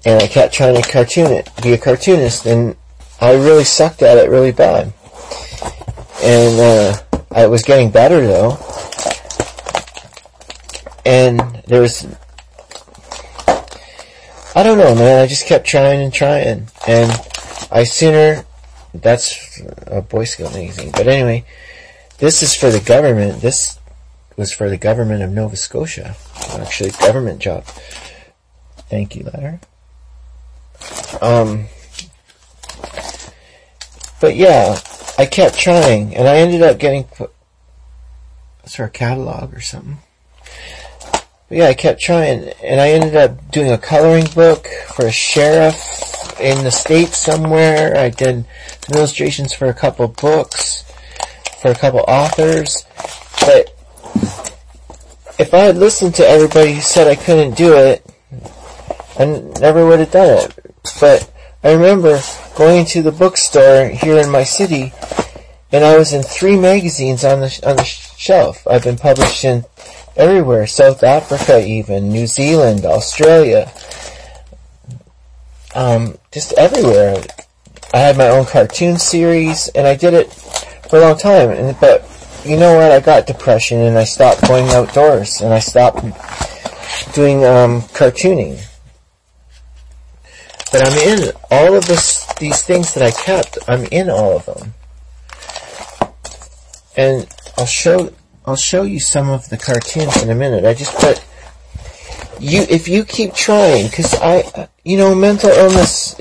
And 0.03 0.19
I 0.19 0.25
kept 0.27 0.51
trying 0.51 0.81
to 0.81 0.91
cartoon 0.91 1.31
it, 1.31 1.47
be 1.61 1.73
a 1.73 1.77
cartoonist, 1.77 2.47
and 2.47 2.75
I 3.21 3.33
really 3.33 3.63
sucked 3.63 4.01
at 4.01 4.17
it 4.17 4.31
really 4.31 4.51
bad. 4.51 4.91
And, 6.23 6.59
uh, 6.59 6.97
I 7.31 7.45
was 7.45 7.61
getting 7.61 7.91
better 7.91 8.25
though. 8.25 8.57
And 11.05 11.39
there 11.67 11.81
was, 11.81 12.07
I 14.55 14.63
don't 14.63 14.79
know 14.79 14.95
man, 14.95 15.21
I 15.21 15.27
just 15.27 15.45
kept 15.45 15.67
trying 15.67 16.01
and 16.01 16.11
trying. 16.11 16.67
And 16.87 17.11
I 17.71 17.83
sooner, 17.83 18.43
that's 18.95 19.61
a 19.85 20.01
Boy 20.01 20.23
Scout 20.23 20.53
magazine. 20.53 20.91
But 20.91 21.07
anyway, 21.07 21.45
this 22.17 22.41
is 22.41 22.55
for 22.55 22.69
the 22.69 22.79
government. 22.79 23.41
This 23.41 23.79
was 24.37 24.51
for 24.51 24.69
the 24.69 24.77
government 24.77 25.23
of 25.23 25.31
Nova 25.31 25.55
Scotia. 25.55 26.15
Actually, 26.53 26.91
government 26.91 27.39
job. 27.39 27.65
Thank 28.89 29.15
you, 29.15 29.23
letter. 29.23 29.59
Um, 31.21 31.65
but 34.21 34.35
yeah, 34.35 34.79
I 35.17 35.25
kept 35.25 35.57
trying, 35.57 36.15
and 36.15 36.27
I 36.27 36.37
ended 36.37 36.61
up 36.61 36.79
getting 36.79 37.05
for 37.05 38.83
a 38.83 38.89
catalog 38.89 39.53
or 39.53 39.61
something. 39.61 39.97
But 41.47 41.57
yeah, 41.57 41.67
I 41.67 41.73
kept 41.73 42.01
trying, 42.01 42.49
and 42.63 42.81
I 42.81 42.89
ended 42.89 43.15
up 43.15 43.51
doing 43.51 43.71
a 43.71 43.77
coloring 43.77 44.25
book 44.33 44.67
for 44.95 45.05
a 45.05 45.11
sheriff 45.11 46.39
in 46.39 46.63
the 46.63 46.71
states 46.71 47.17
somewhere. 47.17 47.95
I 47.95 48.09
did 48.09 48.45
some 48.81 48.97
illustrations 48.97 49.53
for 49.53 49.67
a 49.67 49.73
couple 49.73 50.07
books 50.07 50.83
for 51.65 51.71
a 51.71 51.75
couple 51.75 52.05
authors, 52.07 52.85
but 53.39 53.75
if 55.39 55.51
I 55.51 55.61
had 55.61 55.77
listened 55.77 56.13
to 56.15 56.27
everybody 56.27 56.73
who 56.73 56.81
said 56.81 57.07
I 57.07 57.15
couldn't 57.15 57.57
do 57.57 57.73
it, 57.75 58.05
I 59.17 59.25
never 59.59 59.87
would 59.87 59.97
have 59.97 60.11
done 60.11 60.45
it. 60.45 60.75
But 60.99 61.27
I 61.63 61.71
remember 61.71 62.21
going 62.55 62.85
to 62.85 63.01
the 63.01 63.11
bookstore 63.11 63.87
here 63.87 64.19
in 64.19 64.29
my 64.29 64.43
city, 64.43 64.93
and 65.71 65.83
I 65.83 65.97
was 65.97 66.13
in 66.13 66.21
three 66.21 66.55
magazines 66.55 67.25
on 67.25 67.39
the 67.39 67.59
on 67.65 67.77
the 67.77 67.83
shelf. 67.83 68.67
I've 68.67 68.83
been 68.83 68.97
published 68.97 69.43
in 69.43 69.65
everywhere, 70.15 70.67
South 70.67 71.01
Africa, 71.01 71.65
even 71.65 72.09
New 72.09 72.27
Zealand, 72.27 72.85
Australia, 72.85 73.71
um, 75.73 76.19
just 76.31 76.53
everywhere. 76.59 77.23
I 77.91 77.97
had 77.97 78.17
my 78.17 78.27
own 78.27 78.45
cartoon 78.45 78.99
series, 78.99 79.67
and 79.69 79.87
I 79.87 79.95
did 79.95 80.13
it 80.13 80.29
for 80.89 80.97
a 80.97 81.01
long 81.01 81.17
time. 81.17 81.49
And 81.49 81.79
but 81.79 82.03
you 82.45 82.57
know 82.57 82.75
what? 82.75 82.91
I 82.91 82.99
got 82.99 83.27
depression, 83.27 83.79
and 83.79 83.97
I 83.97 84.03
stopped 84.03 84.47
going 84.47 84.67
outdoors, 84.69 85.41
and 85.41 85.53
I 85.53 85.59
stopped 85.59 86.01
doing 87.13 87.43
um, 87.43 87.81
cartooning. 87.93 88.63
But 90.71 90.87
I'm 90.87 90.97
in 90.97 91.31
all 91.51 91.75
of 91.75 91.85
this, 91.85 92.25
these 92.35 92.61
things 92.63 92.93
that 92.93 93.03
I 93.03 93.11
kept. 93.11 93.57
I'm 93.67 93.85
in 93.85 94.09
all 94.09 94.35
of 94.35 94.45
them, 94.45 94.73
and 96.97 97.27
I'll 97.57 97.65
show 97.65 98.13
I'll 98.45 98.55
show 98.55 98.83
you 98.83 98.99
some 98.99 99.29
of 99.29 99.49
the 99.49 99.57
cartoons 99.57 100.21
in 100.21 100.29
a 100.29 100.35
minute. 100.35 100.65
I 100.65 100.73
just 100.73 100.95
put 100.97 101.25
you 102.39 102.61
if 102.69 102.87
you 102.87 103.05
keep 103.05 103.33
trying, 103.33 103.87
because 103.87 104.13
I, 104.15 104.67
you 104.83 104.97
know, 104.97 105.15
mental 105.15 105.49
illness. 105.49 106.19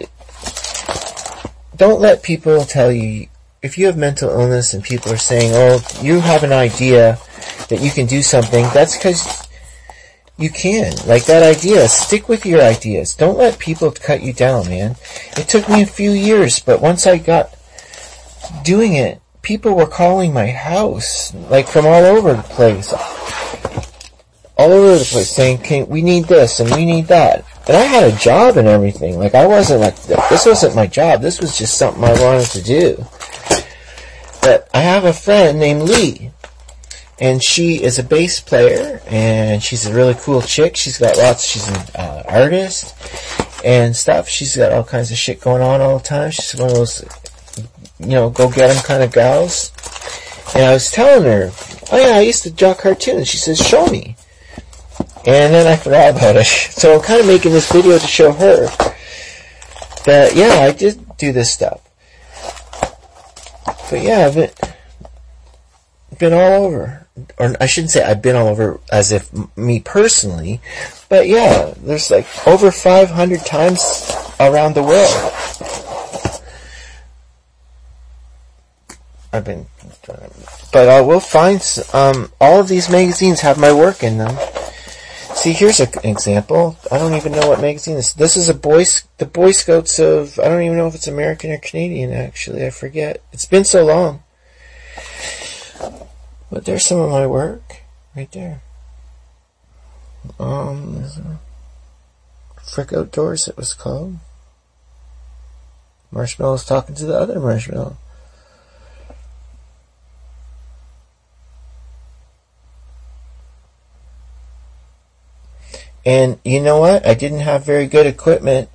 Don't 1.76 2.00
let 2.00 2.22
people 2.22 2.64
tell 2.64 2.92
you 2.92 3.26
if 3.64 3.78
you 3.78 3.86
have 3.86 3.96
mental 3.96 4.28
illness 4.28 4.74
and 4.74 4.84
people 4.84 5.10
are 5.10 5.16
saying, 5.16 5.52
"Oh, 5.54 5.80
you 6.02 6.20
have 6.20 6.44
an 6.44 6.52
idea 6.52 7.18
that 7.70 7.80
you 7.80 7.90
can 7.90 8.04
do 8.04 8.20
something." 8.20 8.68
That's 8.74 8.94
because 8.94 9.48
you 10.36 10.50
can. 10.50 10.92
Like 11.06 11.24
that 11.24 11.42
idea, 11.42 11.88
stick 11.88 12.28
with 12.28 12.44
your 12.44 12.60
ideas. 12.60 13.14
Don't 13.14 13.38
let 13.38 13.58
people 13.58 13.90
cut 13.90 14.22
you 14.22 14.34
down, 14.34 14.68
man. 14.68 14.96
It 15.38 15.48
took 15.48 15.66
me 15.68 15.80
a 15.80 15.86
few 15.86 16.10
years, 16.10 16.60
but 16.60 16.82
once 16.82 17.06
I 17.06 17.16
got 17.16 17.56
doing 18.64 18.92
it, 18.94 19.22
people 19.40 19.74
were 19.74 19.86
calling 19.86 20.34
my 20.34 20.48
house, 20.48 21.32
like 21.48 21.66
from 21.66 21.86
all 21.86 22.04
over 22.04 22.34
the 22.34 22.42
place. 22.42 22.92
All 24.56 24.70
over 24.70 24.98
the 24.98 25.04
place 25.04 25.30
saying, 25.30 25.58
Can, 25.58 25.88
we 25.88 26.02
need 26.02 26.26
this 26.26 26.60
and 26.60 26.70
we 26.70 26.84
need 26.84 27.06
that. 27.06 27.44
And 27.66 27.76
I 27.76 27.82
had 27.82 28.12
a 28.12 28.16
job 28.16 28.56
and 28.58 28.68
everything. 28.68 29.18
Like 29.18 29.34
I 29.34 29.46
wasn't 29.46 29.80
like, 29.80 29.96
this 30.28 30.44
wasn't 30.44 30.76
my 30.76 30.86
job. 30.86 31.22
This 31.22 31.40
was 31.40 31.56
just 31.56 31.78
something 31.78 32.04
I 32.04 32.12
wanted 32.22 32.50
to 32.50 32.62
do. 32.62 33.04
But 34.44 34.68
I 34.72 34.80
have 34.80 35.04
a 35.04 35.12
friend 35.12 35.58
named 35.58 35.82
Lee 35.82 36.30
and 37.18 37.42
she 37.42 37.82
is 37.82 37.98
a 37.98 38.02
bass 38.02 38.40
player, 38.40 39.00
and 39.06 39.62
she's 39.62 39.86
a 39.86 39.94
really 39.94 40.14
cool 40.14 40.42
chick. 40.42 40.76
She's 40.76 40.98
got 40.98 41.16
lots. 41.16 41.44
She's 41.44 41.68
an 41.68 41.76
uh, 41.94 42.22
artist 42.28 42.94
and 43.64 43.94
stuff. 43.94 44.28
She's 44.28 44.56
got 44.56 44.72
all 44.72 44.84
kinds 44.84 45.10
of 45.10 45.16
shit 45.16 45.40
going 45.40 45.62
on 45.62 45.80
all 45.80 45.98
the 45.98 46.04
time. 46.04 46.32
She's 46.32 46.54
one 46.56 46.70
of 46.70 46.76
those, 46.76 47.04
you 48.00 48.06
know, 48.08 48.30
go 48.30 48.50
get 48.50 48.76
'em 48.76 48.82
kind 48.82 49.02
of 49.02 49.12
gals. 49.12 49.72
And 50.54 50.64
I 50.64 50.72
was 50.72 50.90
telling 50.90 51.24
her, 51.24 51.50
oh 51.92 51.96
yeah, 51.98 52.16
I 52.16 52.20
used 52.20 52.42
to 52.44 52.50
draw 52.50 52.74
cartoons. 52.74 53.28
She 53.28 53.38
says, 53.38 53.58
show 53.58 53.86
me. 53.86 54.16
And 55.26 55.54
then 55.54 55.66
I 55.66 55.76
forgot 55.76 56.16
about 56.16 56.36
it. 56.36 56.46
So 56.74 56.96
I'm 56.96 57.00
kind 57.00 57.20
of 57.20 57.26
making 57.26 57.52
this 57.52 57.70
video 57.70 57.98
to 57.98 58.06
show 58.06 58.32
her 58.32 58.66
that 60.04 60.34
yeah, 60.34 60.64
I 60.64 60.72
did 60.72 61.16
do 61.16 61.32
this 61.32 61.50
stuff. 61.50 61.80
But 63.94 64.02
yeah, 64.02 64.26
I've 64.26 64.34
been, 64.34 64.50
been 66.18 66.32
all 66.32 66.64
over 66.64 67.06
or 67.38 67.54
I 67.60 67.66
shouldn't 67.66 67.92
say 67.92 68.02
I've 68.02 68.22
been 68.22 68.34
all 68.34 68.48
over 68.48 68.80
as 68.90 69.12
if 69.12 69.30
me 69.56 69.78
personally, 69.78 70.60
but 71.08 71.28
yeah, 71.28 71.74
there's 71.76 72.10
like 72.10 72.26
over 72.44 72.72
500 72.72 73.46
times 73.46 74.10
around 74.40 74.74
the 74.74 74.82
world. 74.82 75.32
I've 79.32 79.44
been, 79.44 79.66
but 80.72 80.88
I 80.88 81.00
will 81.00 81.20
find 81.20 81.62
um, 81.92 82.32
all 82.40 82.58
of 82.58 82.66
these 82.66 82.90
magazines 82.90 83.42
have 83.42 83.58
my 83.58 83.72
work 83.72 84.02
in 84.02 84.18
them. 84.18 84.36
See, 85.34 85.52
here's 85.52 85.80
an 85.80 85.88
example. 86.04 86.76
I 86.90 86.98
don't 86.98 87.14
even 87.14 87.32
know 87.32 87.48
what 87.48 87.60
magazine 87.60 87.96
this. 87.96 88.12
This 88.12 88.36
is 88.36 88.48
a 88.48 88.54
boy, 88.54 88.84
the 89.18 89.26
Boy 89.26 89.50
Scouts 89.50 89.98
of. 89.98 90.38
I 90.38 90.48
don't 90.48 90.62
even 90.62 90.78
know 90.78 90.86
if 90.86 90.94
it's 90.94 91.06
American 91.06 91.50
or 91.50 91.58
Canadian. 91.58 92.12
Actually, 92.12 92.64
I 92.64 92.70
forget. 92.70 93.22
It's 93.32 93.44
been 93.44 93.64
so 93.64 93.84
long. 93.84 94.22
But 96.50 96.64
there's 96.64 96.86
some 96.86 97.00
of 97.00 97.10
my 97.10 97.26
work 97.26 97.82
right 98.16 98.30
there. 98.32 98.62
Um, 100.38 101.04
Frik 102.58 102.96
Outdoors, 102.96 103.48
it 103.48 103.56
was 103.56 103.74
called. 103.74 104.16
Marshmallow's 106.10 106.64
talking 106.64 106.94
to 106.94 107.06
the 107.06 107.18
other 107.18 107.40
marshmallow. 107.40 107.96
And 116.06 116.38
you 116.44 116.60
know 116.60 116.80
what? 116.80 117.06
I 117.06 117.14
didn't 117.14 117.40
have 117.40 117.64
very 117.64 117.86
good 117.86 118.06
equipment. 118.06 118.68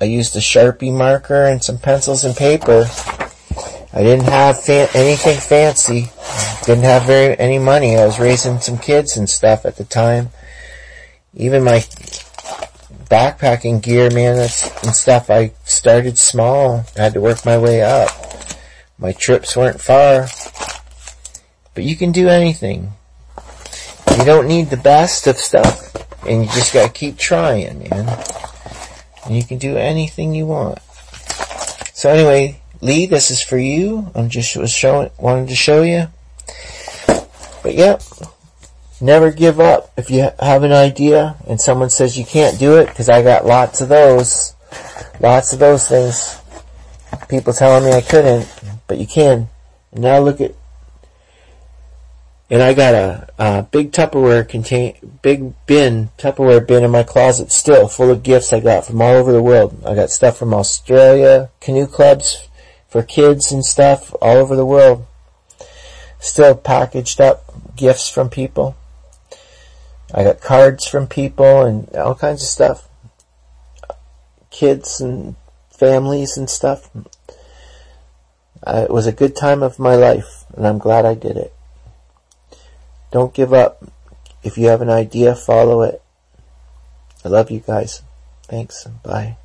I 0.00 0.04
used 0.04 0.36
a 0.36 0.40
Sharpie 0.40 0.92
marker 0.92 1.46
and 1.46 1.62
some 1.62 1.78
pencils 1.78 2.24
and 2.24 2.36
paper. 2.36 2.86
I 3.92 4.02
didn't 4.02 4.26
have 4.26 4.62
fa- 4.62 4.88
anything 4.94 5.40
fancy. 5.40 6.10
Didn't 6.66 6.84
have 6.84 7.04
very 7.04 7.38
any 7.38 7.58
money. 7.58 7.96
I 7.96 8.04
was 8.04 8.20
raising 8.20 8.60
some 8.60 8.78
kids 8.78 9.16
and 9.16 9.28
stuff 9.28 9.64
at 9.64 9.76
the 9.76 9.84
time. 9.84 10.28
Even 11.34 11.64
my 11.64 11.78
backpacking 13.08 13.82
gear, 13.82 14.10
man, 14.10 14.38
and 14.38 14.50
stuff. 14.50 15.30
I 15.30 15.52
started 15.64 16.18
small. 16.18 16.84
I 16.96 17.02
had 17.02 17.14
to 17.14 17.20
work 17.20 17.44
my 17.46 17.56
way 17.56 17.82
up. 17.82 18.10
My 18.98 19.12
trips 19.12 19.56
weren't 19.56 19.80
far. 19.80 20.28
But 21.74 21.84
you 21.84 21.96
can 21.96 22.12
do 22.12 22.28
anything. 22.28 22.92
You 24.18 24.24
don't 24.24 24.48
need 24.48 24.68
the 24.68 24.76
best 24.76 25.26
of 25.26 25.38
stuff. 25.38 25.94
And 26.28 26.44
you 26.44 26.50
just 26.50 26.74
gotta 26.74 26.92
keep 26.92 27.16
trying, 27.16 27.88
man. 27.88 28.08
And 29.24 29.34
you 29.34 29.42
can 29.42 29.58
do 29.58 29.76
anything 29.76 30.34
you 30.34 30.46
want. 30.46 30.78
So 31.94 32.10
anyway, 32.10 32.60
Lee, 32.80 33.06
this 33.06 33.30
is 33.30 33.42
for 33.42 33.58
you. 33.58 34.10
I'm 34.14 34.28
just 34.28 34.56
was 34.56 34.70
showing, 34.70 35.10
wanted 35.18 35.48
to 35.48 35.56
show 35.56 35.82
you. 35.82 36.08
But 37.62 37.74
yep, 37.74 38.02
never 39.00 39.32
give 39.32 39.58
up. 39.58 39.92
If 39.96 40.10
you 40.10 40.30
have 40.38 40.62
an 40.62 40.72
idea 40.72 41.36
and 41.48 41.60
someone 41.60 41.90
says 41.90 42.18
you 42.18 42.24
can't 42.24 42.58
do 42.58 42.76
it, 42.76 42.88
because 42.88 43.08
I 43.08 43.22
got 43.22 43.46
lots 43.46 43.80
of 43.80 43.88
those, 43.88 44.54
lots 45.20 45.52
of 45.52 45.58
those 45.58 45.88
things. 45.88 46.38
People 47.28 47.52
telling 47.52 47.84
me 47.84 47.92
I 47.92 48.00
couldn't, 48.00 48.46
but 48.86 48.98
you 48.98 49.06
can. 49.06 49.48
And 49.92 50.02
now 50.02 50.18
look 50.20 50.40
at, 50.40 50.54
and 52.50 52.62
I 52.62 52.72
got 52.72 52.94
a, 52.94 53.28
a 53.38 53.62
big 53.64 53.92
Tupperware 53.92 54.48
contain, 54.48 54.96
big 55.20 55.54
bin, 55.66 56.10
Tupperware 56.16 56.66
bin 56.66 56.82
in 56.82 56.90
my 56.90 57.02
closet 57.02 57.52
still, 57.52 57.88
full 57.88 58.10
of 58.10 58.22
gifts 58.22 58.52
I 58.52 58.60
got 58.60 58.86
from 58.86 59.02
all 59.02 59.14
over 59.14 59.32
the 59.32 59.42
world. 59.42 59.82
I 59.84 59.94
got 59.94 60.10
stuff 60.10 60.38
from 60.38 60.54
Australia, 60.54 61.50
canoe 61.60 61.86
clubs 61.86 62.48
for 62.88 63.02
kids 63.02 63.52
and 63.52 63.64
stuff 63.64 64.14
all 64.22 64.38
over 64.38 64.56
the 64.56 64.64
world. 64.64 65.06
Still 66.20 66.56
packaged 66.56 67.20
up 67.20 67.76
gifts 67.76 68.08
from 68.08 68.30
people. 68.30 68.76
I 70.12 70.24
got 70.24 70.40
cards 70.40 70.86
from 70.86 71.06
people 71.06 71.62
and 71.62 71.94
all 71.94 72.14
kinds 72.14 72.42
of 72.42 72.48
stuff. 72.48 72.88
Kids 74.50 75.02
and 75.02 75.36
families 75.70 76.38
and 76.38 76.48
stuff. 76.48 76.88
Uh, 78.66 78.86
it 78.88 78.90
was 78.90 79.06
a 79.06 79.12
good 79.12 79.36
time 79.36 79.62
of 79.62 79.78
my 79.78 79.94
life, 79.94 80.44
and 80.56 80.66
I'm 80.66 80.78
glad 80.78 81.04
I 81.04 81.14
did 81.14 81.36
it. 81.36 81.52
Don't 83.10 83.34
give 83.34 83.52
up. 83.52 83.84
If 84.42 84.58
you 84.58 84.66
have 84.68 84.82
an 84.82 84.90
idea, 84.90 85.34
follow 85.34 85.82
it. 85.82 86.02
I 87.24 87.28
love 87.28 87.50
you 87.50 87.60
guys. 87.60 88.02
Thanks. 88.44 88.84
Bye. 89.04 89.36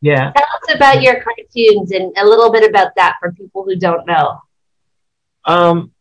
Yeah. 0.00 0.32
Tell 0.32 0.44
us 0.44 0.74
about 0.74 1.02
your 1.02 1.22
cartoons 1.22 1.92
and 1.92 2.12
a 2.16 2.24
little 2.26 2.52
bit 2.52 2.68
about 2.68 2.94
that 2.96 3.16
for 3.20 3.32
people 3.32 3.64
who 3.64 3.76
don't 3.76 4.06
know. 4.06 4.40
Um, 5.44 5.92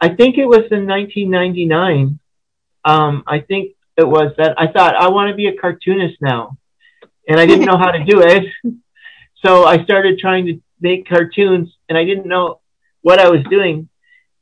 I 0.00 0.10
think 0.10 0.38
it 0.38 0.46
was 0.46 0.66
in 0.70 0.86
1999. 0.86 2.18
Um, 2.84 3.24
I 3.26 3.40
think 3.40 3.74
it 3.96 4.06
was 4.06 4.32
that 4.38 4.54
I 4.60 4.66
thought 4.66 4.94
I 4.96 5.08
want 5.10 5.30
to 5.30 5.36
be 5.36 5.46
a 5.46 5.56
cartoonist 5.56 6.20
now, 6.20 6.56
and 7.28 7.38
I 7.38 7.46
didn't 7.46 7.66
know 7.66 7.76
how 7.76 7.90
to 7.90 8.04
do 8.04 8.20
it. 8.20 8.46
So 9.44 9.64
I 9.64 9.82
started 9.82 10.20
trying 10.20 10.46
to 10.46 10.62
make 10.80 11.08
cartoons, 11.08 11.76
and 11.88 11.98
I 11.98 12.04
didn't 12.04 12.28
know 12.28 12.60
what 13.00 13.18
I 13.18 13.28
was 13.28 13.42
doing, 13.50 13.88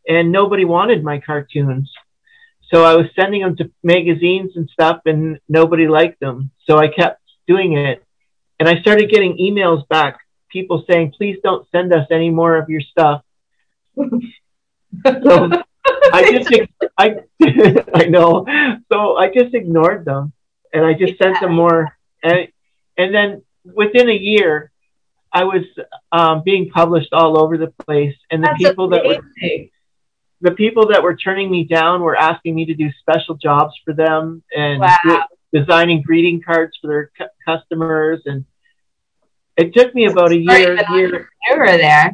and 0.08 0.32
nobody 0.32 0.64
wanted 0.64 1.02
my 1.04 1.20
cartoons. 1.20 1.90
So 2.72 2.84
I 2.84 2.94
was 2.94 3.06
sending 3.16 3.42
them 3.42 3.56
to 3.56 3.70
magazines 3.82 4.52
and 4.56 4.68
stuff, 4.70 5.00
and 5.06 5.40
nobody 5.48 5.88
liked 5.88 6.20
them. 6.20 6.50
So 6.68 6.78
I 6.78 6.88
kept 6.88 7.20
doing 7.46 7.72
it, 7.76 8.04
and 8.58 8.68
I 8.68 8.80
started 8.80 9.10
getting 9.10 9.36
emails 9.38 9.86
back, 9.88 10.18
people 10.50 10.84
saying, 10.88 11.12
"Please 11.16 11.38
don't 11.42 11.66
send 11.72 11.92
us 11.92 12.06
any 12.10 12.30
more 12.30 12.56
of 12.56 12.68
your 12.68 12.80
stuff." 12.80 13.22
So 13.96 14.04
I 16.12 16.38
just 16.38 16.70
I 16.96 17.16
I 17.94 18.04
know. 18.06 18.46
So 18.92 19.16
I 19.16 19.30
just 19.32 19.54
ignored 19.54 20.04
them 20.04 20.32
and 20.72 20.84
I 20.84 20.94
just 20.94 21.18
sent 21.18 21.40
them 21.40 21.54
more 21.54 21.96
and 22.22 22.48
and 22.96 23.14
then 23.14 23.42
within 23.64 24.08
a 24.08 24.14
year 24.14 24.70
I 25.32 25.44
was 25.44 25.62
um, 26.10 26.42
being 26.44 26.70
published 26.70 27.12
all 27.12 27.38
over 27.40 27.56
the 27.56 27.68
place 27.68 28.16
and 28.30 28.42
the 28.42 28.48
That's 28.48 28.58
people 28.58 28.88
that 28.88 29.04
were 29.04 29.22
amazing. 29.40 29.70
The 30.42 30.52
people 30.52 30.88
that 30.88 31.02
were 31.02 31.16
turning 31.16 31.50
me 31.50 31.64
down 31.64 32.00
were 32.02 32.16
asking 32.16 32.54
me 32.54 32.64
to 32.66 32.74
do 32.74 32.90
special 33.00 33.34
jobs 33.36 33.74
for 33.84 33.92
them 33.94 34.42
and 34.56 34.80
Wow. 34.80 35.26
designing 35.52 36.02
greeting 36.02 36.40
cards 36.40 36.72
for 36.80 36.88
their 36.88 37.10
cu- 37.18 37.34
customers 37.44 38.22
and 38.26 38.44
it 39.56 39.74
took 39.74 39.94
me 39.94 40.06
about 40.06 40.30
a 40.32 40.36
year 40.38 40.76
year 40.94 41.28
You 41.50 41.58
were 41.58 41.66
there. 41.66 42.12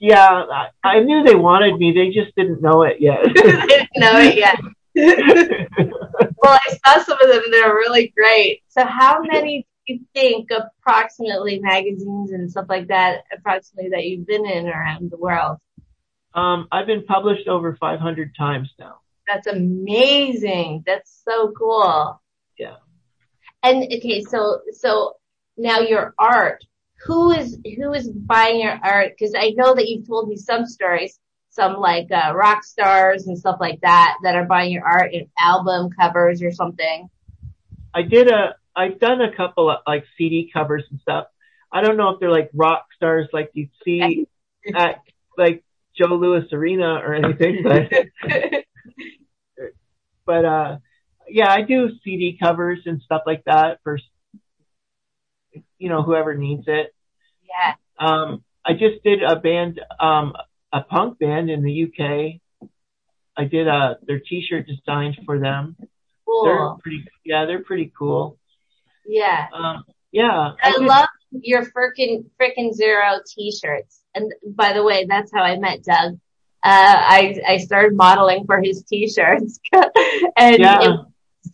yeah 0.00 0.44
I, 0.52 0.68
I 0.84 1.00
knew 1.00 1.22
they 1.22 1.34
wanted 1.36 1.76
me 1.78 1.92
they 1.92 2.10
just 2.10 2.34
didn't 2.36 2.60
know 2.60 2.82
it 2.82 3.00
yet 3.00 3.20
I 3.26 3.66
didn't 3.66 3.88
know 3.96 4.18
it 4.18 4.36
yet. 4.36 4.58
well, 4.94 6.58
I 6.68 6.76
saw 6.84 7.02
some 7.02 7.18
of 7.18 7.28
them. 7.28 7.42
They're 7.50 7.74
really 7.74 8.12
great. 8.14 8.60
So, 8.68 8.84
how 8.84 9.22
many 9.22 9.66
do 9.86 9.94
you 9.94 10.00
think 10.14 10.50
approximately 10.50 11.60
magazines 11.60 12.32
and 12.32 12.50
stuff 12.50 12.66
like 12.68 12.88
that, 12.88 13.22
approximately 13.34 13.88
that 13.90 14.04
you've 14.04 14.26
been 14.26 14.44
in 14.44 14.68
around 14.68 15.10
the 15.10 15.16
world? 15.16 15.56
Um, 16.34 16.68
I've 16.72 16.86
been 16.86 17.04
published 17.04 17.48
over 17.48 17.76
500 17.76 18.34
times 18.36 18.70
now 18.78 19.00
That's 19.26 19.46
amazing. 19.46 20.84
That's 20.86 21.22
so 21.24 21.52
cool. 21.56 22.20
Yeah. 22.58 22.76
And 23.62 23.84
okay, 23.84 24.22
so 24.22 24.60
so 24.72 25.14
now 25.56 25.80
your 25.80 26.14
art. 26.18 26.64
Who 27.06 27.32
is 27.32 27.58
who 27.76 27.92
is 27.92 28.08
buying 28.08 28.60
your 28.60 28.78
art? 28.82 29.12
Because 29.16 29.34
I 29.36 29.50
know 29.56 29.74
that 29.74 29.88
you've 29.88 30.06
told 30.06 30.28
me 30.28 30.36
some 30.36 30.66
stories, 30.66 31.18
some 31.50 31.74
like 31.74 32.10
uh, 32.10 32.32
rock 32.34 32.64
stars 32.64 33.26
and 33.26 33.38
stuff 33.38 33.58
like 33.60 33.80
that, 33.82 34.16
that 34.22 34.36
are 34.36 34.44
buying 34.44 34.72
your 34.72 34.84
art 34.84 35.12
in 35.12 35.28
album 35.38 35.90
covers 35.98 36.42
or 36.42 36.52
something. 36.52 37.08
I 37.94 38.02
did 38.02 38.28
a 38.28 38.56
I've 38.74 38.98
done 38.98 39.20
a 39.20 39.34
couple 39.34 39.70
of 39.70 39.78
like 39.86 40.04
CD 40.16 40.50
covers 40.52 40.84
and 40.90 41.00
stuff 41.00 41.26
I 41.72 41.80
don't 41.80 41.96
know 41.96 42.10
if 42.10 42.20
they're 42.20 42.30
like 42.30 42.50
rock 42.52 42.86
stars 42.94 43.28
like 43.32 43.50
you'd 43.54 43.70
see 43.84 44.28
at 44.74 45.00
like 45.38 45.64
Joe 45.96 46.14
Louis 46.16 46.44
Arena 46.52 46.94
or 47.04 47.14
anything 47.14 47.62
but 47.62 47.90
but 50.26 50.44
uh 50.44 50.76
yeah, 51.28 51.50
I 51.50 51.62
do 51.62 51.88
CD 52.04 52.36
covers 52.42 52.80
and 52.84 53.00
stuff 53.00 53.22
like 53.26 53.44
that 53.46 53.78
for 53.84 53.98
you 55.78 55.88
know 55.88 56.02
whoever 56.02 56.34
needs 56.34 56.64
it. 56.66 56.94
yeah. 57.48 57.74
Um, 57.98 58.42
I 58.64 58.72
just 58.72 59.02
did 59.04 59.22
a 59.22 59.36
band, 59.36 59.80
um, 60.00 60.34
a 60.72 60.80
punk 60.82 61.18
band 61.18 61.48
in 61.50 61.62
the 61.62 61.84
UK. 61.84 62.68
I 63.36 63.44
did 63.44 63.68
uh 63.68 63.94
their 64.06 64.18
T-shirt 64.20 64.66
designs 64.66 65.16
for 65.24 65.38
them. 65.38 65.76
They're 65.78 65.88
Cool. 66.26 66.78
pretty, 66.82 67.04
yeah, 67.24 67.44
they're 67.46 67.62
pretty 67.62 67.92
cool. 67.96 68.38
Yeah. 69.06 69.46
Um, 69.54 69.84
yeah, 70.10 70.52
I 70.62 70.70
just- 70.72 70.82
love 70.82 71.08
your 71.30 71.62
frickin' 71.64 72.24
Frikinzero 72.40 73.20
t-shirts. 73.26 74.01
And 74.14 74.32
by 74.56 74.72
the 74.72 74.82
way, 74.82 75.06
that's 75.08 75.32
how 75.32 75.42
I 75.42 75.56
met 75.58 75.82
Doug. 75.84 76.14
Uh, 76.64 76.96
I, 76.98 77.40
I 77.48 77.56
started 77.58 77.96
modeling 77.96 78.44
for 78.46 78.60
his 78.62 78.82
t-shirts 78.84 79.58
and 80.36 80.58
Yeah. 80.58 80.80
it 80.82 80.88
was 80.90 81.06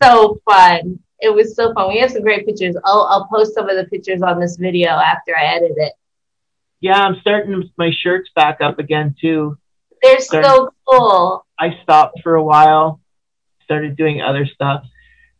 so 0.03 0.41
fun. 0.49 0.99
It 1.21 1.35
was 1.35 1.57
so 1.57 1.73
fun. 1.73 1.89
We 1.89 2.01
have 2.01 2.11
some 2.11 2.23
great 2.23 2.47
pictures. 2.47 2.77
I'll, 2.85 3.07
I'll 3.11 3.27
post 3.33 3.55
some 3.55 3.69
of 3.69 3.77
the 3.77 3.85
pictures 3.85 4.23
on 4.23 4.39
this 4.39 4.57
video 4.57 4.91
after 4.91 5.35
I 5.37 5.47
edit 5.57 5.73
it. 5.77 5.93
yeah. 6.81 7.01
I'm 7.03 7.17
starting 7.21 7.71
my 7.79 7.91
shirts 8.03 8.31
back 8.35 8.61
up 8.61 8.79
again 8.79 9.15
too. 9.21 9.57
They're 10.03 10.21
Sorry. 10.21 10.45
so 10.45 10.71
cool. 10.89 11.47
I 11.59 11.71
stopped 11.83 12.21
for 12.23 12.35
a 12.37 12.43
while, 12.43 13.01
started 13.65 13.97
doing 13.97 14.21
other 14.23 14.47
stuff. 14.47 14.85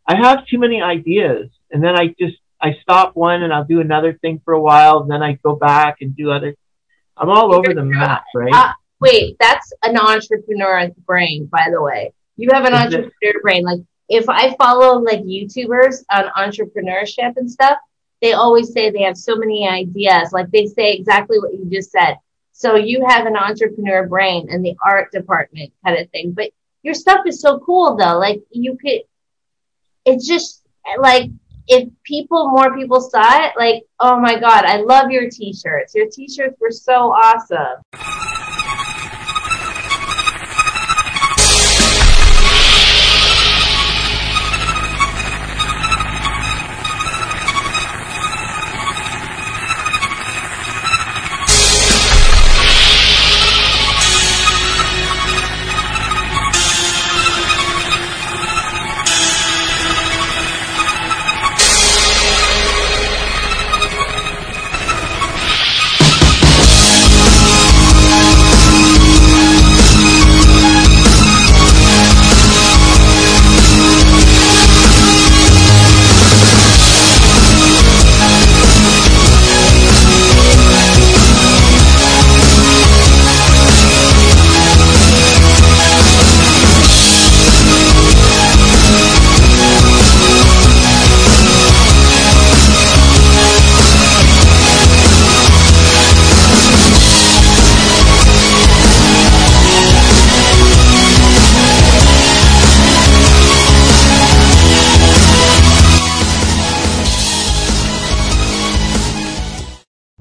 I 0.07 0.15
have 0.17 0.47
too 0.47 0.57
many 0.57 0.81
ideas, 0.81 1.49
and 1.71 1.81
then 1.83 1.95
I 1.97 2.07
just 2.19 2.35
I 2.61 2.75
stop 2.81 3.15
one 3.15 3.41
and 3.43 3.53
I'll 3.53 3.63
do 3.63 3.79
another 3.79 4.13
thing 4.19 4.41
for 4.43 4.53
a 4.53 4.59
while, 4.61 4.99
and 5.01 5.09
then 5.11 5.21
I 5.23 5.33
go 5.43 5.55
back 5.55 5.97
and 6.01 6.13
do 6.15 6.31
other. 6.31 6.55
I'm 7.19 7.29
all 7.29 7.53
over 7.53 7.73
the 7.73 7.83
map, 7.83 8.23
right? 8.33 8.53
Uh, 8.53 8.71
wait, 8.99 9.35
that's 9.39 9.73
an 9.83 9.97
entrepreneur 9.97 10.89
brain, 11.05 11.45
by 11.47 11.67
the 11.71 11.81
way. 11.81 12.13
You 12.37 12.49
have 12.51 12.65
an 12.65 12.73
Is 12.73 12.93
it? 12.93 12.97
entrepreneur 12.97 13.41
brain. 13.41 13.63
Like 13.63 13.79
if 14.07 14.29
I 14.29 14.55
follow 14.55 14.99
like 14.99 15.21
YouTubers 15.21 16.03
on 16.11 16.25
entrepreneurship 16.37 17.37
and 17.37 17.49
stuff, 17.49 17.77
they 18.21 18.33
always 18.33 18.71
say 18.73 18.89
they 18.89 19.03
have 19.03 19.17
so 19.17 19.35
many 19.35 19.67
ideas. 19.67 20.31
Like 20.31 20.49
they 20.51 20.65
say 20.65 20.93
exactly 20.93 21.39
what 21.39 21.53
you 21.53 21.65
just 21.69 21.91
said. 21.91 22.17
So 22.51 22.75
you 22.75 23.05
have 23.07 23.25
an 23.25 23.37
entrepreneur 23.37 24.07
brain 24.07 24.49
in 24.49 24.61
the 24.61 24.75
art 24.85 25.11
department 25.11 25.71
kind 25.85 25.97
of 25.99 26.09
thing. 26.11 26.31
But 26.31 26.51
your 26.83 26.93
stuff 26.93 27.25
is 27.25 27.41
so 27.41 27.59
cool 27.59 27.95
though. 27.95 28.17
Like 28.17 28.41
you 28.51 28.77
could, 28.77 29.01
it's 30.05 30.27
just 30.27 30.63
like 30.99 31.29
if 31.69 31.87
people, 32.03 32.49
more 32.49 32.75
people 32.75 32.99
saw 32.99 33.45
it, 33.45 33.53
like, 33.57 33.83
oh 33.99 34.19
my 34.19 34.39
God, 34.39 34.65
I 34.65 34.77
love 34.77 35.11
your 35.11 35.29
t-shirts. 35.29 35.93
Your 35.93 36.07
t-shirts 36.09 36.59
were 36.59 36.71
so 36.71 37.13
awesome. 37.13 38.28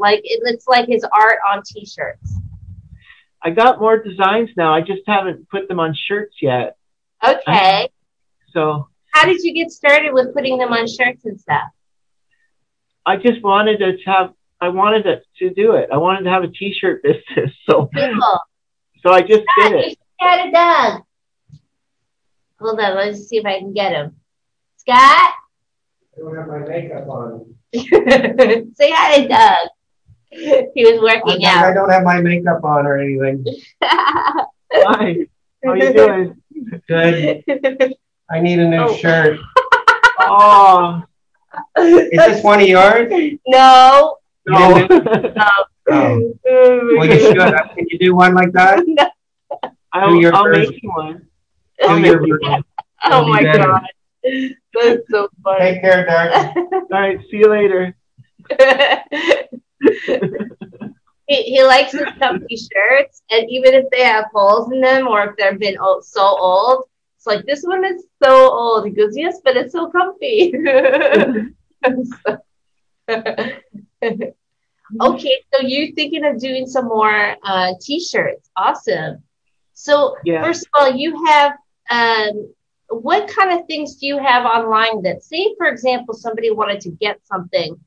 Like 0.08 0.20
it, 0.24 0.40
it's 0.44 0.66
like 0.66 0.88
his 0.88 1.04
art 1.04 1.38
on 1.52 1.62
t-shirts. 1.66 2.32
I 3.42 3.50
got 3.50 3.78
more 3.78 4.02
designs 4.02 4.48
now. 4.56 4.72
I 4.74 4.80
just 4.80 5.02
haven't 5.06 5.48
put 5.50 5.68
them 5.68 5.78
on 5.80 5.94
shirts 5.94 6.36
yet. 6.40 6.76
Okay. 7.22 7.90
So 8.54 8.88
How 9.12 9.26
did 9.26 9.42
you 9.42 9.52
get 9.52 9.70
started 9.70 10.14
with 10.14 10.32
putting 10.34 10.56
them 10.56 10.72
on 10.72 10.86
shirts 10.86 11.26
and 11.26 11.38
stuff? 11.38 11.68
I 13.04 13.16
just 13.16 13.42
wanted 13.42 13.78
to 13.80 13.96
have. 14.06 14.32
I 14.62 14.70
wanted 14.70 15.02
to, 15.04 15.20
to 15.40 15.54
do 15.54 15.72
it. 15.72 15.90
I 15.92 15.98
wanted 15.98 16.24
to 16.24 16.30
have 16.30 16.42
a 16.42 16.48
T-shirt 16.48 17.02
business. 17.02 17.52
So 17.68 17.90
Cool. 17.94 18.40
so 19.04 19.12
I 19.12 19.20
just 19.20 19.44
did 19.44 19.46
Scott, 19.58 19.70
you 19.72 19.78
it. 19.78 19.88
should 19.90 19.98
get 20.20 20.48
a 20.48 20.50
dog. 20.50 21.02
Hold 22.60 22.80
on, 22.80 22.96
let's 22.96 23.28
see 23.28 23.36
if 23.36 23.44
I 23.44 23.58
can 23.58 23.74
get 23.74 23.92
him. 23.92 24.16
Scott? 24.78 24.96
I 26.16 26.18
don't 26.18 26.34
have 26.34 26.48
my 26.48 26.58
makeup 26.60 27.06
on. 27.08 27.54
Say 27.74 28.90
hi 28.90 29.20
to 29.22 29.28
Doug. 29.28 29.68
He 30.74 30.84
was 30.84 31.00
working 31.00 31.44
I 31.44 31.48
out. 31.48 31.64
I 31.66 31.74
don't 31.74 31.90
have 31.90 32.02
my 32.04 32.20
makeup 32.20 32.62
on 32.64 32.86
or 32.86 32.98
anything. 32.98 33.44
Hi. 33.82 35.16
How 35.64 35.72
you 35.74 35.92
doing? 35.92 36.42
Good. 36.86 37.44
I 38.30 38.40
need 38.40 38.58
a 38.58 38.68
new 38.68 38.82
Oh. 38.82 38.96
shirt. 38.96 39.38
Oh 40.20 41.02
Is 41.78 42.10
this 42.10 42.42
one 42.44 42.60
of 42.60 42.66
yours? 42.68 43.10
no. 43.46 44.16
no. 44.46 44.86
Oh. 45.90 46.32
Well, 46.44 47.06
you 47.06 47.18
should. 47.20 47.36
Can 47.38 47.86
you 47.88 47.98
do 47.98 48.14
one 48.16 48.34
like 48.34 48.52
that? 48.52 48.84
I'll, 49.92 50.10
Do 50.10 50.20
your 50.20 50.34
I'll 50.34 50.44
version. 50.44 50.70
make 50.72 50.82
you 50.82 50.90
one. 50.90 51.26
I'll 51.82 51.96
Do 51.96 52.02
make 52.02 52.10
your 52.12 52.26
you 52.26 52.38
one. 52.42 52.64
Oh 53.04 53.26
my 53.28 53.42
better. 53.42 53.62
god. 53.68 53.82
That's 54.74 55.02
so 55.08 55.28
funny. 55.42 55.60
Take 55.60 55.80
care, 55.82 56.04
Doug. 56.04 56.56
All 56.72 56.82
right. 56.90 57.18
See 57.30 57.38
you 57.38 57.48
later. 57.48 57.94
He, 61.58 61.64
likes 61.64 61.92
his 61.92 62.02
comfy 62.20 62.56
shirts, 62.56 63.22
and 63.30 63.48
even 63.50 63.74
if 63.74 63.84
they 63.90 64.02
have 64.04 64.26
holes 64.32 64.70
in 64.72 64.80
them 64.80 65.08
or 65.08 65.24
if 65.24 65.36
they've 65.36 65.58
been 65.58 65.76
o- 65.80 66.00
so 66.00 66.22
old, 66.22 66.84
it's 67.16 67.26
like 67.26 67.44
this 67.46 67.62
one 67.62 67.84
is 67.84 68.04
so 68.22 68.50
old. 68.50 68.86
He 68.86 68.92
goes, 68.92 69.16
yes, 69.16 69.40
but 69.44 69.56
it's 69.56 69.72
so 69.72 69.90
comfy. 69.90 70.54
okay, 75.02 75.36
so 75.52 75.60
you're 75.62 75.94
thinking 75.94 76.24
of 76.24 76.40
doing 76.40 76.66
some 76.66 76.86
more 76.86 77.36
uh, 77.44 77.72
t-shirts. 77.80 78.50
Awesome. 78.56 79.22
So 79.74 80.16
Yeah. 80.24 80.42
first 80.42 80.66
of 80.66 80.70
all, 80.80 80.96
you 80.96 81.24
have 81.26 81.52
um, 81.90 82.52
what 82.88 83.28
kind 83.28 83.58
of 83.58 83.66
things 83.66 83.96
do 83.96 84.06
you 84.06 84.18
have 84.18 84.44
online 84.44 85.02
that 85.02 85.22
say, 85.22 85.54
for 85.58 85.66
example, 85.66 86.14
somebody 86.14 86.50
wanted 86.50 86.80
to 86.82 86.90
get 86.90 87.20
something 87.26 87.78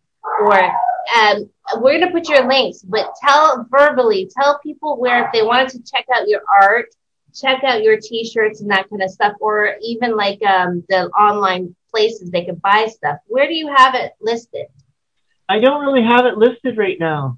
or 0.41 0.72
um, 1.16 1.49
we're 1.82 1.97
going 1.99 2.08
to 2.08 2.12
put 2.12 2.30
your 2.30 2.47
links, 2.47 2.82
but 2.82 3.14
tell 3.22 3.66
verbally, 3.70 4.30
tell 4.38 4.60
people 4.60 4.99
where 4.99 5.26
if 5.26 5.32
they 5.34 5.41
wanted 5.41 5.70
to 5.70 5.80
check 5.84 6.06
out 6.16 6.28
your 6.28 6.41
art, 6.62 6.88
check 7.34 7.64
out 7.64 7.84
your 7.84 7.97
t-shirts 7.99 8.62
and 8.62 8.70
that 8.72 8.89
kind 8.89 9.02
of 9.02 9.10
stuff, 9.10 9.34
or 9.39 9.76
even 9.82 10.16
like 10.16 10.41
um, 10.43 10.84
the 10.89 11.08
online 11.10 11.76
places 11.89 12.32
they 12.32 12.45
could 12.45 12.62
buy 12.62 12.88
stuff. 12.89 13.18
Where 13.28 13.47
do 13.47 13.54
you 13.54 13.74
have 13.76 13.95
it 13.95 14.14
listed? 14.22 14.68
I 15.47 15.60
don't 15.60 15.82
really 15.86 16.04
have 16.04 16.26
it 16.26 16.38
listed 16.38 16.78
right 16.78 16.97
now. 16.99 17.38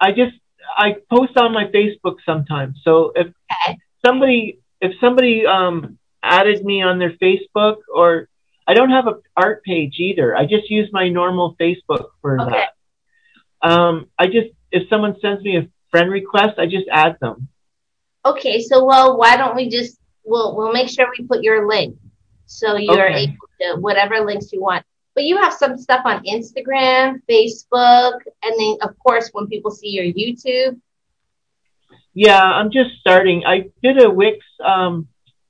I 0.00 0.12
just 0.12 0.36
I 0.76 0.96
post 1.10 1.36
on 1.36 1.52
my 1.52 1.64
Facebook 1.66 2.16
sometimes. 2.24 2.80
So 2.84 3.12
if 3.14 3.28
Okay. 3.66 3.78
somebody 4.04 4.60
if 4.80 4.92
somebody 5.00 5.46
um 5.46 5.98
added 6.22 6.64
me 6.64 6.82
on 6.82 6.98
their 6.98 7.12
Facebook 7.12 7.76
or 7.92 8.28
I 8.68 8.74
don't 8.74 8.90
have 8.90 9.06
an 9.06 9.22
art 9.34 9.64
page 9.64 9.94
either. 9.98 10.36
I 10.36 10.44
just 10.44 10.68
use 10.70 10.90
my 10.92 11.08
normal 11.08 11.56
Facebook 11.58 12.10
for 12.20 12.38
Okay. 12.40 12.50
that. 13.62 13.68
Um 13.70 14.06
I 14.18 14.26
just 14.26 14.50
if 14.70 14.88
someone 14.90 15.16
sends 15.20 15.42
me 15.42 15.56
a 15.56 15.66
friend 15.90 16.10
request, 16.10 16.58
I 16.58 16.66
just 16.66 16.86
add 16.92 17.16
them. 17.20 17.48
Okay, 18.26 18.60
so 18.60 18.84
well, 18.84 19.16
why 19.16 19.36
don't 19.38 19.56
we 19.56 19.70
just 19.70 19.98
we'll 20.24 20.54
we'll 20.54 20.72
make 20.72 20.90
sure 20.90 21.06
we 21.18 21.24
put 21.26 21.42
your 21.42 21.66
link 21.66 21.96
so 22.44 22.76
you're 22.76 23.08
Okay. 23.08 23.22
able 23.24 23.48
to 23.60 23.80
whatever 23.80 24.20
links 24.20 24.52
you 24.52 24.60
want. 24.60 24.84
But 25.14 25.24
you 25.24 25.38
have 25.38 25.54
some 25.54 25.76
stuff 25.78 26.02
on 26.04 26.22
Instagram, 26.24 27.20
Facebook, 27.28 28.20
and 28.44 28.54
then 28.60 28.76
of 28.82 28.96
course 28.98 29.30
when 29.32 29.46
people 29.46 29.70
see 29.70 29.88
your 29.88 30.04
YouTube. 30.04 30.78
Yeah, 32.12 32.42
I'm 32.42 32.70
just 32.70 32.90
starting. 33.00 33.44
I 33.46 33.70
did 33.82 34.02
a 34.04 34.10
Wix 34.10 34.44
um 34.64 35.08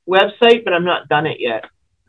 website, 0.09 0.64
but 0.64 0.73
I'm 0.73 0.85
not 0.85 1.09
done 1.09 1.27
it 1.27 1.39
yet. 1.41 1.64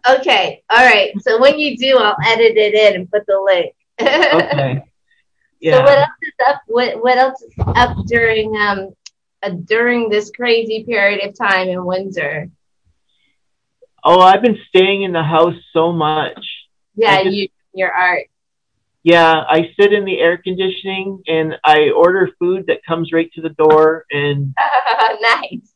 Okay, 0.08 0.64
all 0.70 0.86
right. 0.86 1.12
So 1.22 1.40
when 1.42 1.60
you 1.60 1.78
do, 1.78 1.98
I'll 1.98 2.16
edit 2.26 2.58
it 2.58 2.74
in 2.74 2.96
and 2.96 3.12
put 3.12 3.26
the 3.26 3.40
link. 3.40 3.76
Okay. 4.02 4.84
Yeah. 5.62 5.74
So 5.76 5.82
what 5.82 5.98
else 5.98 6.10
is 6.22 6.34
up? 6.48 6.62
What 6.68 7.04
what 7.04 7.18
else 7.18 7.42
is 7.42 7.52
up 7.76 7.98
during 8.06 8.56
um 8.56 8.94
uh, 9.44 9.50
during 9.50 10.08
this 10.08 10.32
crazy 10.32 10.86
period 10.86 11.22
of 11.28 11.38
time 11.38 11.68
in 11.68 11.84
Windsor? 11.84 12.50
Oh, 14.04 14.22
I've 14.22 14.42
been 14.42 14.58
staying 14.70 15.04
in 15.04 15.12
the 15.12 15.22
house 15.22 15.56
so 15.74 15.92
much. 15.92 16.40
Yeah, 16.96 17.24
just- 17.24 17.36
you 17.36 17.50
your 17.74 17.92
art. 17.92 18.28
Yeah, 19.04 19.44
I 19.48 19.72
sit 19.80 19.92
in 19.92 20.06
the 20.06 20.20
air 20.20 20.38
conditioning 20.38 21.24
and 21.28 21.56
I 21.66 21.90
order 21.90 22.30
food 22.40 22.68
that 22.68 22.86
comes 22.86 23.12
right 23.12 23.30
to 23.34 23.42
the 23.42 23.50
door 23.50 24.06
and 24.12 24.54
nice. 25.22 25.74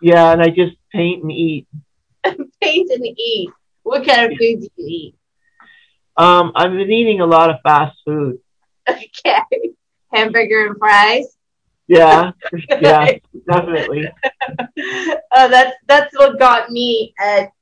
yeah, 0.00 0.30
and 0.32 0.40
I 0.42 0.48
just 0.48 0.76
paint 0.92 1.22
and 1.22 1.32
eat. 1.32 1.66
Paint 2.62 2.90
and 2.90 3.04
eat. 3.04 3.50
What 3.84 4.04
kind 4.06 4.32
of 4.32 4.38
food 4.38 4.60
do 4.60 4.68
you 4.76 4.86
eat? 4.86 5.14
Um, 6.16 6.52
I've 6.56 6.72
been 6.72 6.90
eating 6.90 7.20
a 7.20 7.26
lot 7.26 7.50
of 7.50 7.56
fast 7.62 7.96
food. 8.04 8.38
Okay. 8.88 9.40
Hamburger 10.12 10.66
and 10.66 10.76
fries. 10.78 11.36
Yeah, 11.86 12.30
yeah, 12.80 13.12
definitely. 13.50 14.06
oh, 14.78 15.16
that's 15.50 15.74
that's 15.86 16.16
what 16.18 16.38
got 16.38 16.70
me 16.70 17.12
at 17.20 17.52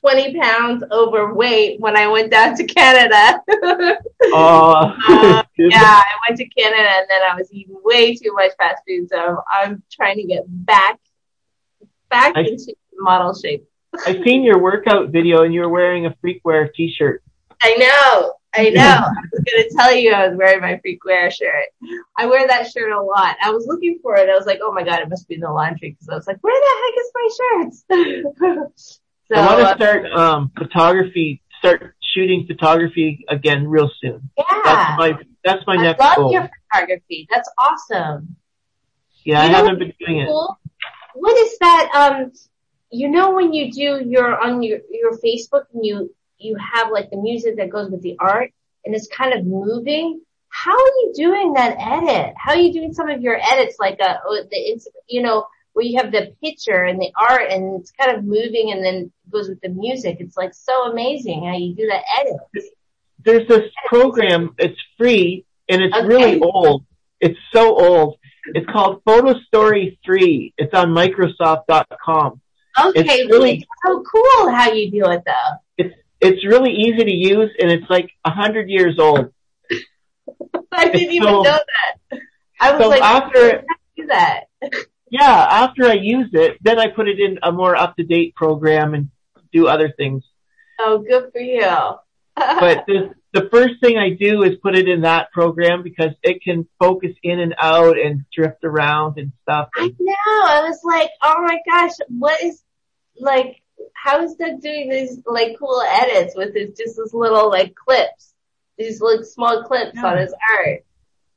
20 0.00 0.38
pounds 0.40 0.84
overweight 0.92 1.80
when 1.80 1.96
I 1.96 2.06
went 2.06 2.30
down 2.30 2.54
to 2.56 2.64
Canada. 2.64 3.40
Oh, 4.32 4.72
Uh, 5.08 5.42
yeah, 5.58 6.02
I 6.02 6.04
went 6.28 6.38
to 6.38 6.46
Canada 6.48 6.88
and 6.98 7.06
then 7.08 7.20
I 7.30 7.34
was 7.36 7.52
eating 7.52 7.76
way 7.84 8.14
too 8.14 8.32
much 8.34 8.52
fast 8.58 8.82
food, 8.86 9.08
so 9.08 9.38
I'm 9.52 9.82
trying 9.90 10.16
to 10.16 10.24
get 10.24 10.44
back 10.48 10.98
back 12.08 12.34
I- 12.36 12.40
into 12.40 12.74
model 12.98 13.34
shape. 13.34 13.64
I 14.06 14.22
seen 14.24 14.42
your 14.42 14.58
workout 14.58 15.10
video 15.10 15.42
and 15.44 15.52
you 15.54 15.60
were 15.62 15.68
wearing 15.68 16.06
a 16.06 16.10
freakwear 16.24 16.72
T-shirt. 16.74 17.22
I 17.62 17.74
know, 17.76 18.34
I 18.54 18.70
know. 18.74 18.82
I 18.82 19.12
was 19.32 19.44
gonna 19.44 19.68
tell 19.76 19.94
you 19.94 20.12
I 20.12 20.28
was 20.28 20.36
wearing 20.36 20.60
my 20.60 20.80
freakwear 20.84 21.30
shirt. 21.32 21.66
I 22.18 22.26
wear 22.26 22.46
that 22.46 22.70
shirt 22.70 22.90
a 22.92 23.02
lot. 23.02 23.36
I 23.42 23.50
was 23.50 23.66
looking 23.66 23.98
for 24.02 24.16
it. 24.16 24.28
I 24.28 24.34
was 24.36 24.46
like, 24.46 24.60
oh 24.62 24.72
my 24.72 24.82
god, 24.82 25.00
it 25.00 25.08
must 25.08 25.28
be 25.28 25.34
in 25.36 25.40
the 25.40 25.50
laundry 25.50 25.90
because 25.92 26.08
I 26.08 26.14
was 26.14 26.26
like, 26.26 26.38
where 26.42 26.54
the 26.54 26.74
heck 26.82 26.94
is 27.00 27.12
my 27.14 27.28
shirts? 27.38 28.70
so 29.28 29.34
I 29.34 29.46
want 29.46 29.78
to 29.78 29.84
start 29.84 30.12
um 30.12 30.50
photography, 30.56 31.42
start 31.58 31.94
shooting 32.14 32.46
photography 32.46 33.24
again 33.28 33.66
real 33.66 33.90
soon. 34.00 34.30
yeah, 34.38 34.44
That's 34.64 34.98
my 34.98 35.18
that's 35.44 35.66
my 35.66 35.74
I 35.74 35.82
next 35.82 36.00
love 36.00 36.16
goal. 36.16 36.32
your 36.32 36.48
photography. 36.72 37.26
That's 37.30 37.50
awesome. 37.58 38.36
Yeah, 39.24 39.40
I 39.40 39.46
You 39.46 39.50
know 39.52 39.56
haven't 39.58 39.78
been 39.78 39.92
doing 39.98 40.18
it. 40.20 40.28
What 41.14 41.36
is 41.38 41.58
that? 41.58 41.90
Um, 41.94 42.32
you 42.90 43.08
know 43.08 43.32
when 43.34 43.52
you 43.52 43.70
do 43.72 44.02
your 44.06 44.38
on 44.40 44.62
your 44.62 44.78
your 44.90 45.12
Facebook 45.18 45.64
and 45.74 45.84
you 45.84 46.14
you 46.38 46.56
have 46.74 46.90
like 46.90 47.10
the 47.10 47.16
music 47.16 47.56
that 47.56 47.70
goes 47.70 47.90
with 47.90 48.02
the 48.02 48.16
art 48.18 48.52
and 48.84 48.94
it's 48.94 49.08
kind 49.08 49.32
of 49.34 49.44
moving. 49.46 50.20
How 50.48 50.72
are 50.72 50.76
you 51.02 51.12
doing 51.14 51.52
that 51.54 51.76
edit? 51.78 52.34
How 52.36 52.52
are 52.52 52.58
you 52.58 52.72
doing 52.72 52.92
some 52.94 53.08
of 53.10 53.20
your 53.20 53.38
edits 53.52 53.76
like 53.78 53.98
uh 54.00 54.16
with 54.26 54.48
the 54.50 54.80
you 55.08 55.22
know 55.22 55.46
where 55.72 55.84
you 55.84 55.98
have 56.00 56.10
the 56.10 56.34
picture 56.42 56.84
and 56.84 56.98
the 56.98 57.10
art 57.20 57.50
and 57.50 57.78
it's 57.80 57.90
kind 57.90 58.16
of 58.16 58.24
moving 58.24 58.72
and 58.72 58.82
then 58.82 59.12
goes 59.30 59.48
with 59.48 59.60
the 59.60 59.68
music. 59.68 60.16
It's 60.20 60.36
like 60.36 60.54
so 60.54 60.90
amazing 60.90 61.44
how 61.44 61.56
you 61.56 61.74
do 61.74 61.86
that 61.88 62.02
edit. 62.20 62.64
There's 63.24 63.46
this 63.48 63.70
program. 63.86 64.54
It's 64.58 64.80
free 64.96 65.44
and 65.68 65.82
it's 65.82 65.94
Okay. 65.94 66.06
really 66.06 66.40
old. 66.40 66.84
It's 67.20 67.38
so 67.52 67.76
old. 67.76 68.18
It's 68.54 68.66
called 68.70 69.02
Photo 69.04 69.38
Story 69.40 69.98
3. 70.04 70.54
It's 70.56 70.72
on 70.72 70.90
Microsoft.com. 70.94 72.40
Okay, 72.78 73.00
It's 73.00 73.30
really 73.30 73.66
so 73.84 74.02
cool 74.02 74.50
how 74.50 74.70
you 74.72 74.90
do 74.90 75.10
it 75.10 75.22
though. 75.26 75.56
It's 75.78 75.94
it's 76.20 76.46
really 76.46 76.72
easy 76.72 77.04
to 77.04 77.12
use 77.12 77.50
and 77.58 77.70
it's 77.70 77.88
like 77.88 78.10
a 78.24 78.30
hundred 78.30 78.68
years 78.68 78.98
old. 78.98 79.32
I 80.72 80.88
didn't 80.88 81.12
even 81.14 81.28
know 81.28 81.42
that. 81.42 82.20
I 82.60 82.72
was 82.72 82.82
So 82.82 82.88
like, 82.88 83.02
after 83.02 83.38
how 83.40 83.56
do 83.58 83.66
you 83.96 84.02
do 84.04 84.06
that? 84.08 84.44
yeah, 85.10 85.46
after 85.50 85.86
I 85.86 85.94
use 85.94 86.28
it, 86.32 86.58
then 86.62 86.78
I 86.78 86.88
put 86.88 87.08
it 87.08 87.18
in 87.18 87.38
a 87.42 87.52
more 87.52 87.76
up 87.76 87.96
to 87.96 88.04
date 88.04 88.34
program 88.34 88.94
and 88.94 89.10
do 89.52 89.66
other 89.68 89.92
things. 89.96 90.24
Oh, 90.78 90.98
good 90.98 91.30
for 91.32 91.40
you. 91.40 91.62
But 92.36 92.84
the 92.86 93.14
the 93.32 93.48
first 93.50 93.74
thing 93.82 93.96
I 93.98 94.10
do 94.10 94.42
is 94.42 94.56
put 94.62 94.76
it 94.76 94.88
in 94.88 95.02
that 95.02 95.30
program 95.32 95.82
because 95.82 96.12
it 96.22 96.42
can 96.42 96.66
focus 96.78 97.12
in 97.22 97.40
and 97.40 97.54
out 97.58 97.98
and 97.98 98.24
drift 98.34 98.64
around 98.64 99.18
and 99.18 99.32
stuff. 99.42 99.68
I 99.74 99.88
know. 99.98 100.14
I 100.26 100.62
was 100.66 100.80
like, 100.84 101.10
oh 101.22 101.42
my 101.42 101.58
gosh, 101.68 101.92
what 102.08 102.42
is 102.42 102.62
like? 103.18 103.62
How 103.94 104.22
is 104.22 104.34
Doug 104.34 104.60
doing 104.62 104.88
these 104.88 105.20
like 105.26 105.58
cool 105.58 105.82
edits 105.82 106.34
with 106.34 106.54
his 106.54 106.76
just 106.76 106.96
his 106.96 107.12
little 107.12 107.50
like 107.50 107.74
clips, 107.74 108.34
these 108.78 109.00
like 109.00 109.24
small 109.24 109.64
clips 109.64 109.98
on 110.02 110.18
his 110.18 110.34
art? 110.58 110.84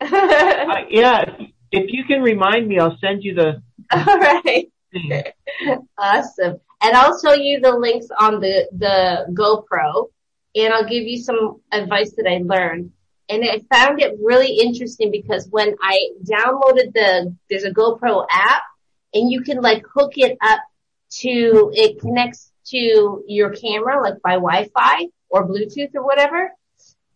Uh, 0.02 0.86
yeah, 0.90 1.22
if, 1.22 1.50
if 1.72 1.92
you 1.92 2.06
can 2.06 2.22
remind 2.22 2.68
me, 2.68 2.80
I'll 2.80 2.98
send 3.00 3.24
you 3.24 3.36
the 3.36 3.62
All 3.92 4.20
right. 4.20 4.72
Awesome. 5.98 6.60
And 6.82 6.96
I'll 6.96 7.20
show 7.20 7.34
you 7.34 7.60
the 7.60 7.76
links 7.76 8.08
on 8.18 8.40
the, 8.40 8.68
the 8.72 9.26
GoPro 9.34 10.10
and 10.56 10.74
I'll 10.74 10.88
give 10.88 11.04
you 11.04 11.22
some 11.22 11.62
advice 11.72 12.14
that 12.16 12.28
I 12.28 12.42
learned. 12.44 12.92
And 13.28 13.44
I 13.44 13.62
found 13.74 14.02
it 14.02 14.18
really 14.22 14.58
interesting 14.60 15.12
because 15.12 15.48
when 15.50 15.76
I 15.82 16.10
downloaded 16.24 16.94
the, 16.94 17.36
there's 17.50 17.64
a 17.64 17.72
GoPro 17.72 18.26
app 18.30 18.64
and 19.14 19.32
you 19.32 19.42
can 19.42 19.62
like 19.62 19.84
hook 19.94 20.14
it 20.16 20.38
up 20.42 20.60
to, 21.10 21.72
it 21.74 22.00
connects 22.00 22.52
to 22.68 23.24
your 23.28 23.52
camera 23.52 24.02
like 24.02 24.22
by 24.22 24.34
Wi-Fi 24.34 25.08
or 25.30 25.48
Bluetooth 25.48 25.96
or 25.96 26.06
whatever. 26.06 26.52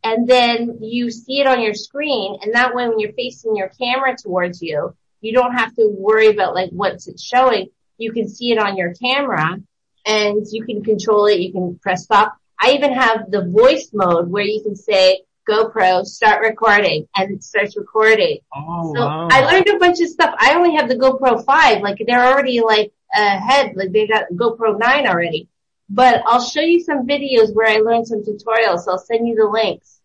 And 0.03 0.27
then 0.27 0.79
you 0.81 1.11
see 1.11 1.39
it 1.39 1.47
on 1.47 1.61
your 1.61 1.73
screen 1.73 2.37
and 2.41 2.53
that 2.53 2.75
way 2.75 2.87
when 2.89 2.99
you're 2.99 3.13
facing 3.13 3.55
your 3.55 3.69
camera 3.69 4.15
towards 4.17 4.61
you, 4.61 4.95
you 5.21 5.33
don't 5.33 5.53
have 5.53 5.73
to 5.75 5.87
worry 5.87 6.27
about 6.27 6.53
like 6.53 6.69
what's 6.71 7.07
it 7.07 7.19
showing. 7.19 7.67
You 7.97 8.11
can 8.11 8.27
see 8.27 8.51
it 8.51 8.59
on 8.59 8.75
your 8.75 8.93
camera 8.93 9.57
and 10.05 10.45
you 10.51 10.65
can 10.65 10.83
control 10.83 11.27
it. 11.27 11.39
You 11.39 11.53
can 11.53 11.79
press 11.81 12.03
stop. 12.03 12.35
I 12.59 12.71
even 12.71 12.93
have 12.93 13.31
the 13.31 13.45
voice 13.45 13.91
mode 13.93 14.29
where 14.29 14.43
you 14.43 14.61
can 14.61 14.75
say 14.75 15.21
GoPro 15.49 16.05
start 16.05 16.41
recording 16.41 17.07
and 17.15 17.35
it 17.35 17.43
starts 17.43 17.77
recording. 17.77 18.39
Oh, 18.53 18.93
So 18.95 19.01
wow. 19.01 19.27
I 19.31 19.51
learned 19.51 19.67
a 19.69 19.77
bunch 19.77 20.01
of 20.01 20.07
stuff. 20.07 20.35
I 20.37 20.55
only 20.55 20.75
have 20.75 20.89
the 20.89 20.95
GoPro 20.95 21.43
5. 21.43 21.81
Like 21.81 22.01
they're 22.05 22.25
already 22.25 22.61
like 22.61 22.91
ahead. 23.13 23.75
Like 23.75 23.91
they 23.91 24.07
got 24.07 24.25
GoPro 24.33 24.77
9 24.79 25.07
already. 25.07 25.47
But 25.89 26.23
I'll 26.25 26.43
show 26.43 26.61
you 26.61 26.81
some 26.81 27.05
videos 27.05 27.53
where 27.53 27.67
I 27.67 27.77
learned 27.77 28.07
some 28.07 28.23
tutorials. 28.23 28.79
So 28.83 28.91
I'll 28.91 28.97
send 28.97 29.27
you 29.27 29.35
the 29.35 29.47
links. 29.47 29.99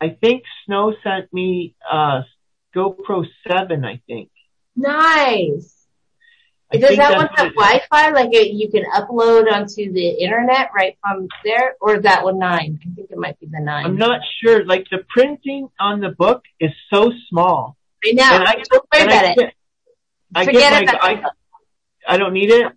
I 0.00 0.10
think 0.10 0.44
Snow 0.66 0.94
sent 1.02 1.32
me 1.32 1.74
uh 1.90 2.22
GoPro 2.74 3.26
7, 3.48 3.84
I 3.84 4.00
think. 4.06 4.30
Nice. 4.76 5.76
I 6.72 6.76
Does 6.76 6.96
that 6.98 7.16
one 7.16 7.28
have 7.34 7.52
Wi-Fi? 7.54 8.10
Like 8.10 8.30
it, 8.32 8.52
you 8.52 8.70
can 8.70 8.84
upload 8.94 9.50
onto 9.52 9.92
the 9.92 10.08
internet 10.22 10.70
right 10.74 10.96
from 11.00 11.26
there, 11.44 11.74
or 11.80 11.96
is 11.96 12.02
that 12.04 12.22
one 12.22 12.38
nine? 12.38 12.78
I 12.80 12.94
think 12.94 13.10
it 13.10 13.18
might 13.18 13.38
be 13.40 13.46
the 13.50 13.58
nine. 13.60 13.84
I'm 13.84 13.96
not 13.96 14.20
sure. 14.40 14.64
Like 14.64 14.86
the 14.90 14.98
printing 15.08 15.68
on 15.80 15.98
the 16.00 16.10
book 16.10 16.44
is 16.60 16.70
so 16.92 17.12
small. 17.28 17.76
I 18.04 18.12
know. 18.12 18.22
And 18.22 18.44
I- 18.44 18.62
Don't 18.70 18.86
worry 18.92 19.02
and 19.02 19.10
I 19.10 19.14
about 19.16 19.24
it. 19.30 19.38
get- 19.38 19.54
I 20.32 20.44
Forget 20.44 20.60
get 20.60 20.72
my, 20.72 20.92
about 20.92 21.04
I, 21.04 21.12
it. 21.14 21.24
I 22.06 22.16
don't 22.16 22.32
need 22.32 22.50
it. 22.50 22.72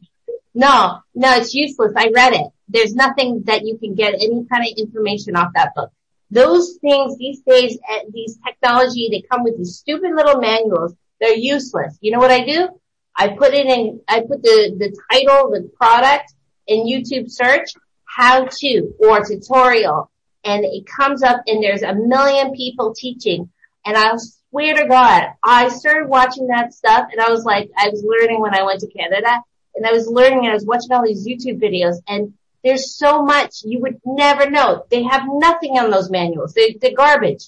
No, 0.53 0.99
no, 1.15 1.35
it's 1.35 1.53
useless. 1.53 1.93
I 1.95 2.11
read 2.13 2.33
it. 2.33 2.47
There's 2.67 2.93
nothing 2.93 3.43
that 3.45 3.65
you 3.65 3.77
can 3.77 3.95
get 3.95 4.13
any 4.13 4.45
kind 4.45 4.63
of 4.65 4.77
information 4.77 5.35
off 5.35 5.51
that 5.55 5.73
book. 5.75 5.91
Those 6.29 6.77
things 6.81 7.17
these 7.17 7.41
days, 7.41 7.77
eh, 7.89 8.03
these 8.11 8.37
technology, 8.45 9.09
they 9.11 9.21
come 9.29 9.43
with 9.43 9.57
these 9.57 9.77
stupid 9.77 10.15
little 10.15 10.39
manuals. 10.39 10.93
They're 11.19 11.35
useless. 11.35 11.97
You 12.01 12.11
know 12.11 12.19
what 12.19 12.31
I 12.31 12.43
do? 12.43 12.69
I 13.15 13.29
put 13.29 13.53
it 13.53 13.67
in, 13.67 14.01
I 14.07 14.21
put 14.21 14.41
the, 14.41 14.75
the 14.77 14.97
title, 15.11 15.51
the 15.51 15.69
product 15.77 16.33
in 16.67 16.87
YouTube 16.87 17.29
search, 17.29 17.69
how 18.05 18.45
to 18.45 18.93
or 18.99 19.23
tutorial, 19.23 20.09
and 20.43 20.65
it 20.65 20.85
comes 20.85 21.23
up 21.23 21.41
and 21.47 21.63
there's 21.63 21.83
a 21.83 21.93
million 21.93 22.53
people 22.53 22.93
teaching. 22.93 23.49
And 23.85 23.97
I 23.97 24.13
swear 24.53 24.75
to 24.75 24.87
God, 24.87 25.29
I 25.41 25.67
started 25.69 26.07
watching 26.07 26.47
that 26.47 26.75
stuff 26.75 27.07
and 27.11 27.19
I 27.19 27.31
was 27.31 27.43
like, 27.43 27.71
I 27.75 27.89
was 27.89 28.03
learning 28.03 28.39
when 28.39 28.53
I 28.53 28.61
went 28.61 28.81
to 28.81 28.87
Canada 28.87 29.41
and 29.73 29.85
I 29.85 29.91
was 29.91 30.07
learning 30.07 30.45
and 30.45 30.49
I 30.49 30.53
was 30.53 30.63
watching 30.63 30.91
all 30.91 31.03
these 31.03 31.27
YouTube 31.27 31.59
videos 31.59 31.95
and 32.07 32.33
there's 32.63 32.95
so 32.95 33.23
much 33.23 33.63
you 33.63 33.79
would 33.79 33.99
never 34.05 34.47
know. 34.51 34.85
They 34.91 35.01
have 35.03 35.23
nothing 35.27 35.79
on 35.79 35.89
those 35.89 36.11
manuals. 36.11 36.53
They, 36.53 36.77
they're 36.79 36.93
garbage. 36.95 37.45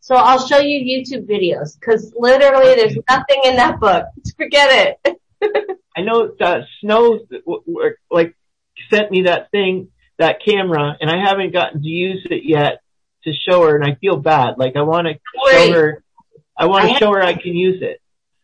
So 0.00 0.14
I'll 0.14 0.44
show 0.46 0.58
you 0.58 0.80
YouTube 0.80 1.28
videos 1.28 1.78
because 1.78 2.14
literally 2.16 2.74
there's 2.74 2.96
nothing 3.06 3.40
in 3.44 3.56
that 3.56 3.78
book. 3.78 4.06
Forget 4.38 4.96
it. 5.04 5.20
I 5.94 6.00
know 6.00 6.32
that 6.38 6.62
Snow 6.80 7.20
like 8.10 8.34
sent 8.90 9.10
me 9.10 9.24
that 9.24 9.50
thing, 9.50 9.88
that 10.18 10.38
camera, 10.42 10.96
and 11.00 11.10
I 11.10 11.22
haven't 11.22 11.52
gotten 11.52 11.82
to 11.82 11.88
use 11.88 12.26
it 12.30 12.44
yet 12.44 12.80
to 13.24 13.32
show 13.32 13.62
her, 13.64 13.76
and 13.76 13.84
I 13.84 13.96
feel 13.96 14.16
bad. 14.16 14.54
Like 14.56 14.76
I 14.76 14.82
want 14.82 15.06
to 15.08 15.14
show 15.50 15.72
her, 15.72 16.04
I 16.56 16.66
want 16.66 16.88
to 16.88 16.94
show 16.94 17.12
her 17.12 17.22
I 17.22 17.34
can 17.34 17.54
use 17.54 17.82
it. 17.82 18.00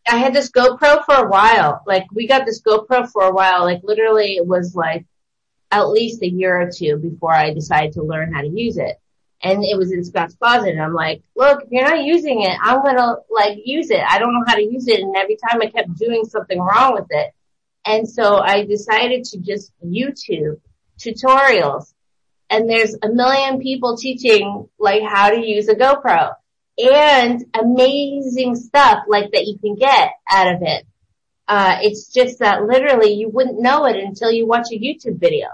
I 0.06 0.16
had 0.16 0.34
this 0.34 0.50
GoPro 0.50 1.04
for 1.04 1.14
a 1.14 1.28
while. 1.28 1.82
Like 1.86 2.06
we 2.12 2.26
got 2.26 2.44
this 2.44 2.60
GoPro 2.60 3.10
for 3.10 3.24
a 3.24 3.32
while. 3.32 3.62
Like 3.62 3.80
literally 3.82 4.36
it 4.36 4.46
was 4.46 4.74
like 4.74 5.06
at 5.70 5.88
least 5.88 6.22
a 6.22 6.28
year 6.28 6.60
or 6.60 6.70
two 6.70 6.96
before 6.96 7.32
I 7.32 7.54
decided 7.54 7.94
to 7.94 8.02
learn 8.02 8.32
how 8.32 8.42
to 8.42 8.48
use 8.48 8.76
it. 8.76 8.96
And 9.44 9.64
it 9.64 9.76
was 9.76 9.92
in 9.92 10.04
Scott's 10.04 10.36
closet 10.36 10.70
and 10.70 10.82
I'm 10.82 10.94
like, 10.94 11.22
look, 11.34 11.64
if 11.64 11.68
you're 11.70 11.88
not 11.88 12.04
using 12.04 12.42
it, 12.42 12.56
I'm 12.60 12.82
gonna 12.82 13.16
like 13.30 13.58
use 13.64 13.90
it. 13.90 14.02
I 14.06 14.18
don't 14.18 14.32
know 14.32 14.44
how 14.46 14.56
to 14.56 14.62
use 14.62 14.86
it 14.88 15.00
and 15.00 15.16
every 15.16 15.36
time 15.36 15.62
I 15.62 15.66
kept 15.66 15.96
doing 15.96 16.24
something 16.24 16.60
wrong 16.60 16.94
with 16.94 17.06
it. 17.10 17.32
And 17.84 18.08
so 18.08 18.38
I 18.38 18.64
decided 18.64 19.24
to 19.24 19.38
just 19.38 19.72
YouTube 19.84 20.60
tutorials. 20.98 21.92
And 22.50 22.68
there's 22.68 22.94
a 23.02 23.08
million 23.08 23.60
people 23.60 23.96
teaching 23.96 24.68
like 24.78 25.02
how 25.02 25.30
to 25.30 25.40
use 25.40 25.68
a 25.68 25.74
GoPro 25.74 26.34
and 26.78 27.44
amazing 27.54 28.56
stuff 28.56 29.04
like 29.08 29.32
that 29.32 29.46
you 29.46 29.58
can 29.58 29.74
get 29.76 30.12
out 30.30 30.54
of 30.54 30.62
it. 30.62 30.86
Uh, 31.48 31.78
it's 31.82 32.08
just 32.12 32.38
that 32.38 32.64
literally 32.64 33.12
you 33.14 33.28
wouldn't 33.28 33.60
know 33.60 33.84
it 33.86 33.96
until 33.96 34.30
you 34.30 34.46
watch 34.46 34.68
a 34.72 34.78
YouTube 34.78 35.18
video. 35.18 35.48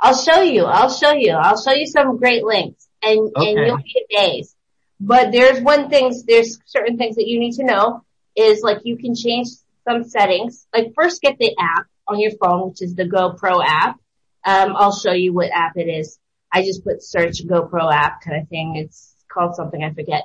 I'll 0.00 0.16
show 0.16 0.42
you. 0.42 0.64
I'll 0.64 0.90
show 0.90 1.12
you. 1.12 1.32
I'll 1.32 1.60
show 1.60 1.72
you 1.72 1.86
some 1.86 2.18
great 2.18 2.44
links 2.44 2.88
and, 3.02 3.30
and 3.36 3.66
you'll 3.66 3.76
be 3.78 4.06
amazed. 4.12 4.54
But 5.00 5.32
there's 5.32 5.60
one 5.60 5.90
things, 5.90 6.24
there's 6.24 6.58
certain 6.66 6.96
things 6.96 7.16
that 7.16 7.26
you 7.26 7.38
need 7.38 7.54
to 7.54 7.64
know 7.64 8.04
is 8.36 8.62
like 8.62 8.78
you 8.84 8.96
can 8.96 9.14
change 9.14 9.48
some 9.86 10.04
settings. 10.04 10.66
Like 10.74 10.92
first 10.94 11.22
get 11.22 11.38
the 11.38 11.54
app 11.58 11.86
on 12.08 12.18
your 12.18 12.32
phone, 12.32 12.70
which 12.70 12.82
is 12.82 12.94
the 12.94 13.04
GoPro 13.04 13.62
app. 13.64 14.00
Um, 14.44 14.74
I'll 14.76 14.96
show 14.96 15.12
you 15.12 15.32
what 15.32 15.50
app 15.52 15.76
it 15.76 15.88
is. 15.88 16.18
I 16.52 16.62
just 16.62 16.84
put 16.84 17.02
search 17.02 17.44
GoPro 17.46 17.92
app 17.92 18.22
kind 18.22 18.40
of 18.40 18.48
thing. 18.48 18.76
It's 18.76 19.14
called 19.32 19.56
something 19.56 19.82
I 19.82 19.92
forget. 19.92 20.24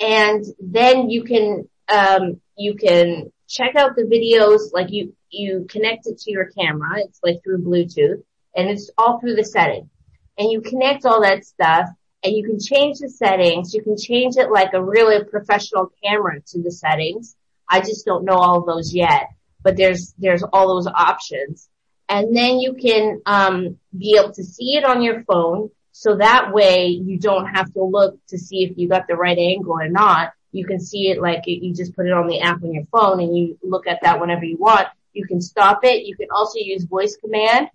And 0.00 0.44
then 0.58 1.10
you 1.10 1.24
can, 1.24 1.68
um, 1.92 2.40
you 2.56 2.74
can 2.74 3.30
check 3.48 3.76
out 3.76 3.96
the 3.96 4.02
videos, 4.02 4.72
like 4.72 4.90
you, 4.90 5.14
you 5.30 5.66
connect 5.68 6.06
it 6.06 6.18
to 6.18 6.30
your 6.30 6.46
camera. 6.46 7.00
It's 7.00 7.20
like 7.22 7.42
through 7.44 7.62
Bluetooth 7.62 8.22
and 8.56 8.68
it's 8.68 8.90
all 8.96 9.20
through 9.20 9.34
the 9.34 9.44
setting. 9.44 9.90
And 10.38 10.50
you 10.50 10.62
connect 10.62 11.04
all 11.04 11.22
that 11.22 11.44
stuff 11.44 11.88
and 12.24 12.34
you 12.34 12.44
can 12.44 12.58
change 12.58 12.98
the 12.98 13.10
settings. 13.10 13.74
You 13.74 13.82
can 13.82 13.96
change 13.98 14.36
it 14.36 14.50
like 14.50 14.72
a 14.72 14.82
really 14.82 15.22
professional 15.24 15.92
camera 16.02 16.40
to 16.48 16.62
the 16.62 16.70
settings. 16.70 17.36
I 17.68 17.80
just 17.80 18.06
don't 18.06 18.24
know 18.24 18.34
all 18.34 18.60
of 18.60 18.66
those 18.66 18.94
yet, 18.94 19.28
but 19.62 19.76
there's, 19.76 20.14
there's 20.18 20.42
all 20.42 20.68
those 20.74 20.86
options. 20.86 21.68
And 22.08 22.34
then 22.34 22.58
you 22.58 22.74
can, 22.74 23.20
um, 23.26 23.76
be 23.96 24.18
able 24.18 24.32
to 24.32 24.44
see 24.44 24.76
it 24.76 24.84
on 24.84 25.02
your 25.02 25.22
phone. 25.24 25.70
So 26.00 26.16
that 26.16 26.50
way 26.54 26.86
you 26.86 27.18
don't 27.18 27.44
have 27.44 27.70
to 27.74 27.82
look 27.82 28.18
to 28.28 28.38
see 28.38 28.64
if 28.64 28.78
you 28.78 28.88
got 28.88 29.06
the 29.06 29.16
right 29.16 29.36
angle 29.36 29.72
or 29.72 29.86
not. 29.86 30.32
You 30.50 30.64
can 30.64 30.80
see 30.80 31.10
it 31.10 31.20
like 31.20 31.42
you 31.44 31.74
just 31.74 31.94
put 31.94 32.06
it 32.06 32.12
on 32.14 32.26
the 32.26 32.40
app 32.40 32.62
on 32.62 32.72
your 32.72 32.86
phone 32.90 33.20
and 33.20 33.36
you 33.36 33.58
look 33.62 33.86
at 33.86 34.00
that 34.00 34.18
whenever 34.18 34.46
you 34.46 34.56
want. 34.56 34.86
You 35.12 35.26
can 35.26 35.42
stop 35.42 35.80
it. 35.84 36.06
You 36.06 36.16
can 36.16 36.28
also 36.34 36.58
use 36.58 36.84
voice 36.84 37.18
command. 37.22 37.68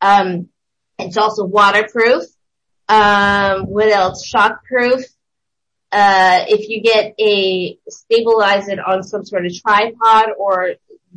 Um, 0.00 0.48
it's 0.96 1.16
also 1.16 1.44
waterproof. 1.44 2.22
Um, 2.88 3.66
what 3.66 3.88
else? 3.88 4.30
Shockproof. 4.32 5.02
Uh, 5.90 6.44
if 6.46 6.68
you 6.68 6.82
get 6.82 7.14
a 7.18 7.76
stabilize 7.88 8.68
it 8.68 8.78
on 8.78 9.02
some 9.02 9.24
sort 9.24 9.44
of 9.44 9.52
tripod 9.60 10.26
or 10.38 10.74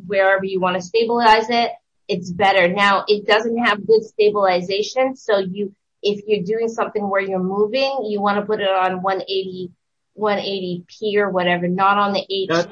wherever 0.07 0.43
you 0.43 0.59
want 0.59 0.78
to 0.78 0.82
stabilize 0.82 1.47
it, 1.51 1.70
it's 2.07 2.32
better. 2.32 2.68
Now 2.68 3.05
it 3.07 3.28
doesn't 3.28 3.59
have 3.59 3.86
good 3.86 4.03
stabilization, 4.03 5.16
so 5.16 5.38
you 5.38 5.76
if 6.06 6.24
you're 6.28 6.45
doing 6.45 6.70
something 6.70 7.10
where 7.10 7.22
you're 7.22 7.39
moving, 7.43 8.06
you 8.08 8.22
want 8.22 8.38
to 8.38 8.45
put 8.45 8.62
it 8.62 8.70
on 8.70 9.01
180 9.01 9.72
180p 10.18 11.16
or 11.18 11.30
whatever, 11.30 11.68
not 11.68 11.97
on 11.97 12.14
the 12.14 12.26
H. 12.30 12.47
That's 12.49 12.68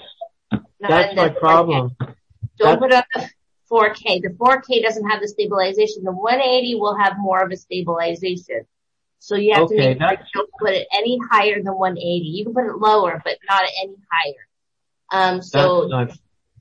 not 0.51 0.63
that's 0.79 1.09
on 1.09 1.15
my 1.15 1.27
the 1.29 1.35
4K. 1.35 1.39
problem. 1.39 1.95
Don't 2.57 2.79
put 2.79 2.91
it 2.91 2.95
on 2.95 3.03
the 3.15 3.29
4K. 3.69 4.21
The 4.21 4.29
4K 4.39 4.81
doesn't 4.81 5.09
have 5.09 5.19
the 5.19 5.27
stabilization. 5.27 6.03
The 6.03 6.11
180 6.11 6.75
will 6.75 6.95
have 6.97 7.13
more 7.17 7.43
of 7.43 7.51
a 7.51 7.57
stabilization. 7.57 8.61
So 9.19 9.35
you 9.35 9.53
have 9.55 9.67
to 9.69 9.75
make 9.75 9.99
sure 9.99 10.11
you 10.11 10.17
don't 10.33 10.49
put 10.59 10.71
it 10.71 10.87
any 10.93 11.17
higher 11.29 11.55
than 11.55 11.73
180. 11.73 12.25
You 12.25 12.45
can 12.45 12.53
put 12.53 12.65
it 12.65 12.77
lower, 12.77 13.21
but 13.23 13.37
not 13.49 13.63
any 13.81 13.95
higher. 14.11 15.33
Um, 15.33 15.41
so 15.41 15.89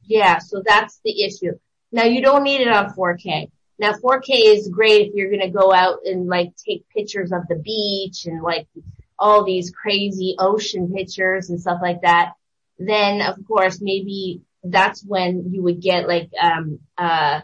yeah, 0.04 0.38
so 0.38 0.62
that's 0.64 1.00
the 1.04 1.22
issue. 1.22 1.58
Now 1.90 2.04
you 2.04 2.22
don't 2.22 2.44
need 2.44 2.60
it 2.60 2.68
on 2.68 2.94
4K. 2.94 3.50
Now 3.78 3.92
4K 3.92 4.54
is 4.54 4.68
great 4.68 5.08
if 5.08 5.14
you're 5.14 5.30
gonna 5.30 5.50
go 5.50 5.72
out 5.72 6.00
and 6.04 6.26
like 6.26 6.52
take 6.56 6.88
pictures 6.88 7.32
of 7.32 7.46
the 7.48 7.56
beach 7.56 8.26
and 8.26 8.42
like 8.42 8.66
all 9.18 9.44
these 9.44 9.70
crazy 9.70 10.36
ocean 10.38 10.92
pictures 10.94 11.50
and 11.50 11.60
stuff 11.60 11.80
like 11.82 12.02
that. 12.02 12.32
Then 12.78 13.22
of 13.22 13.36
course 13.46 13.80
maybe 13.80 14.42
that's 14.64 15.04
when 15.04 15.52
you 15.52 15.62
would 15.62 15.80
get 15.80 16.06
like, 16.06 16.30
um, 16.40 16.80
uh, 16.96 17.40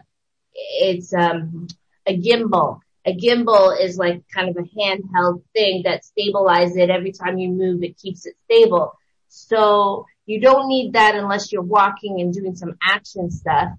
it's, 0.53 1.13
um, 1.13 1.67
a 2.05 2.17
gimbal. 2.17 2.79
A 3.05 3.15
gimbal 3.15 3.79
is 3.79 3.97
like 3.97 4.23
kind 4.33 4.49
of 4.49 4.57
a 4.57 4.67
handheld 4.77 5.43
thing 5.53 5.83
that 5.85 6.03
stabilizes 6.03 6.77
it 6.77 6.89
every 6.89 7.11
time 7.11 7.37
you 7.37 7.49
move. 7.49 7.83
It 7.83 7.97
keeps 7.97 8.25
it 8.25 8.35
stable. 8.45 8.93
So 9.29 10.05
you 10.25 10.41
don't 10.41 10.67
need 10.67 10.93
that 10.93 11.15
unless 11.15 11.51
you're 11.51 11.61
walking 11.61 12.19
and 12.19 12.33
doing 12.33 12.55
some 12.55 12.75
action 12.81 13.31
stuff. 13.31 13.69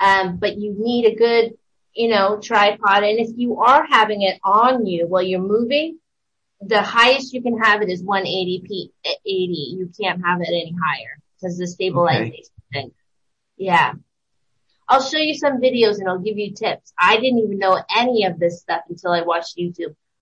Um, 0.00 0.36
but 0.36 0.58
you 0.58 0.74
need 0.78 1.06
a 1.06 1.14
good, 1.14 1.54
you 1.98 2.06
know, 2.06 2.38
tripod. 2.40 3.02
And 3.02 3.18
if 3.18 3.36
you 3.36 3.60
are 3.60 3.84
having 3.84 4.22
it 4.22 4.38
on 4.44 4.86
you 4.86 5.08
while 5.08 5.22
you're 5.22 5.40
moving, 5.40 5.98
the 6.60 6.80
highest 6.80 7.34
you 7.34 7.42
can 7.42 7.58
have 7.58 7.82
it 7.82 7.88
is 7.88 8.04
180p, 8.04 8.90
80. 9.04 9.24
You 9.26 9.90
can't 10.00 10.24
have 10.24 10.40
it 10.40 10.48
any 10.48 10.74
higher 10.80 11.18
because 11.34 11.58
the 11.58 11.66
stabilization 11.66 12.44
thing. 12.72 12.92
Yeah. 13.56 13.94
I'll 14.88 15.02
show 15.02 15.18
you 15.18 15.34
some 15.34 15.60
videos 15.60 15.98
and 15.98 16.08
I'll 16.08 16.20
give 16.20 16.38
you 16.38 16.54
tips. 16.54 16.92
I 16.98 17.16
didn't 17.16 17.40
even 17.40 17.58
know 17.58 17.82
any 17.94 18.24
of 18.26 18.38
this 18.38 18.60
stuff 18.60 18.82
until 18.88 19.10
I 19.10 19.22
watched 19.22 19.58
YouTube. 19.58 19.96